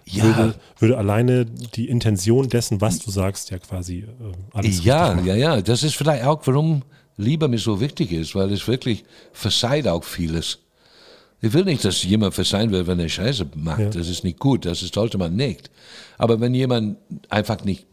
Ja. 0.05 0.23
würde, 0.25 0.55
würde 0.77 0.97
alleine 0.97 1.45
die 1.45 1.87
Intention 1.89 2.49
dessen, 2.49 2.81
was 2.81 2.99
du 2.99 3.09
sagst, 3.11 3.49
ja 3.49 3.57
quasi 3.59 3.99
äh, 3.99 4.05
alles 4.53 4.83
Ja, 4.83 5.19
ja, 5.21 5.35
ja. 5.35 5.61
Das 5.61 5.83
ist 5.83 5.95
vielleicht 5.95 6.23
auch, 6.25 6.41
warum 6.45 6.83
Liebe 7.17 7.47
mir 7.47 7.57
so 7.57 7.79
wichtig 7.81 8.11
ist, 8.11 8.35
weil 8.35 8.51
es 8.51 8.67
wirklich 8.67 9.03
verzeiht 9.33 9.87
auch 9.87 10.03
vieles. 10.03 10.59
Ich 11.41 11.53
will 11.53 11.65
nicht, 11.65 11.83
dass 11.85 12.03
jemand 12.03 12.33
verzeihen 12.35 12.71
will, 12.71 12.85
wenn 12.87 12.99
er 12.99 13.09
Scheiße 13.09 13.47
macht. 13.55 13.79
Ja. 13.79 13.89
Das 13.89 14.07
ist 14.07 14.23
nicht 14.23 14.37
gut. 14.39 14.65
Das 14.65 14.81
ist, 14.83 14.93
sollte 14.93 15.17
man 15.17 15.35
nicht. 15.35 15.71
Aber 16.17 16.39
wenn 16.39 16.53
jemand 16.53 16.97
einfach 17.29 17.63
nicht, 17.63 17.85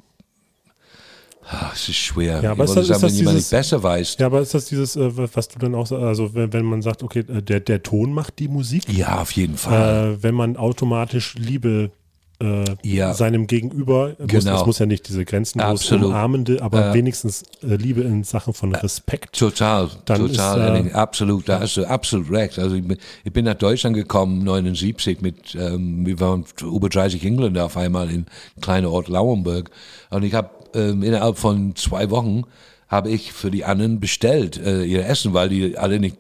Ah, 1.47 1.71
es 1.75 1.89
ist 1.89 1.97
schwer. 1.97 2.41
Ja, 2.43 2.53
aber 2.53 2.65
ist 2.65 2.75
das- 2.75 2.87
sagen, 2.87 2.97
ist 2.97 3.03
das 3.03 3.13
wenn 3.13 3.19
jemand 3.19 3.37
dieses- 3.39 3.53
nicht 3.53 3.59
besser 3.59 3.83
weiß. 3.83 4.17
Ja, 4.19 4.27
aber 4.27 4.41
ist 4.41 4.55
das 4.55 4.65
dieses, 4.67 4.97
äh, 4.97 5.11
was 5.35 5.49
du 5.49 5.59
dann 5.59 5.75
auch, 5.75 5.91
also 5.93 6.35
wenn, 6.35 6.53
wenn 6.53 6.65
man 6.65 6.81
sagt, 6.83 7.03
okay, 7.03 7.21
äh, 7.21 7.43
der, 7.43 7.61
der 7.61 7.83
Ton 7.83 8.13
macht 8.13 8.39
die 8.39 8.49
Musik, 8.49 8.85
Ja, 8.93 9.21
auf 9.21 9.33
jeden 9.33 9.57
Fall. 9.57 10.15
äh, 10.15 10.23
wenn 10.23 10.35
man 10.35 10.57
automatisch 10.57 11.35
Liebe 11.37 11.91
äh, 12.41 12.65
Ja. 12.83 13.15
seinem 13.15 13.47
Gegenüber, 13.47 14.15
muss, 14.19 14.29
Genau. 14.29 14.61
es 14.61 14.67
muss 14.67 14.79
ja 14.79 14.87
nicht 14.87 15.09
diese 15.09 15.25
grenzenlos 15.25 15.81
Absolut. 15.83 16.07
umarmende, 16.07 16.63
aber 16.63 16.91
Äh, 16.91 16.95
wenigstens 16.95 17.43
äh, 17.63 17.77
Liebe 17.77 18.03
in 18.03 18.25
Sachen 18.25 18.55
von 18.55 18.75
Respekt. 18.75 19.39
Total, 19.39 19.89
Dann 20.05 20.27
total, 20.29 20.87
ist, 20.87 20.95
absolut, 20.95 21.49
da 21.49 21.61
hast 21.61 21.77
du 21.77 21.85
absolut 21.89 22.31
recht. 22.31 22.59
Also 22.59 22.77
ich 22.77 22.87
bin, 22.87 22.99
ich 23.25 23.33
bin 23.33 23.45
nach 23.45 23.55
Deutschland 23.55 23.97
gekommen, 23.97 24.43
79, 24.45 25.21
mit, 25.21 25.55
ähm, 25.55 26.05
wir 26.07 26.19
waren 26.21 26.45
über 26.63 26.89
30 26.89 27.25
Engländer 27.25 27.65
auf 27.65 27.77
einmal 27.77 28.11
in 28.11 28.27
kleinen 28.61 28.87
Ort 28.87 29.09
Lauenburg. 29.09 29.71
Und 30.11 30.23
ich 30.25 30.35
habe 30.35 30.51
ähm, 30.75 31.03
innerhalb 31.03 31.39
von 31.39 31.77
zwei 31.77 32.11
Wochen 32.11 32.43
habe 32.89 33.11
ich 33.11 33.33
für 33.33 33.51
die 33.51 33.65
anderen 33.65 34.01
bestellt, 34.01 34.57
äh, 34.59 34.83
ihr 34.85 35.07
Essen, 35.07 35.33
weil 35.35 35.49
die 35.49 35.79
alle 35.79 35.99
nicht 36.01 36.17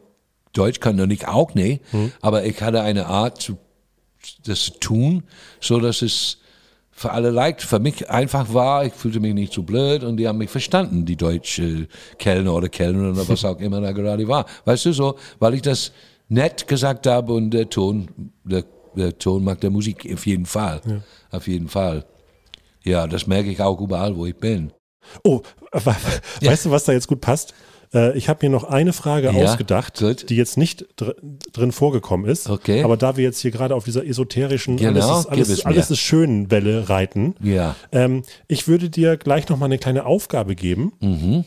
Deutsch 0.52 0.78
können 0.80 1.00
und 1.00 1.10
ich 1.10 1.26
auch 1.26 1.54
nicht. 1.54 1.82
Aber 2.22 2.44
ich 2.44 2.62
hatte 2.62 2.80
eine 2.82 3.06
Art, 3.06 3.42
zu, 3.42 3.58
das 4.46 4.72
tun, 4.80 5.24
so 5.60 5.80
dass 5.80 6.02
es 6.02 6.38
für 6.96 7.10
alle 7.10 7.30
leicht, 7.30 7.62
für 7.62 7.80
mich 7.80 8.08
einfach 8.08 8.54
war. 8.54 8.86
Ich 8.86 8.92
fühlte 8.92 9.18
mich 9.18 9.34
nicht 9.34 9.52
so 9.52 9.62
blöd 9.62 10.04
und 10.04 10.16
die 10.16 10.28
haben 10.28 10.38
mich 10.38 10.50
verstanden, 10.50 11.04
die 11.04 11.16
deutsche 11.16 11.88
Kellner 12.18 12.54
oder 12.54 12.68
Kellnerin 12.68 13.12
oder 13.12 13.28
was 13.28 13.44
auch 13.44 13.58
immer 13.58 13.80
da 13.80 13.92
gerade 13.92 14.26
war. 14.28 14.46
Weißt 14.64 14.86
du 14.86 14.92
so, 14.92 15.18
weil 15.40 15.54
ich 15.54 15.62
das 15.62 15.92
nett 16.28 16.68
gesagt 16.68 17.06
habe 17.06 17.32
und 17.32 17.50
der 17.50 17.68
Ton, 17.68 18.08
der, 18.44 18.64
der 18.94 19.18
Ton 19.18 19.42
macht 19.42 19.64
der 19.64 19.70
Musik 19.70 20.08
auf 20.12 20.24
jeden 20.26 20.46
Fall. 20.46 20.80
Auf 21.30 21.48
jeden 21.48 21.68
Fall. 21.68 22.04
Ja, 22.84 23.06
das 23.06 23.26
merke 23.26 23.50
ich 23.50 23.60
auch 23.60 23.80
überall, 23.80 24.16
wo 24.16 24.26
ich 24.26 24.36
bin. 24.36 24.72
Oh, 25.22 25.42
weißt 25.72 26.66
du, 26.66 26.70
was 26.70 26.84
da 26.84 26.92
jetzt 26.92 27.08
gut 27.08 27.20
passt? 27.20 27.54
Äh, 27.94 28.16
Ich 28.18 28.28
habe 28.28 28.44
mir 28.46 28.50
noch 28.50 28.64
eine 28.64 28.92
Frage 28.92 29.30
Ja, 29.32 29.44
ausgedacht, 29.44 29.98
gut. 29.98 30.28
die 30.30 30.36
jetzt 30.36 30.56
nicht 30.58 30.86
dr 30.96 31.14
drin 31.52 31.72
vorgekommen 31.72 32.28
ist. 32.28 32.50
Okay. 32.50 32.82
Aber 32.82 32.96
da 32.96 33.16
wir 33.16 33.24
jetzt 33.24 33.40
hier 33.40 33.50
gerade 33.52 33.74
auf 33.74 33.84
dieser 33.84 34.04
esoterischen 34.04 34.76
Genau, 34.76 35.00
alles, 35.00 35.20
ist, 35.20 35.26
alles, 35.30 35.66
alles 35.66 35.90
ist 35.92 36.00
schön 36.00 36.50
Welle 36.50 36.88
reiten, 36.88 37.34
Ja. 37.40 37.76
ähm, 37.92 38.22
ich 38.48 38.66
würde 38.68 38.90
dir 38.90 39.16
gleich 39.16 39.48
noch 39.48 39.56
mal 39.58 39.66
eine 39.66 39.78
kleine 39.78 40.04
Aufgabe 40.06 40.54
geben. 40.54 40.92
Mhm. 41.00 41.44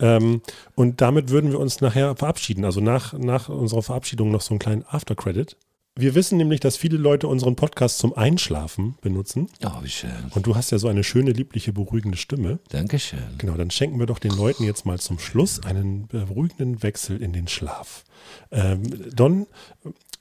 Ähm, 0.00 0.42
und 0.74 1.00
damit 1.00 1.30
würden 1.30 1.52
wir 1.52 1.60
uns 1.60 1.80
nachher 1.80 2.16
verabschieden. 2.16 2.64
Also 2.64 2.80
nach, 2.80 3.12
nach 3.12 3.48
unserer 3.48 3.82
Verabschiedung 3.82 4.32
noch 4.32 4.40
so 4.40 4.50
einen 4.52 4.58
kleinen 4.58 4.84
Aftercredit. 4.88 5.56
Wir 5.96 6.16
wissen 6.16 6.38
nämlich, 6.38 6.58
dass 6.58 6.76
viele 6.76 6.96
Leute 6.96 7.28
unseren 7.28 7.54
Podcast 7.54 7.98
zum 7.98 8.16
Einschlafen 8.16 8.96
benutzen. 9.00 9.48
Oh, 9.64 9.70
wie 9.82 9.88
schön. 9.88 10.10
Und 10.34 10.44
du 10.44 10.56
hast 10.56 10.72
ja 10.72 10.78
so 10.78 10.88
eine 10.88 11.04
schöne, 11.04 11.30
liebliche, 11.30 11.72
beruhigende 11.72 12.18
Stimme. 12.18 12.58
Dankeschön. 12.70 13.20
Genau, 13.38 13.54
dann 13.54 13.70
schenken 13.70 14.00
wir 14.00 14.06
doch 14.06 14.18
den 14.18 14.32
Leuten 14.32 14.64
jetzt 14.64 14.86
mal 14.86 14.98
zum 14.98 15.20
Schluss 15.20 15.62
einen 15.64 16.08
beruhigenden 16.08 16.82
Wechsel 16.82 17.22
in 17.22 17.32
den 17.32 17.46
Schlaf. 17.46 18.04
Ähm, 18.50 18.82
Don, 19.14 19.46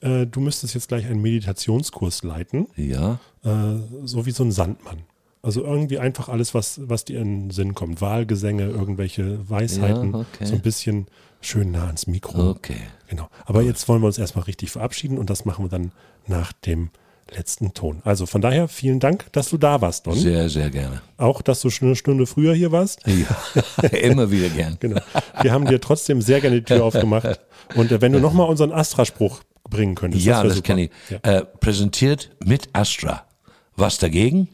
äh, 0.02 0.28
du 0.28 0.42
müsstest 0.42 0.76
jetzt 0.76 0.90
gleich 0.90 1.08
einen 1.08 1.24
Meditationskurs 1.24 2.22
leiten, 2.22 2.68
Ja. 2.76 3.20
äh, 3.44 3.80
so 4.04 4.28
wie 4.28 4.32
so 4.32 4.44
ein 4.44 4.52
Sandmann. 4.52 5.00
Also 5.42 5.64
irgendwie 5.64 5.98
einfach 5.98 6.30
alles, 6.30 6.54
was, 6.54 6.82
was 6.88 7.04
dir 7.04 7.20
in 7.20 7.46
den 7.46 7.50
Sinn 7.50 7.74
kommt. 7.74 8.00
Wahlgesänge, 8.00 8.66
irgendwelche 8.68 9.50
Weisheiten, 9.50 10.14
Ja, 10.14 10.20
okay. 10.20 10.46
so 10.46 10.54
ein 10.54 10.62
bisschen 10.62 11.08
schön 11.46 11.72
nah 11.72 11.88
ans 11.88 12.08
Mikro. 12.08 12.50
Okay. 12.52 12.78
Genau. 13.08 13.30
Aber 13.46 13.62
jetzt 13.62 13.88
wollen 13.88 14.02
wir 14.02 14.08
uns 14.08 14.18
erstmal 14.18 14.46
richtig 14.46 14.72
verabschieden 14.72 15.18
und 15.18 15.30
das 15.30 15.46
machen 15.46 15.66
wir 15.66 15.70
dann 15.70 15.92
nach 16.28 16.54
dem 16.54 16.90
letzten 17.32 17.74
Ton. 17.74 18.02
Also 18.04 18.26
von 18.26 18.42
daher 18.42 18.68
vielen 18.68 19.00
Dank, 19.00 19.32
dass 19.32 19.50
du 19.50 19.58
da 19.58 19.82
warst, 19.82 20.08
Don. 20.08 20.16
Sehr, 20.16 20.50
sehr 20.50 20.70
gerne. 20.70 21.02
Auch, 21.18 21.42
dass 21.42 21.62
du 21.62 21.70
schon 21.70 21.90
eine 21.90 21.96
Stunde 21.96 22.26
früher 22.26 22.54
hier 22.54 22.72
warst. 22.72 23.02
Ja. 23.08 23.88
Immer 23.90 24.32
wieder 24.32 24.50
gern. 24.50 24.78
Genau. 24.80 25.02
Wir 25.42 25.52
haben 25.52 25.66
dir 25.66 25.80
trotzdem 25.80 26.22
sehr 26.22 26.42
gerne 26.42 26.58
die 26.58 26.66
Tür 26.66 26.84
aufgemacht. 26.84 27.40
Und 27.76 27.92
äh, 27.92 28.02
wenn 28.02 28.12
du 28.14 28.20
nochmal 28.20 28.48
unseren 28.48 28.72
Astra-Spruch 28.72 29.42
bringen 29.70 29.96
könntest. 29.96 30.26
Ja, 30.26 30.44
das 30.44 30.56
super. 30.56 30.68
kenne 30.68 30.84
ich. 30.84 30.92
Ja. 31.10 31.18
Äh, 31.22 31.46
präsentiert 31.46 32.32
mit 32.44 32.70
Astra. 32.74 33.26
Was 33.76 33.98
dagegen? 33.98 34.50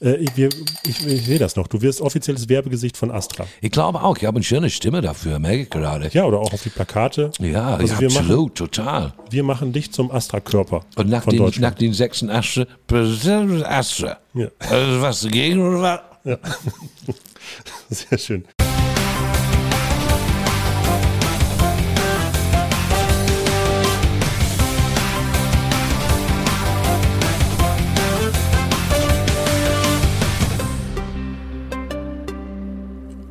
Äh, 0.00 0.16
ich 0.16 0.36
wir, 0.36 0.48
ich, 0.84 1.06
ich 1.06 1.24
sehe 1.26 1.38
das 1.38 1.56
noch. 1.56 1.66
Du 1.66 1.82
wirst 1.82 2.00
offizielles 2.00 2.48
Werbegesicht 2.48 2.96
von 2.96 3.10
Astra. 3.10 3.46
Ich 3.60 3.70
glaube 3.70 4.02
auch, 4.02 4.16
ich 4.16 4.24
habe 4.24 4.36
eine 4.36 4.44
schöne 4.44 4.70
Stimme 4.70 5.00
dafür, 5.00 5.38
merke 5.38 5.62
ich 5.62 5.70
gerade. 5.70 6.08
Ja, 6.12 6.24
oder 6.24 6.38
auch 6.38 6.52
auf 6.52 6.62
die 6.62 6.68
Plakate. 6.70 7.30
Ja, 7.40 7.76
Also 7.76 7.94
ja 7.94 8.00
wir 8.00 8.08
machen- 8.08 8.18
absolut, 8.22 8.54
total. 8.54 9.12
Wir 9.30 9.42
machen 9.42 9.72
dich 9.72 9.92
zum 9.92 10.10
Astra-Körper 10.10 10.80
Und 10.96 11.08
nach 11.08 11.24
den, 11.26 11.50
nach 11.60 11.74
den 11.74 11.92
sechsten 11.92 12.30
Astra, 12.30 12.66
präsentiert 12.86 13.46
mit 13.48 13.64
Astra. 13.64 14.18
Ja. 14.34 14.48
Also 14.58 15.02
was 15.02 15.20
dagegen 15.22 15.60
oder 15.60 15.82
was? 15.82 16.00
Ja. 16.24 16.38
Sehr 17.90 18.18
schön. 18.18 18.44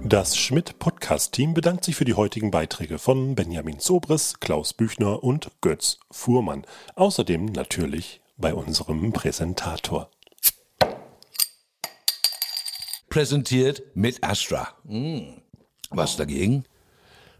Das 0.10 0.38
Schmidt-Podcast-Team 0.38 1.54
bedankt 1.54 1.84
sich 1.84 1.98
für 1.98 2.06
die 2.06 2.14
heutigen 2.14 2.50
Beiträge 2.50 2.98
von 2.98 3.36
Benjamin 3.36 3.80
Sobres, 3.80 4.40
Klaus 4.40 4.74
Büchner 4.74 5.22
und 5.22 5.52
Götz 5.60 6.00
Fuhrmann. 6.12 6.66
Außerdem 6.96 7.48
natürlich 7.48 8.22
bei 8.38 8.54
unserem 8.54 9.12
Präsentator. 9.12 10.10
Präsentiert 13.10 13.84
mit 13.96 14.24
Astra. 14.24 14.70
Hm. 14.88 15.42
Was 15.90 16.16
dagegen? 16.16 16.64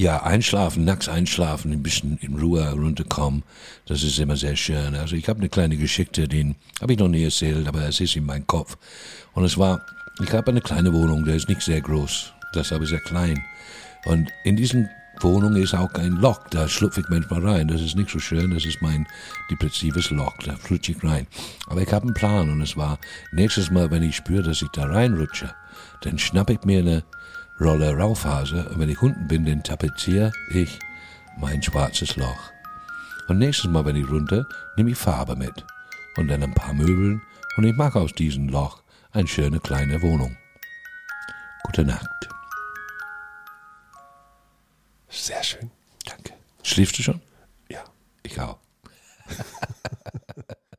Ja, 0.00 0.22
einschlafen, 0.22 0.86
nachts 0.86 1.10
einschlafen, 1.10 1.72
ein 1.72 1.82
bisschen 1.82 2.16
in 2.22 2.38
Ruhe 2.38 2.72
runterkommen, 2.72 3.42
das 3.84 4.02
ist 4.02 4.18
immer 4.18 4.34
sehr 4.34 4.56
schön. 4.56 4.94
Also 4.94 5.14
ich 5.14 5.28
habe 5.28 5.40
eine 5.40 5.50
kleine 5.50 5.76
Geschichte, 5.76 6.26
den 6.26 6.56
habe 6.80 6.94
ich 6.94 6.98
noch 6.98 7.08
nie 7.08 7.22
erzählt, 7.22 7.68
aber 7.68 7.82
es 7.82 8.00
ist 8.00 8.16
in 8.16 8.24
meinem 8.24 8.46
Kopf. 8.46 8.78
Und 9.34 9.44
es 9.44 9.58
war, 9.58 9.84
ich 10.22 10.32
habe 10.32 10.52
eine 10.52 10.62
kleine 10.62 10.94
Wohnung, 10.94 11.26
der 11.26 11.34
ist 11.34 11.50
nicht 11.50 11.60
sehr 11.60 11.82
groß, 11.82 12.32
das 12.54 12.68
ist 12.68 12.72
aber 12.72 12.86
sehr 12.86 13.00
klein. 13.00 13.44
Und 14.06 14.30
in 14.44 14.56
diesen 14.56 14.88
Wohnung 15.20 15.54
ist 15.56 15.74
auch 15.74 15.92
ein 15.92 16.12
Loch, 16.12 16.40
da 16.48 16.66
schlüpfe 16.66 17.02
ich 17.02 17.08
manchmal 17.10 17.44
rein. 17.46 17.68
Das 17.68 17.82
ist 17.82 17.94
nicht 17.94 18.08
so 18.08 18.18
schön, 18.18 18.54
das 18.54 18.64
ist 18.64 18.80
mein 18.80 19.06
depressives 19.50 20.08
Loch, 20.08 20.32
da 20.46 20.56
flutsche 20.56 20.92
ich 20.92 21.04
rein. 21.04 21.26
Aber 21.66 21.82
ich 21.82 21.92
habe 21.92 22.06
einen 22.06 22.14
Plan 22.14 22.48
und 22.48 22.62
es 22.62 22.74
war, 22.74 22.98
nächstes 23.32 23.70
Mal, 23.70 23.90
wenn 23.90 24.02
ich 24.02 24.16
spüre, 24.16 24.44
dass 24.44 24.62
ich 24.62 24.70
da 24.70 24.86
reinrutsche, 24.86 25.54
dann 26.00 26.18
schnappe 26.18 26.54
ich 26.54 26.64
mir 26.64 26.78
eine 26.78 27.04
Rolle 27.60 27.94
Raufaser 27.94 28.70
und 28.70 28.78
wenn 28.78 28.88
ich 28.88 29.02
unten 29.02 29.28
bin, 29.28 29.44
dann 29.44 29.62
tapeziere 29.62 30.32
ich 30.50 30.78
mein 31.38 31.62
schwarzes 31.62 32.16
Loch. 32.16 32.50
Und 33.28 33.38
nächstes 33.38 33.70
Mal, 33.70 33.84
wenn 33.84 33.96
ich 33.96 34.08
runter, 34.08 34.46
nehme 34.76 34.90
ich 34.90 34.96
Farbe 34.96 35.36
mit 35.36 35.64
und 36.16 36.28
dann 36.28 36.42
ein 36.42 36.54
paar 36.54 36.72
Möbeln 36.72 37.20
und 37.56 37.64
ich 37.64 37.76
mache 37.76 38.00
aus 38.00 38.14
diesem 38.14 38.48
Loch 38.48 38.82
eine 39.12 39.28
schöne 39.28 39.60
kleine 39.60 40.00
Wohnung. 40.00 40.36
Gute 41.64 41.84
Nacht. 41.84 42.08
Sehr 45.10 45.42
schön. 45.42 45.70
Danke. 46.06 46.32
Schläfst 46.62 46.98
du 46.98 47.02
schon? 47.02 47.20
Ja. 47.68 47.84
Ich 48.22 48.40
auch. 48.40 48.58